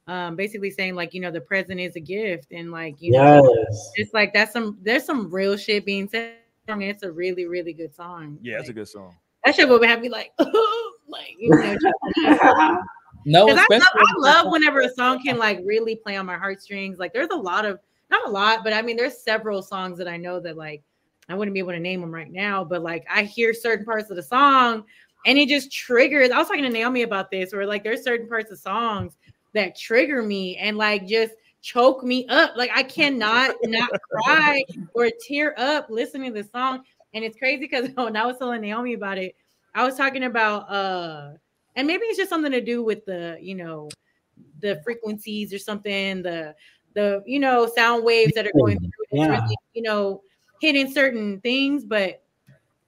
[0.10, 3.44] um, basically saying like you know the present is a gift and like you yes.
[3.44, 6.34] know it's like that's some there's some real shit being said.
[6.68, 8.40] I mean, it's a really really good song.
[8.42, 9.16] Yeah, like, it's a good song.
[9.46, 11.78] That shit would have me like like you know.
[13.26, 16.98] no, I love, I love whenever a song can like really play on my heartstrings.
[16.98, 17.80] Like there's a lot of
[18.10, 20.82] not a lot, but I mean there's several songs that I know that like
[21.30, 24.10] I wouldn't be able to name them right now, but like I hear certain parts
[24.10, 24.86] of the song
[25.28, 26.32] and it just triggers.
[26.32, 29.18] I was talking to Naomi about this, where like there's certain parts of songs
[29.54, 32.56] that trigger me and like just choke me up.
[32.56, 34.64] Like I cannot not cry
[34.94, 36.84] or tear up listening to the song.
[37.14, 39.36] And it's crazy because when I was telling Naomi about it,
[39.76, 41.32] I was talking about uh
[41.76, 43.90] and maybe it's just something to do with the, you know,
[44.60, 46.56] the frequencies or something, the
[46.96, 49.28] the you know sound waves that are going through, yeah.
[49.28, 50.22] really, you know,
[50.60, 52.24] hitting certain things, but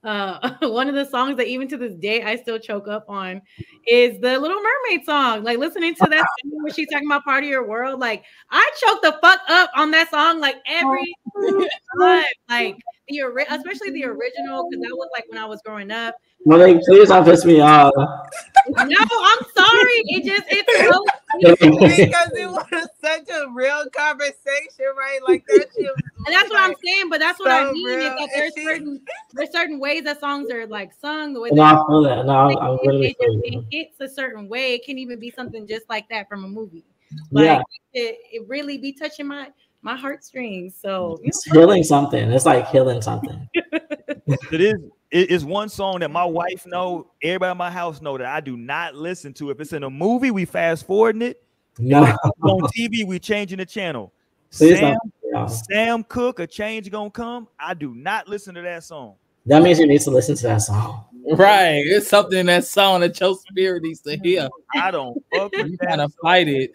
[0.03, 3.41] uh one of the songs that even to this day I still choke up on
[3.87, 5.43] is the Little Mermaid song.
[5.43, 7.99] Like listening to that where she's talking about part of your world.
[7.99, 11.13] Like I choke the fuck up on that song like every
[11.99, 12.25] time.
[12.49, 12.77] Like
[13.11, 16.15] the especially the original because that was like when I was growing up.
[16.45, 17.93] Malik, please don't piss me off.
[17.95, 18.05] No,
[18.77, 20.01] I'm sorry.
[20.05, 25.19] It just it's so because it was such a real conversation, right?
[25.27, 25.91] Like that shit.
[26.25, 27.99] And that's what I'm saying, but that's so what I mean real.
[27.99, 29.01] is that there's certain
[29.33, 31.49] there's certain ways that songs are like sung the way.
[31.51, 32.25] No, I feel that.
[32.25, 34.73] No, I'm really it, it, it hits a certain way.
[34.73, 36.85] It can even be something just like that from a movie.
[37.31, 37.61] Like yeah.
[37.93, 39.49] it, it really be touching my
[39.81, 40.75] my heartstrings.
[40.79, 41.61] So it's know.
[41.61, 42.31] healing something.
[42.31, 43.47] It's like healing something.
[43.53, 44.75] it is.
[45.11, 47.11] It is one song that my wife know.
[47.21, 49.49] Everybody in my house know that I do not listen to.
[49.49, 51.43] If it's in a movie, we fast forwarding it.
[51.79, 52.03] No.
[52.03, 54.11] on TV, we changing the channel.
[54.49, 54.97] Sam,
[55.47, 57.47] Sam Cooke, a change gonna come.
[57.57, 59.15] I do not listen to that song.
[59.45, 61.05] That means you need to listen to that song.
[61.31, 61.81] Right.
[61.85, 64.49] It's something that song that your spirit needs to hear.
[64.75, 66.73] I don't fuck you kind of fight it.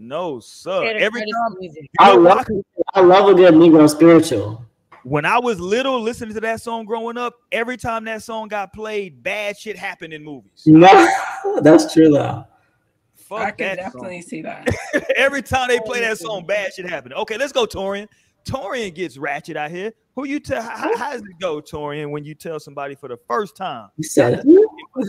[0.00, 0.96] No, sir.
[0.96, 1.56] Every time
[1.98, 2.46] I love,
[2.94, 4.64] I love a good Negro spiritual.
[5.02, 8.72] When I was little, listening to that song growing up, every time that song got
[8.72, 10.62] played, bad shit happened in movies.
[10.66, 12.44] No, that's true though.
[13.16, 14.28] Fuck I can definitely song.
[14.28, 14.68] see that.
[15.16, 17.14] every time they play that song, bad shit happened.
[17.14, 18.06] Okay, let's go, Torian.
[18.44, 19.92] Torian gets ratchet out here.
[20.14, 20.62] Who you tell?
[20.62, 23.88] How, how, does it go, Torian, when you tell somebody for the first time?
[23.96, 24.44] You said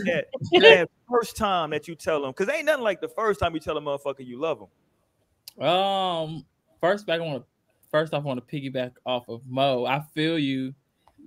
[0.04, 3.54] that, that first time that you tell them, because ain't nothing like the first time
[3.54, 4.58] you tell a motherfucker you love
[5.58, 5.66] them.
[5.66, 6.44] Um,
[6.80, 7.46] first back, I want to
[7.90, 9.84] first off, I want to piggyback off of Mo.
[9.84, 10.74] I feel you.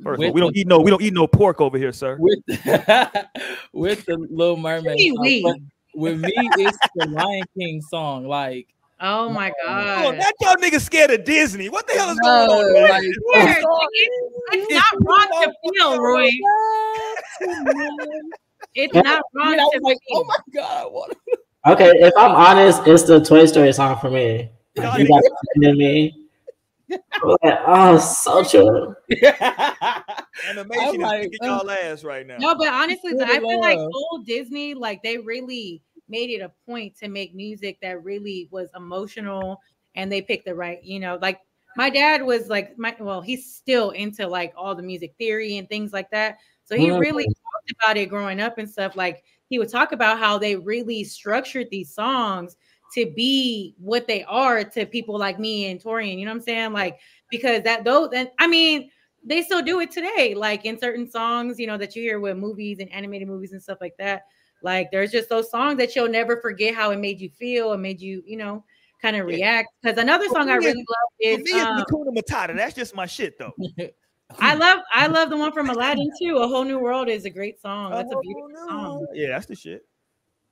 [0.01, 2.17] First all, we don't eat no we don't eat no pork over here, sir.
[2.19, 2.39] With,
[3.73, 8.27] with the Little Mermaid, song, with me, it's the Lion King song.
[8.27, 8.67] Like
[9.05, 10.05] Oh my god!
[10.05, 11.67] Oh, that y'all niggas scared of Disney.
[11.67, 12.89] What the hell is no, going on?
[12.89, 13.17] Like, it's,
[14.53, 16.29] it's not wrong to feel, Roy.
[18.75, 19.97] It's not wrong to like.
[20.11, 20.91] Oh my god!
[20.91, 21.15] What?
[21.65, 24.51] Okay, if I'm honest, it's the Toy Story song for me.
[24.75, 25.23] Like, you got
[25.61, 26.19] in me.
[27.23, 28.95] Like, oh, so true.
[30.47, 32.37] Animation like, is y'all ass right now.
[32.37, 36.95] No, but honestly, I feel like old Disney, like they really made it a point
[36.97, 39.59] to make music that really was emotional
[39.95, 41.39] and they picked the right, you know, like
[41.75, 45.69] my dad was like my well, he's still into like all the music theory and
[45.69, 46.37] things like that.
[46.65, 46.99] So he mm-hmm.
[46.99, 47.27] really
[47.67, 48.95] talked about it growing up and stuff.
[48.95, 52.55] Like he would talk about how they really structured these songs
[52.95, 56.19] to be what they are to people like me and Torian.
[56.19, 56.73] You know what I'm saying?
[56.73, 56.99] Like
[57.29, 58.89] because that those and I mean
[59.25, 62.37] they still do it today, like in certain songs, you know, that you hear with
[62.37, 64.23] movies and animated movies and stuff like that.
[64.61, 67.81] Like there's just those songs that you'll never forget how it made you feel and
[67.81, 68.63] made you, you know,
[69.01, 69.69] kind of react.
[69.81, 72.55] Because another song I really love is me, um, Hakuna Matata.
[72.55, 73.53] That's just my shit though.
[74.39, 76.37] I love I love the one from Aladdin too.
[76.37, 77.91] A whole new world is a great song.
[77.91, 79.07] That's a, a beautiful song.
[79.13, 79.85] Yeah, that's the shit.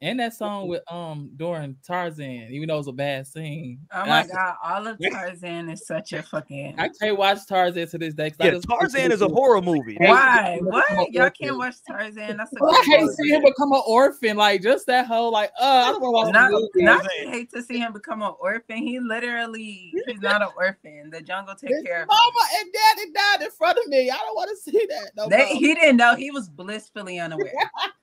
[0.02, 3.80] And that song with um during Tarzan, even though it was a bad scene.
[3.94, 6.76] Oh my I, god, all of Tarzan is such a fucking.
[6.80, 8.34] I can't watch Tarzan to this day.
[8.40, 9.98] Yeah, Tarzan is a horror movie.
[10.00, 10.60] Why?
[10.62, 11.12] What?
[11.12, 12.38] Y'all can't watch Tarzan?
[12.38, 14.38] That's a I hate to see him become an orphan.
[14.38, 16.52] Like just that whole like, uh, I don't want to watch.
[16.76, 18.78] Not, not hate to see him become an orphan.
[18.78, 21.12] He literally, he's not an orphan.
[21.12, 22.08] The jungle take His care of.
[22.08, 22.22] Mama
[22.52, 22.62] him.
[22.62, 24.10] and daddy died in front of me.
[24.10, 25.12] I don't want to see that.
[25.16, 26.16] No they, he didn't know.
[26.16, 27.52] He was blissfully unaware.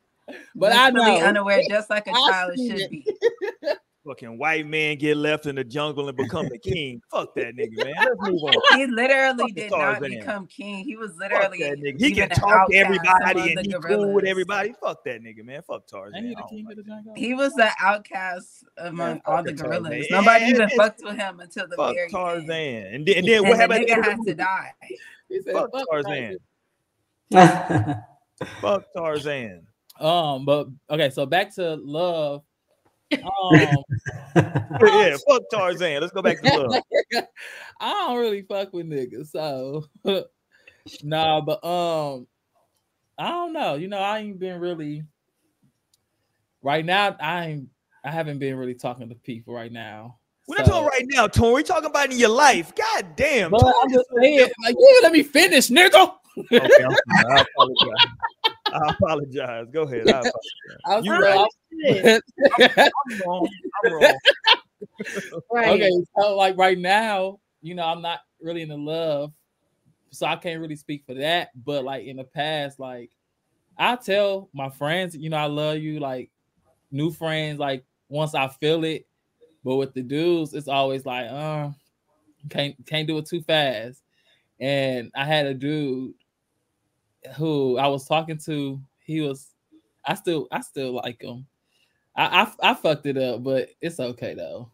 [0.54, 3.06] but I know unaware, just like a child should be.
[4.08, 7.02] Fucking white man get left in the jungle and become the king.
[7.10, 7.94] Fuck that nigga, man.
[7.98, 8.78] Let's move on.
[8.78, 10.82] He literally did not become king.
[10.82, 12.00] He was literally that nigga.
[12.00, 14.72] He can talk to everybody and he cool with everybody.
[14.80, 15.60] Fuck that nigga, man.
[15.60, 16.34] Fuck Tarzan.
[16.48, 16.64] He,
[17.16, 19.90] he was the outcast among yeah, all the gorillas.
[19.90, 20.06] Tarzan.
[20.10, 22.50] Nobody yeah, even fucked with him until the fuck very Tarzan.
[22.50, 22.94] End.
[22.94, 23.86] And then, and then and what happened?
[23.88, 24.72] Nigga had to die.
[25.30, 26.38] Said, fuck, fuck Tarzan.
[28.62, 29.67] fuck Tarzan.
[30.00, 32.42] Um, but okay, so back to love.
[33.12, 33.20] Um,
[34.36, 36.00] yeah, fuck Tarzan.
[36.00, 36.82] Let's go back to love.
[37.80, 39.86] I don't really fuck with niggas, so
[41.02, 42.26] nah, but um,
[43.18, 43.74] I don't know.
[43.74, 45.04] You know, I ain't been really
[46.62, 47.16] right now.
[47.20, 47.68] I ain't.
[48.04, 50.18] I haven't been really talking to people right now.
[50.46, 50.62] We're so.
[50.62, 51.52] not talking right now, Tony.
[51.54, 52.74] We're talking about in your life.
[52.74, 53.50] God damn.
[53.50, 56.14] But I'm just saying, like, yeah, let me finish, nigga.
[56.52, 56.84] okay,
[57.30, 58.06] I apologize.
[58.72, 59.66] I apologize.
[59.72, 60.08] Go ahead.
[60.08, 61.02] I apologize.
[61.02, 61.48] You right.
[61.88, 62.20] I'm,
[62.60, 63.48] I'm wrong.
[63.84, 64.18] I'm wrong.
[65.50, 65.68] right.
[65.68, 69.32] Okay, so like right now, you know, I'm not really in the love,
[70.10, 71.50] so I can't really speak for that.
[71.64, 73.10] But like in the past, like
[73.76, 76.00] I tell my friends, you know, I love you.
[76.00, 76.30] Like
[76.90, 79.06] new friends, like once I feel it.
[79.64, 81.70] But with the dudes, it's always like, uh,
[82.48, 84.02] can't can't do it too fast.
[84.60, 86.14] And I had a dude
[87.36, 89.54] who I was talking to, he was
[90.04, 91.46] I still I still like him.
[92.16, 94.70] I, I I fucked it up, but it's okay though.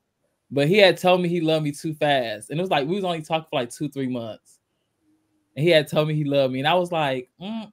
[0.50, 2.94] But he had told me he loved me too fast, and it was like we
[2.94, 4.60] was only talking for like two three months,
[5.56, 7.72] and he had told me he loved me, and I was like, mm.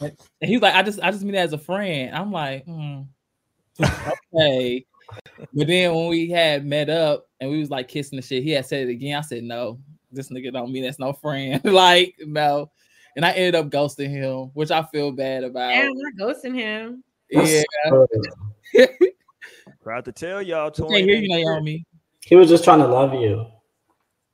[0.00, 2.14] and he was like, I just I just mean that as a friend.
[2.14, 3.06] I'm like, mm.
[4.34, 4.84] okay.
[5.54, 8.50] but then when we had met up and we was like kissing the shit, he
[8.50, 9.16] had said it again.
[9.16, 9.78] I said, no,
[10.10, 11.64] this nigga don't mean that's no friend.
[11.64, 12.70] like, no
[13.16, 15.70] and I ended up ghosting him, which I feel bad about.
[15.70, 17.04] Yeah, I'm ghosting him.
[17.30, 17.62] Yeah.
[19.82, 20.70] Proud to tell y'all.
[20.70, 21.84] Can't hear you, Naomi.
[22.20, 23.46] He was just trying to love you.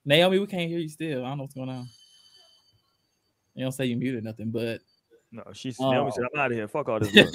[0.04, 1.24] Naomi, we can't hear you still.
[1.24, 1.86] I don't know what's going on.
[3.54, 4.80] You don't say you muted nothing, but
[5.32, 6.68] no, she's uh, Naomi said, I'm out of here.
[6.68, 7.32] Fuck all this.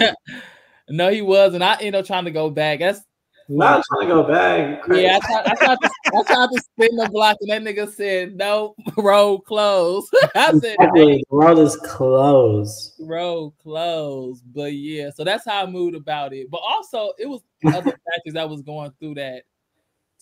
[0.90, 2.80] no, he was, and I ended up trying to go back.
[2.80, 3.02] That's
[3.50, 4.84] not trying to go back.
[4.90, 7.92] Yeah, I tried, I, tried to, I tried to spin the block, and that nigga
[7.92, 11.24] said, "No, road closed." I said, exactly.
[11.30, 14.44] "Road is closed." Road closed.
[14.54, 16.50] But yeah, so that's how I moved about it.
[16.52, 19.44] But also, it was other factors that was going through that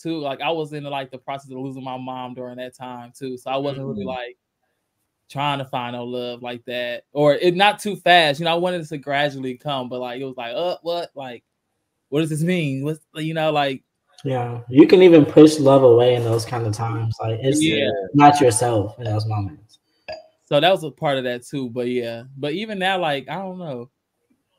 [0.01, 0.19] too.
[0.19, 3.37] Like I was in like the process of losing my mom during that time too,
[3.37, 3.89] so I wasn't mm-hmm.
[3.91, 4.37] really like
[5.29, 8.39] trying to find no love like that, or it not too fast.
[8.39, 11.11] You know, I wanted it to gradually come, but like it was like, uh, what,
[11.15, 11.43] like
[12.09, 12.83] what does this mean?
[12.83, 13.83] What's you know, like
[14.23, 17.15] yeah, you can even push love away in those kind of times.
[17.19, 17.89] Like it's yeah.
[18.13, 19.79] not yourself in those moments.
[20.45, 21.69] So that was a part of that too.
[21.69, 23.89] But yeah, but even now, like I don't know.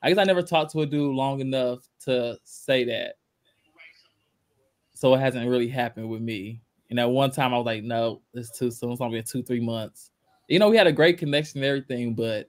[0.02, 3.14] I guess I never talked to a dude long enough to say that.
[4.94, 6.60] So it hasn't really happened with me.
[6.90, 8.93] And at one time I was like, no, it's too soon.
[8.93, 10.10] It's only been two, three months.
[10.48, 12.48] You know, we had a great connection and everything, but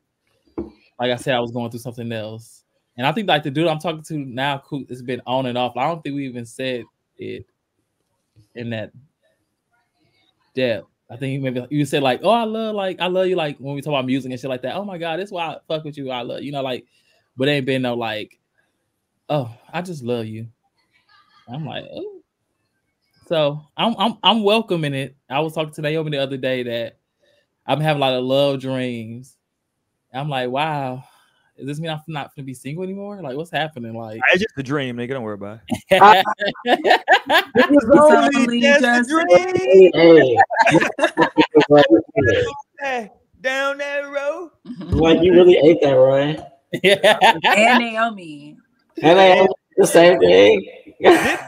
[1.00, 2.64] like I said, I was going through something else.
[2.98, 5.78] And I think like the dude I'm talking to now, it's been on and off.
[5.78, 6.84] I don't think we even said
[7.18, 7.46] it
[8.56, 8.92] in that
[10.56, 10.88] depth.
[11.10, 13.76] I think maybe you said like, "Oh, I love like I love you," like when
[13.76, 14.76] we talk about music and shit like that.
[14.76, 16.10] Oh my god, that's why I fuck with you.
[16.10, 16.86] I love you know like,
[17.38, 18.40] but ain't been no like,
[19.30, 20.48] oh, I just love you.
[21.48, 22.22] I'm like, oh.
[23.28, 25.16] so I'm I'm I'm welcoming it.
[25.30, 26.98] I was talking to Naomi the other day that
[27.68, 29.38] I'm having a lot of love dreams.
[30.14, 31.04] I'm like, wow,
[31.58, 33.22] does this mean I'm not gonna be single anymore?
[33.22, 33.94] Like, what's happening?
[33.94, 35.10] Like, it's just a dream, nigga.
[35.10, 35.60] Don't worry about
[35.90, 36.26] it.
[36.66, 40.40] it was only just a dream.
[42.80, 43.12] Hey.
[43.42, 44.52] Down that road.
[44.80, 46.38] Like you really ate that, Roy.
[46.82, 47.20] Yeah.
[47.44, 48.58] and Naomi.
[49.02, 50.66] And Naomi, the same thing.
[51.02, 51.40] did,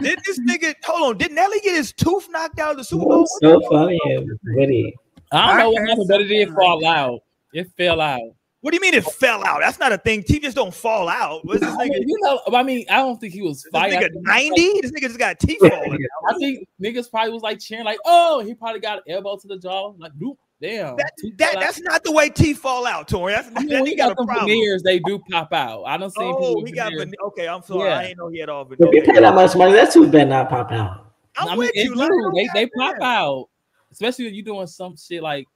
[0.00, 1.18] did, this nigga hold on?
[1.18, 3.26] Did Nelly get his tooth knocked out of the Super Bowl?
[3.40, 4.94] So funny and witty.
[5.32, 7.20] I don't know what happened, but it did fall out.
[7.52, 8.20] It fell out.
[8.66, 9.60] What do you mean it fell out?
[9.60, 10.24] That's not a thing.
[10.24, 11.44] Teeth just don't fall out.
[11.44, 12.00] What's this nigga?
[12.04, 14.00] You know, I mean, I don't think he was fighting.
[14.00, 14.80] This nigga 90?
[14.82, 16.34] This nigga just got teeth falling out.
[16.34, 19.46] I think niggas probably was like cheering, like, oh, he probably got an elbow to
[19.46, 20.36] the jaw, like, nope.
[20.60, 20.96] Damn.
[20.96, 23.34] That, that that's not the way teeth fall out, Tori.
[23.34, 24.82] That's I mean, he got, got some veneers.
[24.82, 25.84] They do pop out.
[25.84, 26.16] I don't see.
[26.20, 27.14] Oh, he got veneers.
[27.26, 27.88] Okay, I'm sorry.
[27.88, 27.98] Yeah.
[27.98, 28.80] I ain't know he had all veneers.
[28.80, 31.12] If you pay that much money, that tooth better not pop out.
[31.36, 32.32] I'm I mean, with you.
[32.34, 33.48] They they pop out,
[33.92, 35.46] especially if you're doing some shit like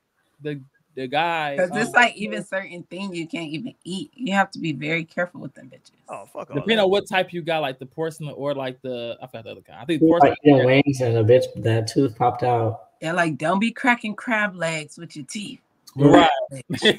[0.43, 0.63] the
[0.95, 1.57] the guy.
[1.57, 4.11] Because um, it's like even certain things you can't even eat.
[4.15, 5.93] You have to be very careful with them bitches.
[6.09, 6.49] Oh fuck!
[6.49, 9.51] Depending on what type you got, like the porcelain or like the I forgot the
[9.53, 9.79] other kind.
[9.81, 10.35] I think porcelain.
[10.45, 12.89] Like wings and a bitch that tooth popped out.
[13.01, 15.61] Yeah, like don't be cracking crab legs with your teeth.
[15.97, 16.29] Right.
[16.81, 16.95] can't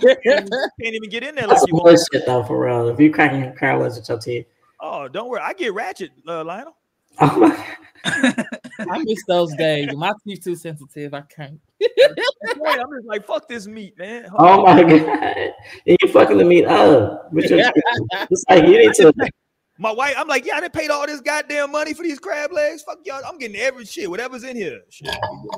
[0.79, 1.99] even get in there like you want.
[2.11, 2.89] Shit though, for real.
[2.89, 4.45] If you cracking crab legs with your teeth.
[4.79, 5.41] Oh, don't worry.
[5.41, 6.75] I get ratchet, uh, Lionel.
[7.19, 7.65] Oh
[8.03, 9.89] I miss those days.
[9.95, 11.13] My teeth too sensitive.
[11.13, 11.59] I can't.
[12.43, 14.27] I'm just like, fuck this meat, man.
[14.37, 14.87] Oh Hold oh on.
[14.87, 15.53] my god.
[15.87, 17.29] And you fucking the meat up.
[17.33, 19.13] it's like you need to
[19.81, 22.51] my wife, I'm like, yeah, I didn't paid all this goddamn money for these crab
[22.51, 22.83] legs.
[22.83, 23.21] Fuck y'all.
[23.25, 24.81] I'm getting every shit, whatever's in here.
[24.89, 25.09] Shit.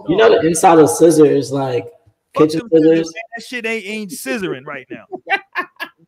[0.08, 1.86] You know the inside of scissors, like
[2.34, 3.12] Fuck kitchen scissors.
[3.36, 5.06] That shit ain't ain't scissoring right now.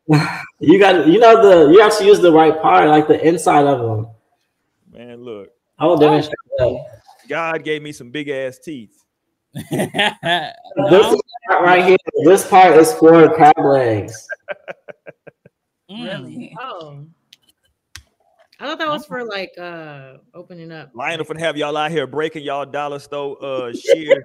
[0.61, 3.65] you got you know the you have to use the right part, like the inside
[3.65, 4.07] of them.
[4.93, 5.49] Man, look.
[5.77, 6.37] I will demonstrate.
[7.27, 9.03] God gave me some big ass teeth.
[9.71, 14.27] this part right here, this part is for crab legs.
[15.89, 16.53] Really?
[16.59, 17.05] Oh.
[18.59, 20.91] I thought that was for like uh opening up.
[20.93, 24.23] Lionel for have y'all out here breaking y'all dollar store uh shears.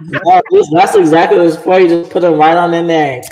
[0.72, 1.80] that's exactly what it's for.
[1.80, 3.22] You just put them right on in there.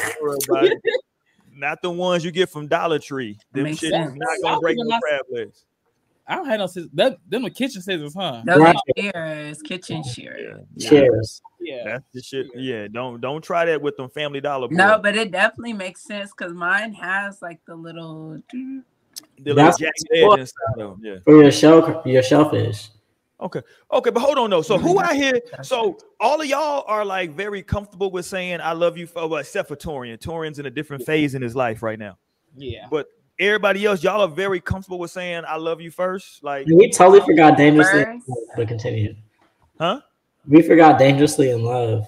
[1.53, 3.39] Not the ones you get from Dollar Tree.
[3.53, 5.65] Them shit is not gonna break no crab legs.
[6.27, 6.91] I don't have no scissors.
[6.95, 8.43] That them the kitchen scissors, huh?
[8.47, 8.77] Those right.
[8.97, 10.65] shears, kitchen oh, shears.
[10.75, 10.89] Yeah.
[10.89, 11.43] Shears.
[11.61, 12.47] Yeah, that's the shit.
[12.55, 14.69] Yeah, don't don't try that with them Family Dollar.
[14.71, 18.41] No, but it definitely makes sense because mine has like the little.
[19.39, 21.01] The that's little inside of them.
[21.03, 21.17] Yeah.
[21.25, 22.91] For your shell, your shellfish.
[23.41, 23.61] Okay.
[23.93, 24.63] Okay, but hold on though.
[24.63, 25.09] So who mm-hmm.
[25.09, 25.41] I hear?
[25.63, 29.41] So all of y'all are like very comfortable with saying "I love you" for well,
[29.41, 30.19] except for Torian.
[30.19, 32.17] Torian's in a different phase in his life right now.
[32.57, 32.87] Yeah.
[32.91, 36.43] But everybody else, y'all are very comfortable with saying "I love you" first.
[36.43, 38.05] Like we totally forgot dangerously,
[38.57, 39.15] but continue.
[39.79, 40.01] Huh?
[40.47, 42.07] We forgot dangerously in love.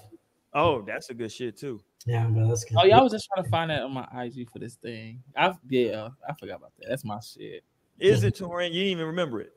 [0.53, 1.81] Oh, that's a good shit too.
[2.05, 2.77] Yeah, but that's good.
[2.79, 5.21] Oh, y'all was just trying to find that on my IG for this thing.
[5.35, 6.87] I yeah, I forgot about that.
[6.89, 7.63] That's my shit.
[7.99, 8.67] Is it Torian?
[8.67, 9.53] You didn't even remember it.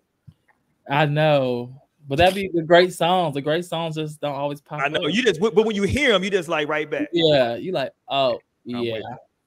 [0.89, 3.35] I know, but that'd be the great songs.
[3.35, 4.81] The great songs just don't always pop.
[4.81, 5.13] I know up.
[5.13, 7.09] you just, but when you hear them, you just like right back.
[7.13, 9.05] Yeah, you like, oh I'm yeah, with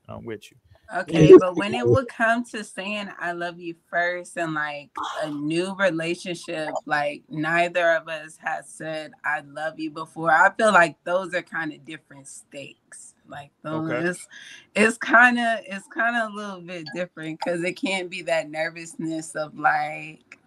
[0.08, 0.58] I'm with you.
[0.96, 4.92] Okay, but when it would come to saying I love you first and like
[5.24, 10.32] a new relationship, like neither of us has said I love you before.
[10.32, 13.16] I feel like those are kind of different stakes.
[13.28, 14.08] Like those okay.
[14.08, 14.28] it's,
[14.76, 18.50] it's kind of it's kind of a little bit different because it can't be that
[18.50, 20.38] nervousness of like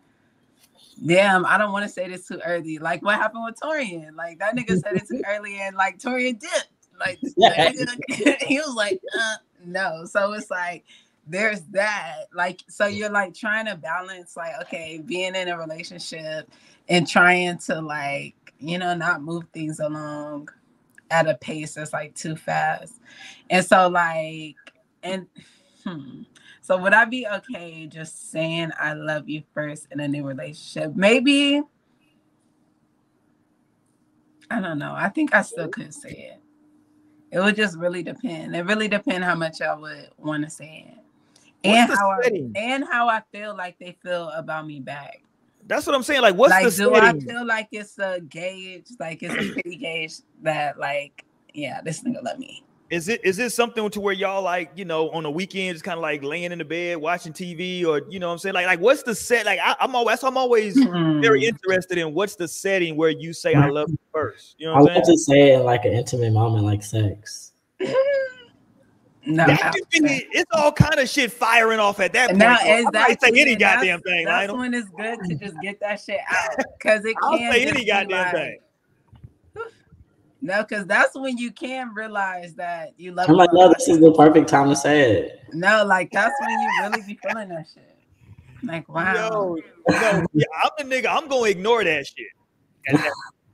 [1.04, 2.78] damn, I don't want to say this too early.
[2.78, 4.14] Like what happened with Torian?
[4.14, 6.68] Like that nigga said it too early and like Torian dipped.
[6.98, 7.18] Like
[8.46, 9.36] he was like, uh,
[9.66, 10.04] no.
[10.04, 10.84] So it's like
[11.26, 12.24] there's that.
[12.32, 16.48] Like, so you're like trying to balance, like, okay, being in a relationship
[16.88, 20.48] and trying to like, you know, not move things along
[21.10, 23.00] at a pace that's like too fast.
[23.50, 24.56] And so like,
[25.02, 25.26] and
[25.84, 26.22] hmm.
[26.62, 30.96] So would I be okay just saying I love you first in a new relationship?
[30.96, 31.62] Maybe.
[34.50, 34.92] I don't know.
[34.92, 36.45] I think I still could say it.
[37.36, 38.56] It would just really depend.
[38.56, 40.98] It really depend how much I would want to say it.
[41.64, 45.22] and how I, and how I feel like they feel about me back.
[45.66, 46.22] That's what I'm saying.
[46.22, 47.28] Like, what's like, the do setting?
[47.30, 50.14] I feel like it's a gauge, like it's a pretty gauge
[50.44, 52.64] that, like, yeah, this nigga love me.
[52.88, 55.84] Is it is this something to where y'all like you know on the weekend just
[55.84, 58.54] kind of like laying in the bed watching TV or you know what I'm saying
[58.54, 61.20] like like what's the set like I, am always I'm always mm.
[61.20, 64.74] very interested in what's the setting where you say I love you first you know
[64.80, 67.52] what I love to say it like an intimate moment like sex.
[69.28, 69.56] No, be,
[70.30, 72.38] it's all kind of shit firing off at that point.
[72.38, 74.24] Now, so exactly, say any goddamn thing.
[74.24, 77.84] That's when it's good to just get that shit out because it can say any
[77.84, 78.58] goddamn like, thing.
[80.46, 83.28] No, because that's when you can realize that you love.
[83.28, 85.40] I'm like, no, this is the perfect time to say it.
[85.52, 87.98] No, like that's when you really be feeling that shit.
[88.62, 89.12] Like, wow.
[89.12, 89.56] Yo,
[89.90, 91.08] yo, yeah, I'm the nigga.
[91.10, 92.96] I'm gonna ignore that shit.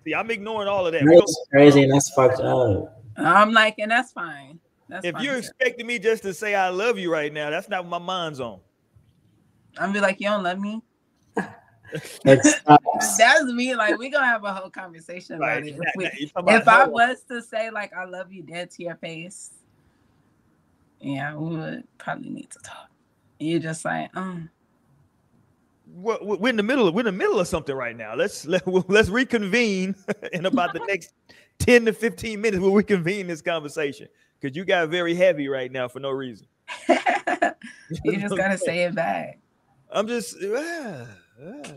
[0.05, 1.03] see, I'm ignoring all of that.
[1.03, 3.03] That's crazy and that's fucked up.
[3.17, 4.61] I'm like, and that's fine.
[4.91, 7.87] That's if you're expecting me just to say I love you right now, that's not
[7.87, 8.61] what my mind's on.
[9.79, 10.83] I'm be like, you don't love me.
[12.25, 13.75] That's me.
[13.75, 15.67] Like we gonna have a whole conversation about right.
[15.67, 15.75] it.
[15.95, 19.51] If, we, if I was to say like I love you dead to your face,
[21.03, 22.89] yeah, we would probably need to talk.
[23.39, 24.49] You're just like, um.
[25.87, 28.15] we're in the middle of we're in the middle of something right now.
[28.15, 29.97] Let's let, let's reconvene
[30.33, 31.13] in about the next
[31.59, 32.61] 10 to 15 minutes.
[32.61, 34.09] We'll reconvene this conversation
[34.41, 36.47] because you got very heavy right now for no reason.
[36.89, 39.39] you just gotta say it back.
[39.91, 41.05] I'm just uh,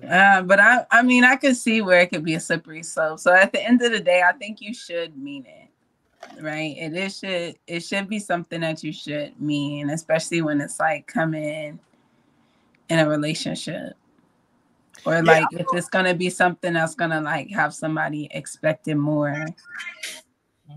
[0.10, 3.20] uh, but I I mean I could see where it could be a slippery slope.
[3.20, 6.42] So at the end of the day, I think you should mean it.
[6.42, 6.76] Right.
[6.78, 11.80] It should it should be something that you should mean, especially when it's like coming
[12.90, 13.94] in a relationship.
[15.06, 15.60] Or like yeah.
[15.60, 19.46] if it's gonna be something that's gonna like have somebody expecting more.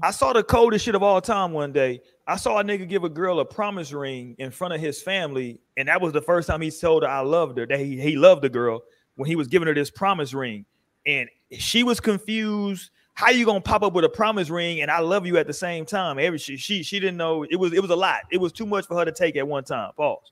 [0.02, 2.02] I saw the coldest shit of all time one day.
[2.28, 5.62] I saw a nigga give a girl a promise ring in front of his family,
[5.78, 7.66] and that was the first time he told her I loved her.
[7.66, 8.82] That he, he loved the girl
[9.16, 10.66] when he was giving her this promise ring,
[11.06, 12.90] and she was confused.
[13.14, 15.54] How you gonna pop up with a promise ring and I love you at the
[15.54, 16.18] same time?
[16.18, 18.20] Every she she she didn't know it was it was a lot.
[18.30, 19.90] It was too much for her to take at one time.
[19.96, 20.30] Pause.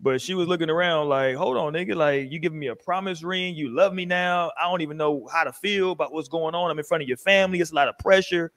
[0.00, 3.22] But she was looking around like, hold on, nigga, like you giving me a promise
[3.22, 4.50] ring, you love me now.
[4.60, 6.70] I don't even know how to feel about what's going on.
[6.70, 7.60] I'm in front of your family.
[7.60, 8.52] It's a lot of pressure.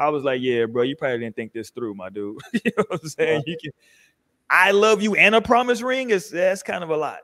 [0.00, 2.40] I was like, yeah, bro, you probably didn't think this through, my dude.
[2.52, 3.42] you know what I'm saying?
[3.46, 3.70] You can
[4.48, 7.20] I love you and a promise ring is that's kind of a lot.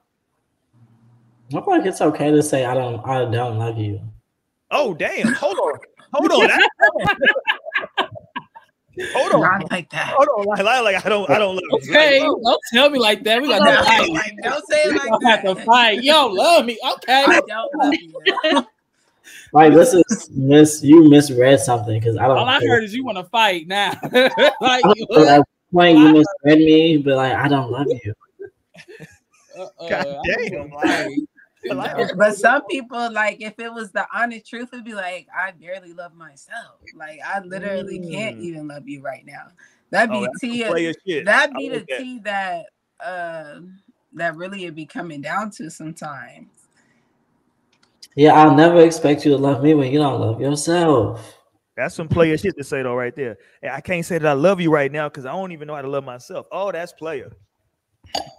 [1.49, 4.01] I feel like it's okay to say I don't I don't love you.
[4.71, 5.79] Oh damn, hold on.
[6.13, 6.51] Hold on.
[9.15, 9.41] Hold on.
[9.43, 10.15] Not like that.
[10.17, 10.65] Hold on.
[10.65, 11.91] Like, like, I don't I don't love you.
[11.91, 13.43] Okay, like, don't tell me like that.
[13.43, 14.11] We got to fight.
[14.11, 15.45] Like, don't say it like that.
[15.45, 16.03] Have to fight.
[16.03, 16.79] You don't love me.
[16.95, 17.25] Okay.
[17.27, 18.67] I don't love you.
[19.53, 22.39] Like this is miss you misread something because I don't.
[22.39, 23.93] All I heard is you want to fight now.
[24.61, 24.85] like
[25.73, 28.15] point you misread me, but like I don't love you.
[29.59, 30.71] Uh, God damn!
[32.17, 35.93] but some people like if it was the honest truth, it'd be like I barely
[35.93, 36.81] love myself.
[36.95, 38.13] Like I literally mm.
[38.13, 39.49] can't even love you right now.
[39.91, 40.63] That'd be oh, tea.
[41.23, 41.99] That'd be the that.
[41.99, 42.67] tea that
[43.05, 43.61] uh
[44.15, 46.49] that really would be coming down to sometimes.
[48.17, 51.35] Yeah, I'll never expect you to love me when you don't love yourself.
[51.77, 53.37] That's some player shit to say though, right there.
[53.71, 55.83] I can't say that I love you right now because I don't even know how
[55.83, 56.47] to love myself.
[56.51, 57.31] Oh, that's player.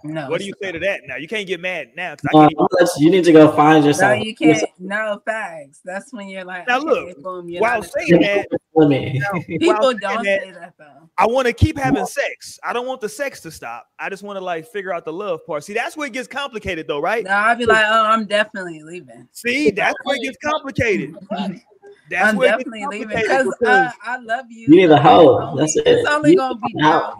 [0.02, 0.28] No.
[0.28, 1.16] What do you say to that now?
[1.16, 2.16] You can't get mad now.
[2.34, 2.48] Uh,
[2.96, 4.18] you need to go find yourself.
[4.18, 4.64] No, you can't.
[4.80, 5.80] No facts.
[5.84, 6.66] That's when you're like.
[6.66, 7.16] Now look.
[7.22, 8.48] While saying that,
[9.46, 11.10] people don't say that though.
[11.16, 12.58] I want to keep having sex.
[12.62, 13.88] I don't want the sex to stop.
[13.98, 15.64] I just want to like figure out the love part.
[15.64, 17.24] See, that's where it gets complicated though, right?
[17.24, 19.28] No, I'd be like, oh, I'm definitely leaving.
[19.32, 21.14] See, that's where it gets complicated.
[22.10, 24.66] That's I'm definitely leaving because uh, I love you.
[24.68, 25.56] You need a hoe.
[25.56, 25.86] That's it.
[25.86, 27.12] It's only gonna be downhill.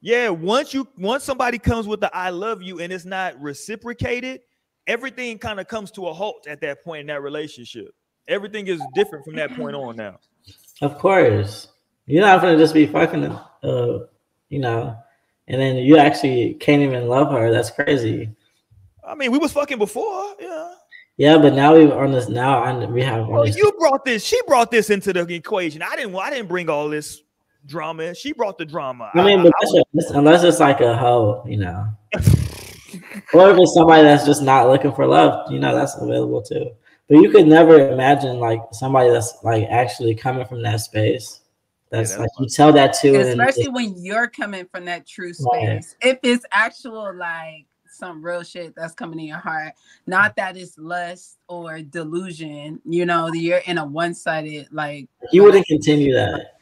[0.00, 4.40] Yeah, once you once somebody comes with the I love you and it's not reciprocated,
[4.86, 7.88] everything kind of comes to a halt at that point in that relationship.
[8.28, 10.18] Everything is different from that point on now.
[10.80, 11.68] Of course.
[12.06, 13.98] You're not gonna just be fucking uh,
[14.48, 14.96] you know,
[15.46, 17.50] and then you actually can't even love her.
[17.50, 18.30] That's crazy.
[19.06, 20.74] I mean, we was fucking before, yeah.
[21.16, 23.26] Yeah, but now we on this now and we have.
[23.26, 24.24] Well, you brought this.
[24.24, 25.82] She brought this into the equation.
[25.82, 26.14] I didn't.
[26.14, 27.22] I didn't bring all this
[27.66, 28.14] drama.
[28.14, 29.10] She brought the drama.
[29.14, 29.82] I mean, I, I,
[30.14, 31.86] unless it's like a hoe, you know,
[33.34, 36.70] or if it's somebody that's just not looking for love, you know, that's available too.
[37.08, 41.40] But you could never imagine like somebody that's like actually coming from that space.
[41.90, 45.46] That's, yeah, like you tell that to, especially when you're coming from that true space.
[45.50, 45.84] Right.
[46.02, 49.72] If it's actual like some real shit that's coming in your heart,
[50.06, 52.82] not that it's lust or delusion.
[52.84, 55.08] You know, you're in a one-sided like.
[55.32, 56.52] You wouldn't continue that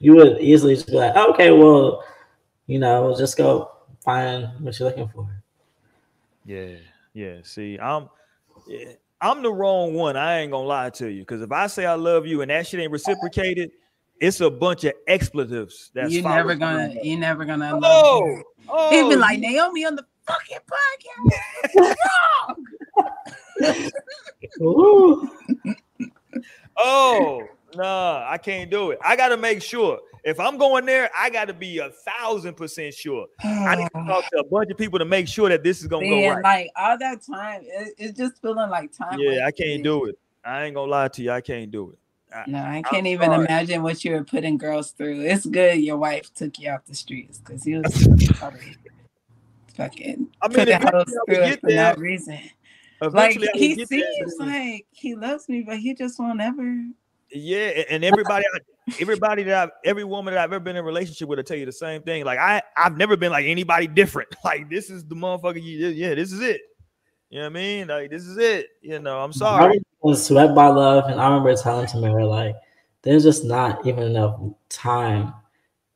[0.00, 2.04] you would easily just be like, okay, well,
[2.66, 3.70] you know, just go
[4.04, 5.42] find what you're looking for.
[6.44, 6.74] Yeah,
[7.14, 7.36] yeah.
[7.42, 8.10] See, I'm
[8.68, 8.92] yeah,
[9.24, 10.18] I'm the wrong one.
[10.18, 11.22] I ain't gonna lie to you.
[11.22, 13.70] Because if I say I love you and that shit ain't reciprocated,
[14.20, 15.90] it's a bunch of expletives.
[15.94, 18.44] That's you're never gonna you're never gonna oh, love you.
[18.68, 19.40] Oh, He'd be like oh.
[19.40, 20.58] Naomi on the fucking
[23.60, 23.90] podcast.
[26.76, 28.98] oh, Nah, I can't do it.
[29.02, 30.00] I got to make sure.
[30.24, 33.26] If I'm going there, I got to be a thousand percent sure.
[33.42, 35.86] I need to talk to a bunch of people to make sure that this is
[35.86, 36.42] gonna go right.
[36.42, 39.18] Like all that time, it, it's just feeling like time.
[39.18, 40.18] Yeah, I can't do it.
[40.42, 41.30] I ain't gonna lie to you.
[41.30, 41.98] I can't do it.
[42.34, 43.44] I, no, I can't I'm even sorry.
[43.44, 45.20] imagine what you were putting girls through.
[45.20, 47.94] It's good your wife took you off the streets because you was
[49.76, 52.40] fucking I mean, putting hoes through for no reason.
[53.00, 56.86] Like he seems like he loves me, but he just won't ever
[57.34, 58.44] yeah, and everybody,
[59.00, 61.56] everybody that I've, every woman that I've ever been in a relationship with will tell
[61.56, 62.24] you the same thing.
[62.24, 64.28] Like I, I've never been like anybody different.
[64.44, 65.62] Like this is the motherfucker.
[65.62, 66.60] You, yeah, this is it.
[67.30, 67.88] You know what I mean?
[67.88, 68.68] Like this is it.
[68.82, 69.76] You know, I'm sorry.
[69.76, 72.54] I was swept by love, and I remember telling Tamara like,
[73.02, 74.38] "There's just not even enough
[74.68, 75.32] time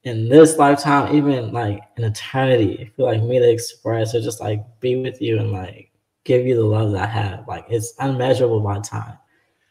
[0.04, 4.64] in this lifetime, even like an eternity, for like me to express or just like
[4.80, 5.92] be with you and like
[6.24, 7.46] give you the love that I have.
[7.46, 9.18] Like it's unmeasurable by time.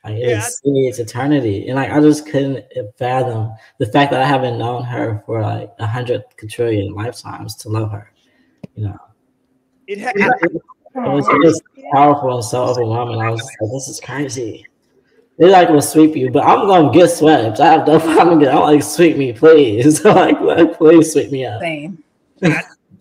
[0.08, 1.68] Like yeah, it's, it's eternity.
[1.68, 2.66] And like I just couldn't
[2.98, 7.70] fathom the fact that I haven't known her for like a hundred quadrillion lifetimes to
[7.70, 8.14] love her.
[8.76, 8.98] You know.
[9.88, 10.62] It, had, it,
[10.96, 11.62] was just
[11.92, 13.22] powerful and so overwhelming.
[13.22, 14.66] I was like, this is crazy.
[15.38, 17.60] They like will sweep you, but I'm gonna get swept.
[17.60, 18.56] I have no problem getting.
[18.56, 20.06] I'm like, sweep me, please.
[20.06, 21.60] like, like, please sweep me up.
[21.60, 22.02] Same.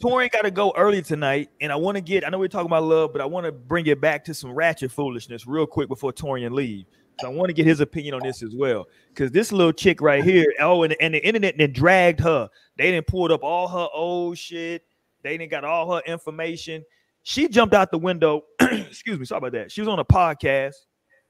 [0.06, 2.24] Torian got to go early tonight, and I want to get.
[2.24, 4.52] I know we're talking about love, but I want to bring it back to some
[4.52, 6.86] ratchet foolishness real quick before Torian leave.
[7.18, 10.00] So I want to get his opinion on this as well, because this little chick
[10.00, 10.46] right here.
[10.60, 12.48] Oh, and, and the internet then dragged her.
[12.76, 14.84] They didn't pulled up all her old shit.
[15.22, 16.84] They didn't got all her information.
[17.24, 18.44] She jumped out the window.
[18.60, 19.72] excuse me, sorry about that.
[19.72, 20.74] She was on a podcast.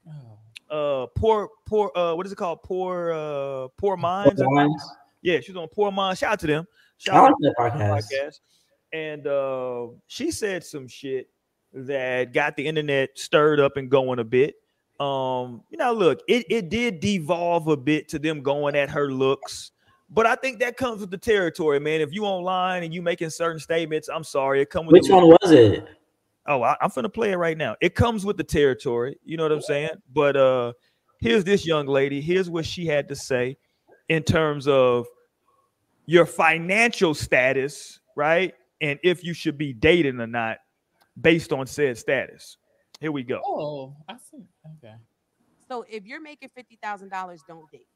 [0.07, 0.33] Oh.
[0.69, 1.91] Uh, poor, poor.
[1.95, 2.61] Uh, what is it called?
[2.61, 4.39] Poor, uh, poor minds.
[4.39, 4.83] Poor minds.
[5.23, 6.19] Yeah, she's on Poor Minds.
[6.19, 6.67] Shout out to them.
[6.99, 7.89] Shout out to the podcast.
[7.89, 8.39] podcast
[8.93, 11.29] and uh, she said some shit
[11.73, 14.55] that got the internet stirred up and going a bit.
[14.99, 19.11] Um, you know, look, it, it did devolve a bit to them going at her
[19.11, 19.71] looks,
[20.09, 22.01] but I think that comes with the territory, man.
[22.01, 25.27] If you online and you making certain statements, I'm sorry, it comes with which one
[25.27, 25.87] was it?
[26.47, 27.75] Oh, I, am gonna play it right now.
[27.81, 29.91] It comes with the territory, you know what I'm saying?
[30.13, 30.73] But uh
[31.19, 33.57] here's this young lady, here's what she had to say
[34.09, 35.07] in terms of
[36.05, 38.53] your financial status, right?
[38.81, 40.57] And if you should be dating or not
[41.19, 42.57] based on said status.
[42.99, 43.41] Here we go.
[43.45, 44.45] Oh, I see.
[44.77, 44.95] Okay.
[45.67, 47.87] So if you're making fifty thousand dollars, don't date.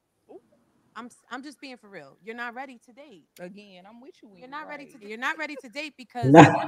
[0.95, 2.17] I'm I'm just being for real.
[2.23, 3.25] You're not ready to date.
[3.39, 4.29] Again, I'm with you.
[4.35, 4.79] You're not right.
[4.79, 6.25] ready to you're not ready to date because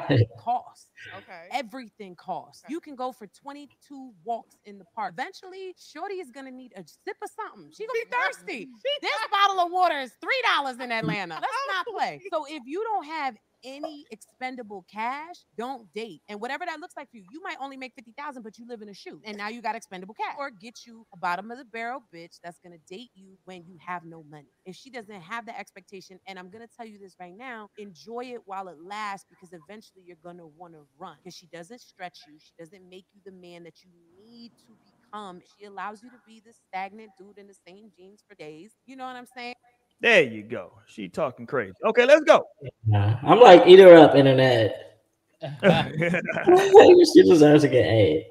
[0.09, 0.87] it costs.
[1.17, 1.47] Okay.
[1.51, 2.63] Everything costs.
[2.63, 2.73] Okay.
[2.73, 5.13] You can go for 22 walks in the park.
[5.17, 7.71] Eventually, Shorty is gonna need a sip of something.
[7.75, 8.69] She's gonna be thirsty.
[9.01, 11.35] this bottle of water is three dollars in Atlanta.
[11.35, 12.21] Let's not oh, play.
[12.31, 16.21] So if you don't have any expendable cash, don't date.
[16.29, 18.81] And whatever that looks like for you, you might only make 50,000, but you live
[18.81, 20.35] in a shoe and now you got expendable cash.
[20.37, 23.77] Or get you a bottom of the barrel bitch that's gonna date you when you
[23.85, 24.53] have no money.
[24.65, 28.25] If she doesn't have the expectation, and I'm gonna tell you this right now, enjoy
[28.33, 32.37] it while it lasts because eventually you're gonna wanna run because she doesn't stretch you,
[32.39, 33.89] she doesn't make you the man that you
[34.23, 34.75] need to
[35.11, 35.41] become.
[35.57, 38.71] She allows you to be the stagnant dude in the same jeans for days.
[38.85, 39.55] You know what I'm saying?
[40.01, 40.73] There you go.
[40.87, 41.73] She talking crazy.
[41.85, 42.45] Okay, let's go.
[42.85, 44.99] Yeah, I'm like, eat her up, internet.
[47.13, 48.27] she deserves to get A.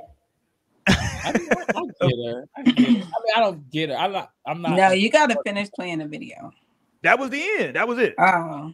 [0.86, 0.94] I,
[1.28, 2.44] I get her.
[2.56, 2.92] I, get her.
[2.92, 3.06] I mean,
[3.36, 3.96] I don't get her.
[3.96, 4.30] I'm not.
[4.46, 4.76] I'm not.
[4.76, 6.52] No, you got to finish playing the video.
[7.02, 7.76] That was the end.
[7.76, 8.14] That was it.
[8.18, 8.72] Oh,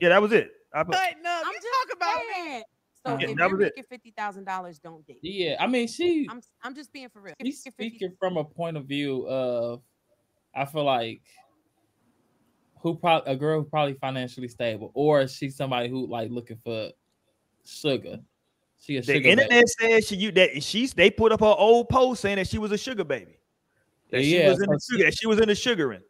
[0.00, 0.50] yeah, that was it.
[0.74, 2.64] I, no, I'm just talking about it.
[3.06, 5.18] So yeah, if you're making fifty thousand dollars, don't date.
[5.22, 6.26] Yeah, I mean, she.
[6.30, 6.42] I'm.
[6.62, 7.34] I'm just being for real.
[7.40, 9.82] She's speaking from a point of view of.
[10.54, 11.22] I feel like
[12.82, 16.90] who probably a girl who probably financially stable, or she's somebody who like looking for
[17.64, 18.18] sugar.
[18.80, 19.66] She a the sugar internet baby.
[19.66, 22.72] said she you that she's they put up her old post saying that she was
[22.72, 23.38] a sugar baby.
[24.10, 26.02] That yeah, she was in the sugar, that she was in the sugaring.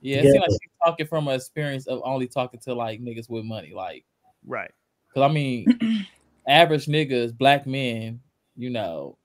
[0.00, 0.30] Yeah, it yeah.
[0.32, 3.72] seems like she's talking from an experience of only talking to like niggas with money,
[3.74, 4.04] like
[4.46, 4.72] right.
[5.08, 5.66] Because I mean,
[6.48, 8.20] average niggas, black men,
[8.56, 9.16] you know,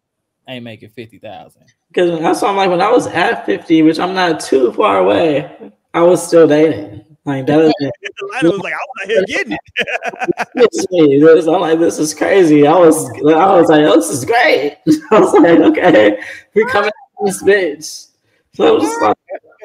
[0.47, 1.63] ain't making fifty thousand.
[1.87, 4.99] Because that's why I'm like when I was at fifty, which I'm not too far
[4.99, 5.73] away.
[5.97, 7.03] I was still dating.
[7.25, 11.47] Like that was, Atlanta was like, I was here getting it.
[11.47, 12.67] I'm like, this is crazy.
[12.67, 14.77] I was, I was like, this is great.
[15.11, 16.21] I was like, okay,
[16.53, 16.91] we're coming
[17.25, 18.09] this bitch.
[18.53, 19.17] So I was just like,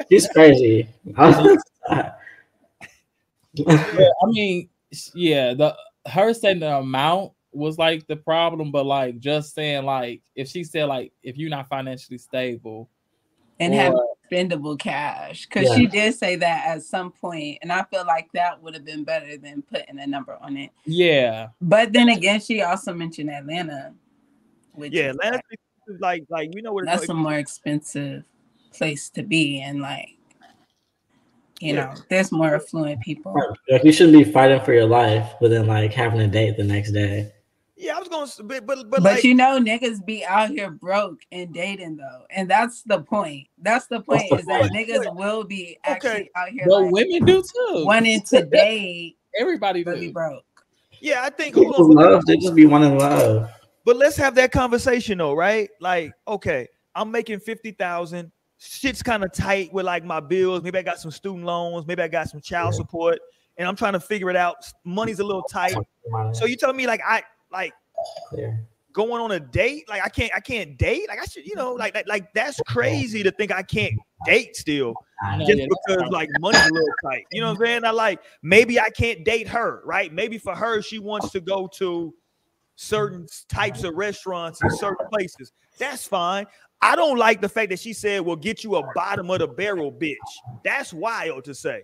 [0.09, 0.89] she's crazy.
[1.07, 2.13] yeah,
[3.55, 4.71] I mean,
[5.13, 5.77] yeah, the
[6.07, 10.65] her saying the amount was like the problem, but like just saying like if she
[10.65, 12.89] said like if you're not financially stable
[13.61, 13.95] and or, have
[14.33, 15.77] expendable cash because yeah.
[15.77, 19.05] she did say that at some point and i feel like that would have been
[19.05, 23.93] better than putting a number on it yeah but then again she also mentioned atlanta
[24.73, 25.41] which yeah atlanta
[25.87, 28.25] like, like like you know what that's a more expensive
[28.73, 30.17] place to be and like
[31.61, 31.85] you yeah.
[31.85, 33.35] know there's more affluent people
[33.69, 36.65] like you shouldn't be fighting for your life but then like having a date the
[36.65, 37.31] next day
[37.83, 40.71] yeah, I was going to, but but but, like, you know, niggas be out here
[40.71, 43.49] broke and dating though, and that's the point.
[43.59, 46.31] That's the point is that niggas will be actually okay.
[46.37, 46.65] out here.
[46.69, 47.85] But like, women do too.
[47.85, 49.99] Wanting to date, everybody do.
[49.99, 50.45] be broke.
[51.01, 52.25] Yeah, I think people love.
[52.25, 53.51] They just be wanting love.
[53.85, 55.69] But let's have that conversation though, right?
[55.81, 58.31] Like, okay, I'm making fifty thousand.
[58.59, 60.63] Shit's kind of tight with like my bills.
[60.63, 61.85] Maybe I got some student loans.
[61.85, 63.19] Maybe I got some child support,
[63.57, 64.73] and I'm trying to figure it out.
[64.85, 65.75] Money's a little tight.
[66.33, 67.73] So you telling me like I like
[68.29, 68.67] Clear.
[68.93, 71.73] going on a date like i can't i can't date like i should you know
[71.73, 73.95] like like, like that's crazy to think i can't
[74.27, 74.95] date still
[75.47, 78.81] just because like money's a little tight you know what i'm saying i like maybe
[78.81, 82.13] i can't date her right maybe for her she wants to go to
[82.77, 85.53] certain types of restaurants and certain places.
[85.79, 86.47] That's fine.
[86.81, 89.49] I don't like the fact that she said, "We'll get you a bottom of the
[89.49, 90.17] barrel bitch."
[90.65, 91.83] That's wild to say,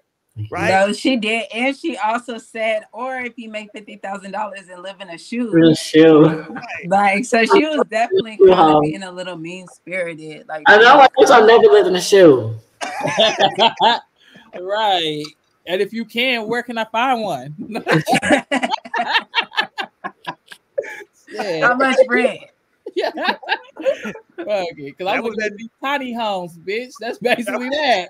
[0.51, 0.71] right?
[0.71, 4.83] No, she did, and she also said, "Or if you make fifty thousand dollars and
[4.83, 6.25] live in a shoe, In a shoe.
[6.25, 6.89] Right.
[6.89, 10.47] like so." She was definitely kind of being a little mean spirited.
[10.49, 12.55] Like I know, like, bitch, I never lived in a shoe.
[14.61, 15.25] right.
[15.67, 17.55] And if you can, where can I find one?
[21.31, 21.67] yeah.
[21.67, 22.41] how much rent?
[22.95, 23.11] yeah.
[23.13, 23.37] Fuck
[24.37, 24.77] it.
[24.77, 26.93] Because I That was was at these tiny homes, bitch.
[27.01, 28.09] That's basically that.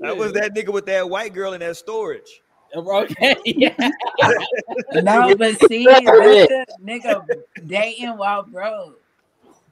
[0.00, 2.42] That was that nigga with that white girl in that storage.
[2.76, 3.34] Okay.
[3.46, 3.74] Yeah.
[5.02, 7.24] No, but see, that's the nigga
[7.66, 9.00] dating while broke.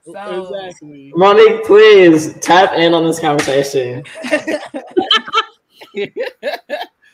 [0.03, 1.13] So Exactly.
[1.15, 4.03] Monique, please tap in on this conversation.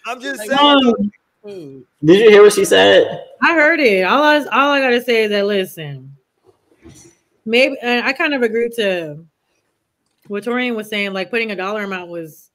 [0.07, 1.13] I'm just Like, saying.
[1.43, 1.85] Food.
[2.05, 3.25] Did you hear what she said?
[3.43, 4.05] I heard it.
[4.05, 6.17] All I all I gotta say is that listen,
[7.45, 9.25] maybe I kind of agree to
[10.29, 11.13] what Torian was saying.
[11.13, 12.51] Like putting a dollar amount was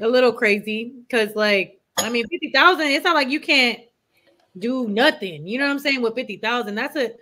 [0.00, 2.86] a little crazy because, like, I mean, fifty thousand.
[2.88, 3.80] It's not like you can't
[4.58, 5.46] do nothing.
[5.46, 6.02] You know what I'm saying?
[6.02, 7.12] With fifty thousand, that's a.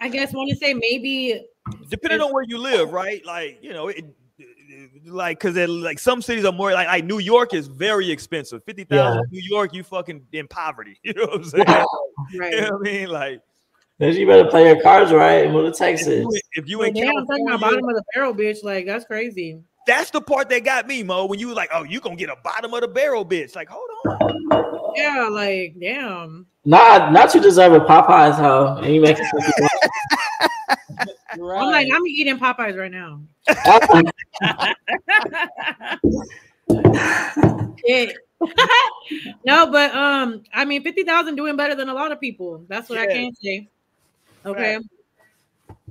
[0.00, 1.46] I guess want to say maybe
[1.88, 3.24] depending on where you live, right?
[3.24, 4.04] Like you know, it,
[5.06, 8.62] like because like some cities are more like like New York is very expensive.
[8.64, 10.98] Fifty thousand New York, you fucking in poverty.
[11.04, 11.66] You know what I'm saying?
[12.38, 12.52] right.
[12.52, 13.08] you know what I mean?
[13.08, 13.40] Like
[14.00, 16.08] Bitch, you better play your cards right and move to if Texas.
[16.08, 18.64] you, if you Well, in damn, I'm talking about California, bottom of the barrel, bitch.
[18.64, 19.62] Like that's crazy.
[19.86, 21.26] That's the part that got me, Mo.
[21.26, 23.54] When you was like, oh, you gonna get a bottom of the barrel, bitch.
[23.54, 24.92] Like, hold on.
[24.96, 26.46] Yeah, like damn.
[26.64, 29.26] Nah, not you deserve a Popeyes hoe, and you make it.
[31.36, 31.60] Right.
[31.60, 33.20] I'm like I'm eating Popeyes right now.
[39.44, 42.64] No, but um, I mean, fifty thousand doing better than a lot of people.
[42.68, 43.12] That's what I Yeah.
[43.12, 43.68] can say.
[44.46, 44.78] Okay,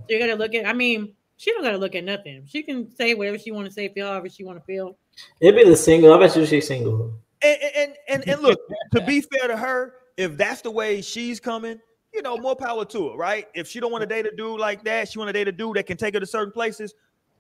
[0.10, 0.65] you gotta look at.
[0.65, 1.14] I mean,
[1.44, 2.45] she don't gotta look at nothing.
[2.48, 4.95] She can say whatever she want to say, feel however she want to feel.
[5.41, 6.14] It'd be the single.
[6.14, 7.14] I bet you she's single.
[7.41, 8.57] And and and, and look,
[8.94, 11.82] to be fair to her, if that's the way she's coming,
[12.14, 13.49] you know, more power to her, right?
[13.53, 15.52] If she don't want to date a dude like that, she want to date a
[15.52, 16.94] dude that can take her to certain places.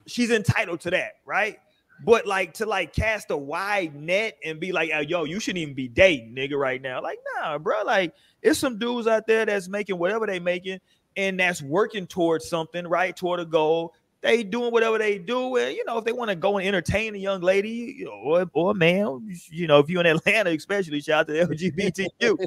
[0.05, 1.59] She's entitled to that, right?
[2.03, 5.61] But like to like cast a wide net and be like, "Oh, yo, you shouldn't
[5.61, 7.01] even be dating, nigga, right now.
[7.01, 7.83] Like, nah, bro.
[7.83, 10.81] Like, it's some dudes out there that's making whatever they making
[11.17, 13.15] and that's working towards something, right?
[13.15, 13.93] Toward a goal.
[14.21, 17.13] They doing whatever they do, and you know, if they want to go and entertain
[17.13, 20.49] a young lady, you know, or, or a man, you know, if you're in Atlanta,
[20.51, 22.37] especially shout out to LGBTQ, you know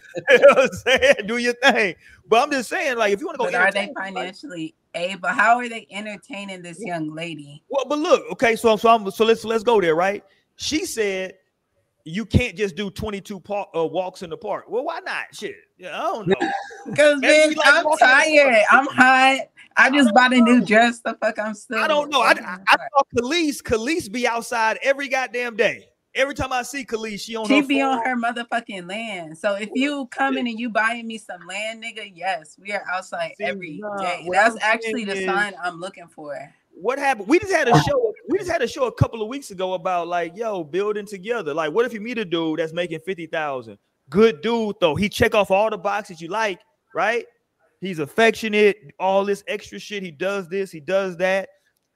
[0.54, 1.14] what I'm saying?
[1.26, 1.94] Do your thing.
[2.26, 5.28] But I'm just saying, like, if you want to go, But are they financially able?
[5.28, 7.62] How are they entertaining this young lady?
[7.68, 10.24] Well, but look, okay, so so I'm so let's let's go there, right?
[10.56, 11.34] She said
[12.06, 14.66] you can't just do 22 par- uh, walks in the park.
[14.68, 15.24] Well, why not?
[15.32, 16.36] Shit, yeah, I don't know.
[16.86, 18.64] Because bitch, like I'm walking in the tired.
[18.70, 19.40] I'm hot.
[19.76, 21.00] I just bought a new dress.
[21.00, 21.78] The fuck, I'm still.
[21.80, 22.20] I don't know.
[22.20, 23.60] I, I, I saw Khalees.
[23.60, 25.88] Khalees be outside every goddamn day.
[26.14, 29.36] Every time I see Khalees, she on She be on her motherfucking land.
[29.36, 33.32] So if you coming and you buying me some land, nigga, yes, we are outside
[33.36, 34.28] See, every day.
[34.30, 36.38] That's I'm actually the is- sign I'm looking for.
[36.70, 37.26] What happened?
[37.26, 38.12] We just had a show.
[38.36, 41.54] We just had a show a couple of weeks ago about like, yo, building together.
[41.54, 43.78] Like, what if you meet a dude that's making fifty thousand?
[44.10, 44.94] Good dude though.
[44.94, 46.60] He check off all the boxes you like,
[46.94, 47.24] right?
[47.80, 50.02] He's affectionate, all this extra shit.
[50.02, 51.48] He does this, he does that.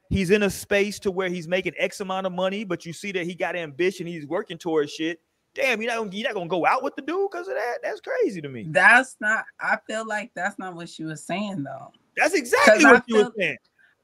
[0.08, 3.12] He's in a space to where he's making X amount of money, but you see
[3.12, 4.06] that he got ambition.
[4.06, 5.20] He's working towards shit.
[5.54, 7.80] Damn, you're not gonna, you're not gonna go out with the dude because of that.
[7.82, 8.64] That's crazy to me.
[8.70, 9.44] That's not.
[9.60, 11.92] I feel like that's not what she was saying though.
[12.16, 13.56] That's exactly what you were feel- saying.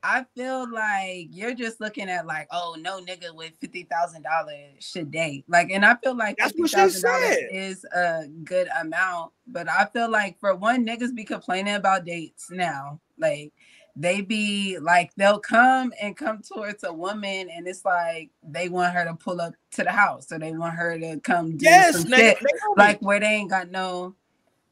[0.07, 4.75] I feel like you're just looking at like, oh, no nigga with fifty thousand dollars
[4.79, 5.45] should date.
[5.49, 9.33] Like, and I feel like That's fifty thousand dollars is a good amount.
[9.49, 13.01] But I feel like for one, niggas be complaining about dates now.
[13.19, 13.53] Like
[13.97, 18.95] they be like they'll come and come towards a woman, and it's like they want
[18.95, 21.95] her to pull up to the house, or they want her to come do Yes,
[21.95, 22.39] some shit.
[22.77, 24.15] Like where they ain't got no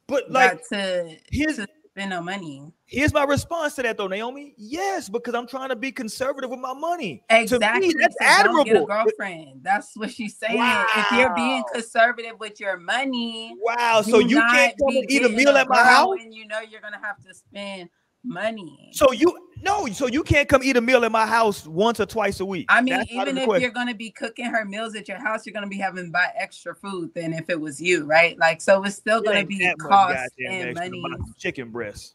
[0.06, 2.60] but like to here's to spend no money.
[2.86, 4.54] Here's my response to that though, Naomi.
[4.56, 7.22] Yes, because I'm trying to be conservative with my money.
[7.30, 7.88] Exactly.
[7.88, 9.60] Me, that's so don't get a girlfriend.
[9.62, 10.58] That's what she's saying.
[10.60, 14.02] If you're being conservative with your money, Wow.
[14.02, 16.16] So you can't come and eat a meal at my house?
[16.20, 17.88] and you know you're gonna have to spend
[18.24, 18.90] money.
[18.92, 22.06] So you no, so you can't come eat a meal at my house once or
[22.06, 22.66] twice a week.
[22.68, 23.62] I mean, That's even if question.
[23.62, 26.28] you're gonna be cooking her meals at your house, you're gonna be having to buy
[26.36, 28.38] extra food than if it was you, right?
[28.38, 31.02] Like, so it's still It gonna be cost and money.
[31.38, 32.14] chicken breasts.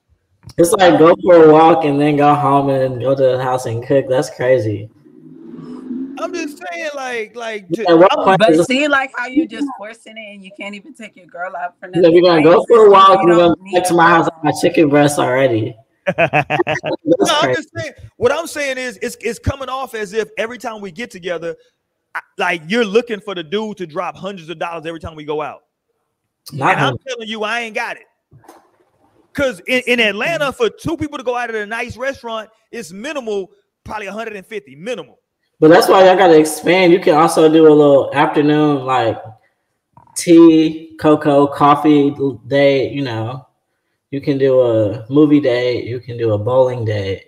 [0.58, 3.66] It's like go for a walk and then go home and go to the house
[3.66, 4.06] and cook.
[4.08, 4.90] That's crazy.
[6.22, 7.66] I'm just saying, like, like.
[7.70, 7.86] Yeah,
[8.38, 11.56] but see, like how you just forcing it, and you can't even take your girl
[11.56, 12.04] out for nothing.
[12.04, 13.24] Yeah, we're gonna go for a walk.
[13.24, 14.30] We're gonna back to my house.
[14.44, 15.76] My chicken breast already.
[16.18, 17.94] No, I'm just saying.
[18.18, 21.56] What I'm saying is, it's it's coming off as if every time we get together,
[22.38, 25.42] like you're looking for the dude to drop hundreds of dollars every time we go
[25.42, 25.64] out.
[26.52, 28.04] Not and I'm telling you, I ain't got it.
[29.32, 30.58] Because in, in Atlanta, mm-hmm.
[30.58, 33.52] for two people to go out at a nice restaurant, it's minimal,
[33.84, 35.20] probably 150 minimal.
[35.60, 36.94] But that's why y'all gotta expand.
[36.94, 39.22] You can also do a little afternoon like
[40.16, 42.16] tea, cocoa, coffee
[42.48, 42.90] day.
[42.90, 43.46] You know,
[44.12, 45.84] you can do a movie day.
[45.84, 47.26] You can do a bowling day.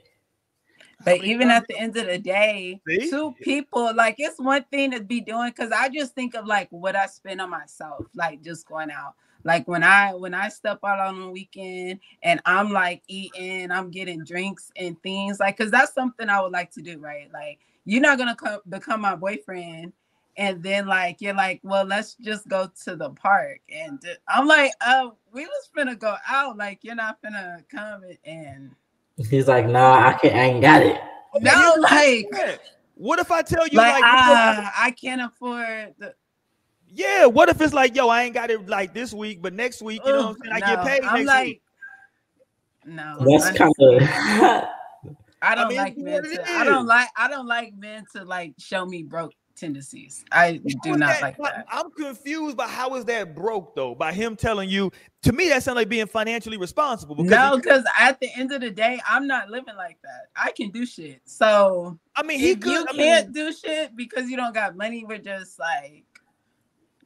[1.03, 3.09] But even at the end of the day, See?
[3.09, 6.67] two people, like it's one thing to be doing because I just think of like
[6.69, 9.15] what I spend on myself, like just going out.
[9.43, 13.89] Like when I when I step out on the weekend and I'm like eating, I'm
[13.89, 17.31] getting drinks and things like because that's something I would like to do, right?
[17.33, 19.93] Like you're not gonna come, become my boyfriend
[20.37, 24.71] and then like you're like well let's just go to the park and i'm like
[24.85, 28.71] uh we was gonna go out like you're not gonna come and
[29.29, 30.99] he's like nah i can't i ain't got it
[31.41, 32.25] no like
[32.95, 36.13] what if i tell you like, like uh, i can't afford the
[36.87, 39.81] yeah what if it's like yo i ain't got it like this week but next
[39.81, 41.61] week you know what i'm saying i get paid I'm like, week.
[42.85, 44.63] no that's kind of
[45.43, 46.51] I don't I mean, like men to.
[46.51, 47.07] I don't like.
[47.17, 50.25] I don't like men to like show me broke tendencies.
[50.33, 51.65] I do not that, like that.
[51.71, 53.95] I'm confused by how is that broke though?
[53.95, 54.91] By him telling you.
[55.23, 57.15] To me, that sounds like being financially responsible.
[57.15, 60.29] Because no, because at the end of the day, I'm not living like that.
[60.35, 61.21] I can do shit.
[61.23, 62.71] So I mean, he could.
[62.71, 65.05] You I can't mean, do shit because you don't got money.
[65.07, 66.05] We're just like.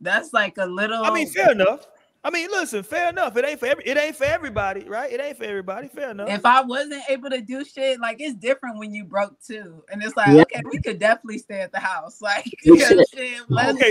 [0.02, 1.03] That's like a little.
[1.03, 1.88] I mean, fair enough.
[2.26, 3.38] I mean, listen, fair enough.
[3.38, 5.11] It ain't for every, it ain't for everybody, right?
[5.14, 5.88] It ain't for everybody.
[5.88, 6.27] Fair enough.
[6.27, 10.02] If I wasn't able to do shit, like it's different when you broke too, and
[10.02, 10.41] it's like, yeah.
[10.41, 12.19] okay, we could definitely stay at the house.
[12.26, 13.03] Like, shit, okay,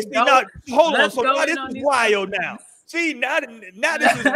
[0.00, 1.08] see now, hold on.
[1.12, 2.58] So now this is wild now.
[2.86, 3.38] See now,
[3.76, 4.32] now this is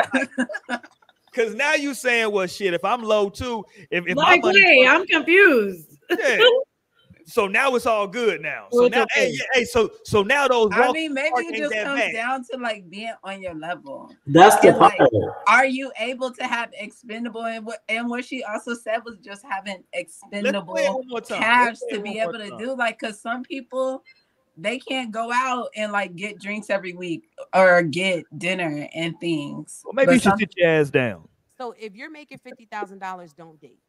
[1.26, 2.74] because now you saying, well, shit.
[2.74, 5.96] If I'm low too, if, if like, my money, wait, I'm confused.
[6.10, 6.38] Yeah.
[7.28, 8.68] so now it's all good now.
[8.72, 10.70] So now, hey, yeah, hey, so so now those.
[10.72, 12.12] I mean, maybe it just comes bad.
[12.12, 14.10] down to like being on your level.
[14.26, 14.98] That's the part.
[14.98, 15.10] Like,
[15.46, 19.44] are you able to have expendable and what and what she also said was just
[19.44, 24.02] having expendable cash to be able to do like because some people
[24.56, 29.82] they can't go out and like get drinks every week or get dinner and things.
[29.84, 31.28] Well, maybe but you should some- sit your ass down.
[31.58, 33.80] So if you're making fifty thousand dollars, don't date.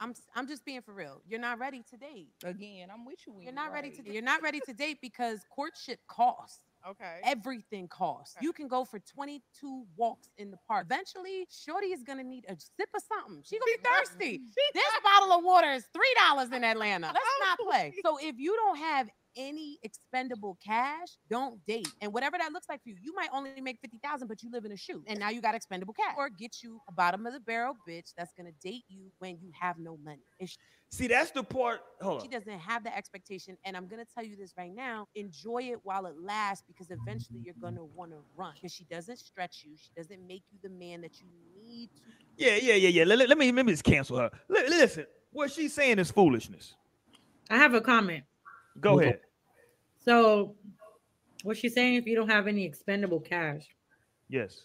[0.00, 1.20] I'm I'm just being for real.
[1.26, 2.28] You're not ready to date.
[2.44, 3.34] Again, I'm with you.
[3.40, 3.84] You're not right.
[3.84, 6.60] ready to you're not ready to date because courtship costs.
[6.88, 7.20] Okay.
[7.24, 8.36] Everything costs.
[8.36, 8.46] Okay.
[8.46, 10.86] You can go for 22 walks in the park.
[10.86, 13.42] Eventually, Shorty is gonna need a sip of something.
[13.44, 14.40] She gonna be thirsty.
[14.72, 17.08] this bottle of water is three dollars in Atlanta.
[17.08, 17.94] Let's not oh, play.
[18.04, 21.88] So if you don't have any expendable cash, don't date.
[22.00, 24.64] And whatever that looks like for you, you might only make 50,000, but you live
[24.64, 26.14] in a shoe and now you got expendable cash.
[26.16, 29.38] Or get you a bottom of the barrel bitch that's going to date you when
[29.40, 30.22] you have no money.
[30.44, 30.56] She,
[30.90, 31.80] See, that's the part.
[32.00, 32.32] Hold she on.
[32.32, 33.56] doesn't have the expectation.
[33.64, 36.90] And I'm going to tell you this right now enjoy it while it lasts because
[36.90, 39.72] eventually you're going to want to run because she doesn't stretch you.
[39.76, 41.26] She doesn't make you the man that you
[41.62, 42.02] need to.
[42.36, 43.04] Yeah, yeah, yeah, yeah.
[43.04, 44.30] Let, let, let me, let me just cancel her.
[44.54, 46.74] L- listen, what she's saying is foolishness.
[47.50, 48.24] I have a comment.
[48.80, 49.20] Go ahead.
[50.06, 50.54] So,
[51.42, 53.66] what she's saying, if you don't have any expendable cash,
[54.28, 54.62] yes,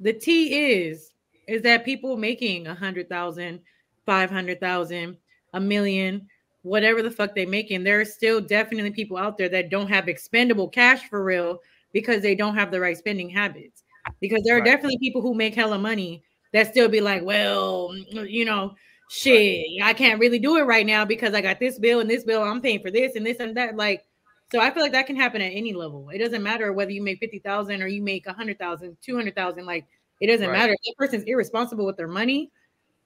[0.00, 1.12] the T is
[1.46, 3.60] is that people making a hundred thousand,
[4.06, 5.16] five hundred thousand,
[5.54, 6.26] a million,
[6.62, 10.08] whatever the fuck they making, there are still definitely people out there that don't have
[10.08, 11.60] expendable cash for real
[11.92, 13.82] because they don't have the right spending habits.
[14.20, 14.66] Because there are right.
[14.66, 18.74] definitely people who make hella money that still be like, well, mm, you know,
[19.10, 22.24] shit, I can't really do it right now because I got this bill and this
[22.24, 22.42] bill.
[22.42, 23.76] I'm paying for this and this and that.
[23.76, 24.04] Like,
[24.50, 26.08] so I feel like that can happen at any level.
[26.10, 29.66] It doesn't matter whether you make 50,000 or you make 100,000, 200,000.
[29.66, 29.86] Like,
[30.20, 30.58] it doesn't right.
[30.58, 30.72] matter.
[30.72, 32.50] If that person's irresponsible with their money,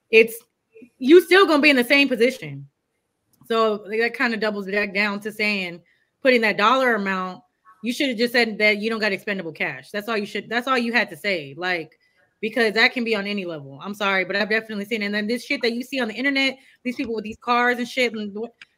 [0.09, 0.35] it's
[0.97, 2.67] you still gonna be in the same position.
[3.47, 5.81] So that kind of doubles back down to saying
[6.21, 7.41] putting that dollar amount.
[7.83, 9.91] You should have just said that you don't got expendable cash.
[9.91, 10.49] That's all you should.
[10.49, 11.53] That's all you had to say.
[11.57, 11.99] Like
[12.39, 13.79] because that can be on any level.
[13.81, 15.01] I'm sorry, but I've definitely seen.
[15.01, 15.05] It.
[15.07, 17.77] And then this shit that you see on the internet, these people with these cars
[17.77, 18.37] and shit, and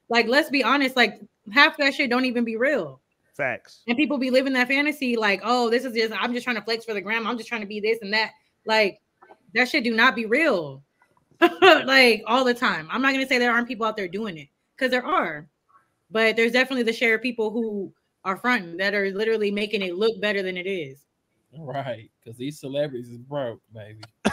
[0.09, 1.19] like let's be honest, like
[1.51, 3.01] half that shit don't even be real.
[3.35, 3.81] Facts.
[3.87, 6.61] And people be living that fantasy, like, oh, this is just I'm just trying to
[6.61, 7.27] flex for the gram.
[7.27, 8.31] I'm just trying to be this and that.
[8.65, 9.01] Like
[9.53, 10.83] that shit do not be real.
[11.61, 12.87] like all the time.
[12.91, 15.47] I'm not gonna say there aren't people out there doing it because there are,
[16.09, 17.91] but there's definitely the share of people who
[18.23, 20.99] are fronting that are literally making it look better than it is.
[21.57, 24.01] Right, because these celebrities is broke, baby.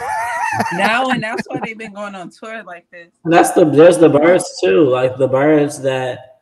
[0.73, 3.13] now and that's why they've been going on tour like this.
[3.25, 6.32] That's the there's the birds too, like the birds that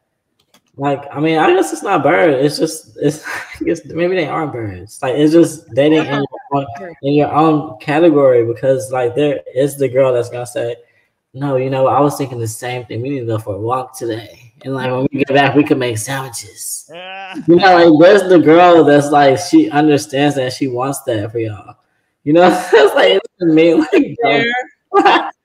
[0.82, 2.44] Like, I mean, I guess it's not bird.
[2.44, 3.24] It's just it's,
[3.62, 5.00] it's maybe they aren't birds.
[5.00, 6.26] Like, it's just dating in your,
[6.56, 6.66] own,
[7.04, 10.78] in your own category because like there is the girl that's gonna say,
[11.36, 13.04] no, you know, I was thinking the same thing.
[13.04, 15.64] We need to go for a walk today, and like when we get back, we
[15.64, 16.90] can make sandwiches.
[17.48, 21.38] you know, like there's the girl that's like she understands that she wants that for
[21.38, 21.76] y'all.
[22.24, 25.32] You know, it's like it's me like.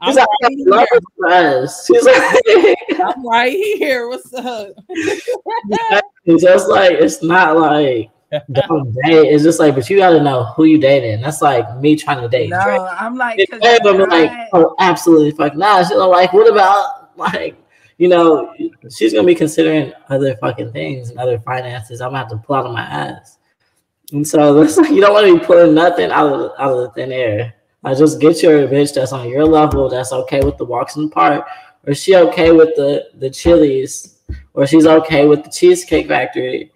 [0.00, 0.88] I'm right,
[1.28, 1.68] here.
[1.86, 4.08] She's like, I'm right here.
[4.08, 4.72] What's up?
[4.88, 8.10] it's just like it's not like
[8.52, 9.32] don't date.
[9.32, 11.22] It's just like, but you got to know who you dating.
[11.22, 12.50] That's like me trying to date.
[12.50, 12.80] No, Drake.
[13.00, 15.82] I'm like, I'm like, oh, absolutely fuck nah.
[15.82, 17.56] She's like, what about like,
[17.96, 18.54] you know,
[18.94, 22.00] she's gonna be considering other fucking things and other finances.
[22.00, 23.38] I'm gonna have to pull out of my ass.
[24.12, 26.80] And so that's like, you don't want to be pulling nothing out of out of
[26.80, 27.54] the thin air.
[27.84, 31.04] I just get your bitch that's on your level, that's okay with the walks in
[31.04, 31.46] the park,
[31.86, 34.18] or she okay with the the Chili's,
[34.54, 36.72] or she's okay with the Cheesecake Factory,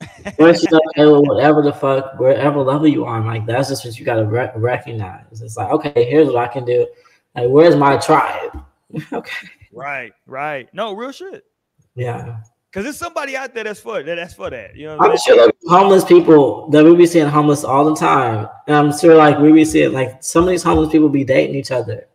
[0.38, 3.26] or she's okay with whatever the fuck, wherever level you on.
[3.26, 5.40] Like that's just what you gotta re- recognize.
[5.40, 6.86] It's like, okay, here's what I can do.
[7.34, 8.62] Like, where's my tribe?
[9.12, 9.48] okay.
[9.72, 10.68] Right, right.
[10.74, 11.44] No, real shit.
[11.94, 12.40] Yeah.
[12.72, 14.14] Cause there's somebody out there that's for that.
[14.14, 14.74] That's for that.
[14.74, 18.48] You know, I'm sure there's homeless people that we be seeing homeless all the time.
[18.66, 21.54] And I'm sure like we be seeing like some of these homeless people be dating
[21.54, 22.08] each other.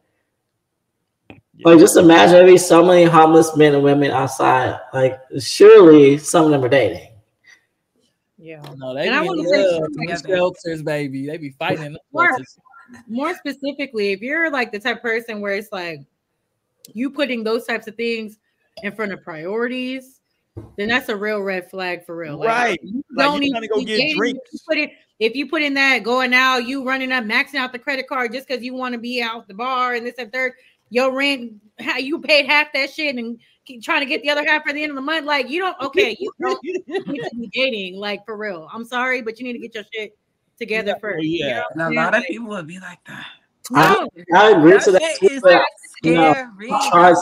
[1.29, 1.37] Yeah.
[1.63, 4.79] Like just imagine maybe so many homeless men and women outside.
[4.95, 7.09] Like surely some of them are dating.
[8.39, 11.27] Yeah, no, they and I want to say shelters, baby.
[11.27, 11.97] They be fighting.
[12.13, 12.35] More,
[13.07, 15.99] more specifically, if you're like the type person where it's like
[16.93, 18.39] you putting those types of things
[18.83, 20.16] in front of priorities
[20.77, 22.37] then that's a real red flag for real.
[22.37, 22.79] Like, right.
[22.83, 24.39] You like don't need to go get drinks.
[24.45, 27.55] If you, put it, if you put in that going out, you running up, maxing
[27.55, 30.15] out the credit card just because you want to be out the bar and this
[30.17, 30.53] and third,
[30.89, 34.45] your rent, how you paid half that shit and keep trying to get the other
[34.45, 35.25] half at the end of the month.
[35.25, 38.69] Like you don't okay, you don't need to be dating, like for real.
[38.73, 40.17] I'm sorry, but you need to get your shit
[40.57, 41.25] together yeah, first.
[41.25, 41.89] Yeah, you know?
[41.89, 43.27] a lot of people would be like that.
[43.69, 44.07] No.
[44.33, 45.01] I, I agree to that.
[45.21, 45.41] It's
[45.97, 46.13] scary.
[46.13, 47.13] You know, I,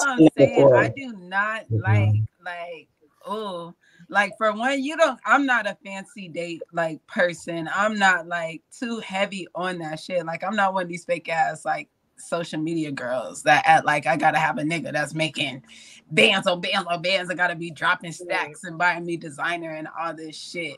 [0.84, 1.82] I do not mm-hmm.
[1.82, 2.88] like like
[3.26, 3.74] oh,
[4.10, 5.20] like for one, you don't.
[5.26, 7.70] I'm not a fancy date like person.
[7.74, 10.26] I'm not like too heavy on that shit.
[10.26, 14.08] Like I'm not one of these fake ass like social media girls that at like
[14.08, 15.64] I gotta have a nigga that's making
[16.12, 17.32] bands on bands on bands.
[17.32, 20.78] I gotta be dropping stacks and buying me designer and all this shit.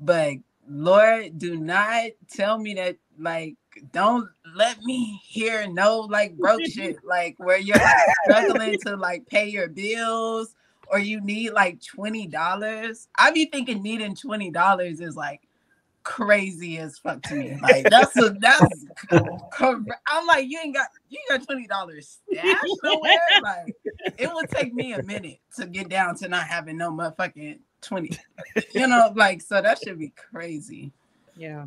[0.00, 0.34] But
[0.68, 3.56] Lord, do not tell me that like
[3.92, 9.26] don't let me hear no like broke shit like where you're like struggling to like
[9.26, 10.54] pay your bills
[10.90, 15.42] or you need like $20, I be thinking needing $20 is like
[16.02, 17.58] crazy as fuck to me.
[17.60, 23.18] Like that's a that's I'm like, you ain't got you got twenty dollars stash nowhere.
[23.42, 23.76] Like
[24.18, 28.18] it would take me a minute to get down to not having no motherfucking 20.
[28.74, 30.92] You know, like so that should be crazy.
[31.36, 31.66] Yeah.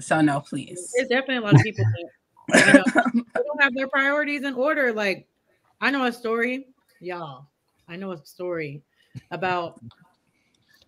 [0.00, 0.92] So no, please.
[0.96, 1.84] There's definitely a lot of people
[2.48, 4.92] that you know, don't have their priorities in order.
[4.92, 5.26] Like
[5.80, 6.68] I know a story,
[7.00, 7.46] y'all.
[7.88, 8.82] I know a story
[9.30, 9.80] about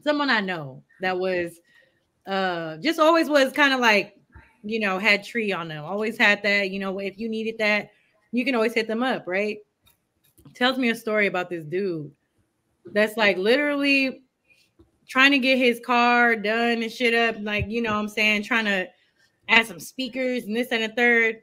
[0.03, 1.61] someone I know that was
[2.27, 4.19] uh just always was kind of like
[4.63, 7.91] you know had tree on them always had that you know if you needed that
[8.33, 9.59] you can always hit them up right?
[10.55, 12.11] Tells me a story about this dude
[12.93, 14.23] that's like literally
[15.09, 18.43] trying to get his car done and shit up like you know what i'm saying
[18.43, 18.89] trying to
[19.49, 21.37] add some speakers and this and a third.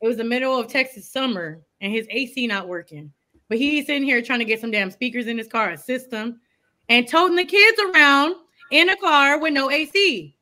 [0.00, 3.12] It was the middle of texas summer and his ac not working
[3.48, 6.40] but he's sitting here trying to get some damn speakers in his car, a system,
[6.88, 8.36] and toting the kids around
[8.70, 10.34] in a car with no AC.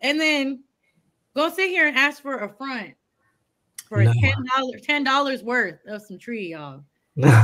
[0.00, 0.62] And then
[1.34, 2.94] go sit here and ask for a front
[3.88, 4.12] for no.
[4.20, 6.82] ten dollars, ten dollars worth of some tree, y'all.
[7.16, 7.34] no,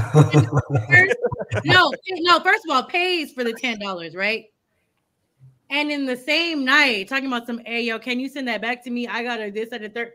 [1.65, 2.41] no.
[2.41, 4.47] First of all, pays for the ten dollars, right?
[5.71, 8.85] And in the same night, talking about some, hey, yo, can you send that back
[8.85, 9.09] to me?
[9.09, 10.13] I got a this at a third.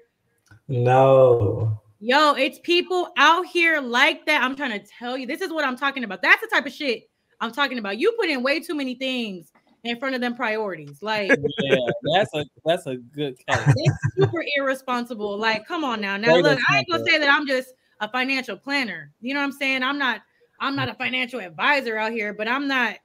[0.67, 1.81] No.
[1.99, 4.43] Yo, it's people out here like that.
[4.43, 6.21] I'm trying to tell you, this is what I'm talking about.
[6.21, 7.09] That's the type of shit
[7.41, 7.97] I'm talking about.
[7.97, 9.51] You put in way too many things
[9.83, 11.01] in front of them priorities.
[11.01, 11.29] Like,
[11.59, 11.75] yeah,
[12.13, 13.73] that's a that's a good case.
[13.75, 15.37] It's super irresponsible.
[15.37, 16.17] Like, come on now.
[16.17, 19.11] Now, look, I ain't gonna say that I'm just a financial planner.
[19.19, 19.81] You know what I'm saying?
[19.83, 20.21] I'm not.
[20.59, 21.03] I'm not a mm-hmm.
[21.03, 22.97] financial advisor out here, but I'm not.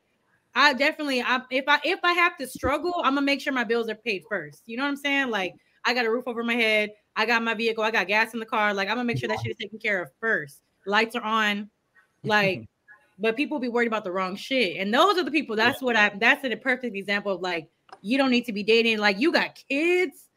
[0.55, 1.23] I definitely.
[1.23, 3.95] I, if I if I have to struggle, I'm gonna make sure my bills are
[3.95, 4.63] paid first.
[4.67, 5.31] You know what I'm saying?
[5.31, 6.91] Like, I got a roof over my head.
[7.17, 8.73] I got my vehicle, I got gas in the car.
[8.73, 10.61] Like I'm gonna make sure that shit is taken care of first.
[10.87, 11.71] Lights are on,
[12.25, 12.69] like,
[13.19, 14.79] but people be worried about the wrong shit.
[14.79, 15.57] And those are the people.
[15.57, 16.13] That's what I.
[16.19, 17.69] That's a perfect example of like
[18.01, 18.99] you don't need to be dating.
[18.99, 20.29] Like you got kids.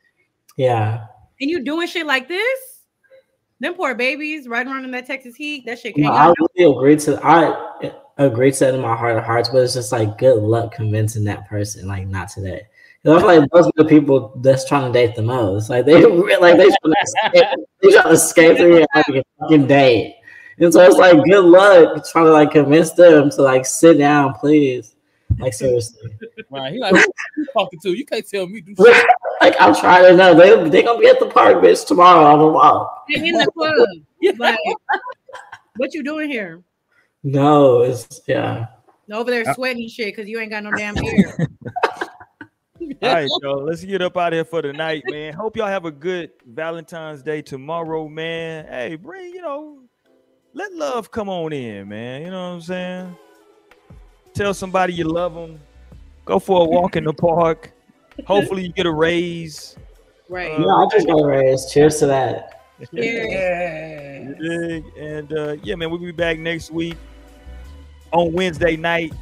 [0.57, 1.05] Yeah.
[1.39, 2.59] And you doing shit like this.
[3.59, 5.65] Them poor babies riding around in that Texas heat.
[5.65, 5.97] That shit.
[5.97, 7.19] No, I really agree to.
[7.25, 10.73] I agree to that in my heart of hearts, but it's just like good luck
[10.73, 12.67] convincing that person, like not today.
[13.05, 15.69] I feel like those are the people that's trying to date the most.
[15.69, 19.67] Like they like they trying to escape, they trying to escape the reality of fucking
[19.67, 20.15] date.
[20.57, 24.33] And so it's like good luck trying to like convince them to like sit down,
[24.33, 24.95] please.
[25.39, 26.11] Like seriously.
[26.51, 26.73] Right.
[26.73, 27.93] He like who talking to?
[27.93, 29.05] You can't tell me do shit.
[29.41, 30.33] like I'm trying to know.
[30.33, 33.05] They they gonna be at the park bitch tomorrow on the walk.
[33.09, 34.37] in the club.
[34.39, 34.57] Like,
[35.75, 36.63] what you doing here?
[37.23, 38.67] No, it's yeah.
[39.11, 41.35] Over there uh, sweating shit because you ain't got no damn hair.
[43.01, 43.63] All right, y'all.
[43.63, 45.33] Let's get up out of here for the night, man.
[45.33, 48.65] Hope y'all have a good Valentine's Day tomorrow, man.
[48.67, 49.79] Hey, bring, you know,
[50.53, 52.21] let love come on in, man.
[52.21, 53.17] You know what I'm saying?
[54.33, 55.59] Tell somebody you love them.
[56.25, 57.71] Go for a walk in the park.
[58.25, 59.75] Hopefully, you get a raise.
[60.29, 60.51] Right.
[60.51, 61.71] Uh, yeah, I just got a raise.
[61.71, 62.61] Cheers to that.
[62.91, 64.31] Yeah.
[64.97, 66.97] And uh, yeah, man, we'll be back next week
[68.11, 69.13] on Wednesday night.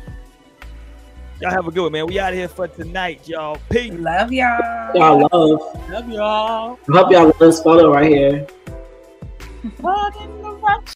[1.44, 2.08] Y'all have a good one, man.
[2.08, 3.58] We out of here for tonight, y'all.
[3.70, 3.92] Peace.
[3.92, 4.96] Love y'all.
[4.96, 5.90] Y'all love.
[5.90, 6.80] Love y'all.
[6.90, 8.48] I hope y'all love this photo right here.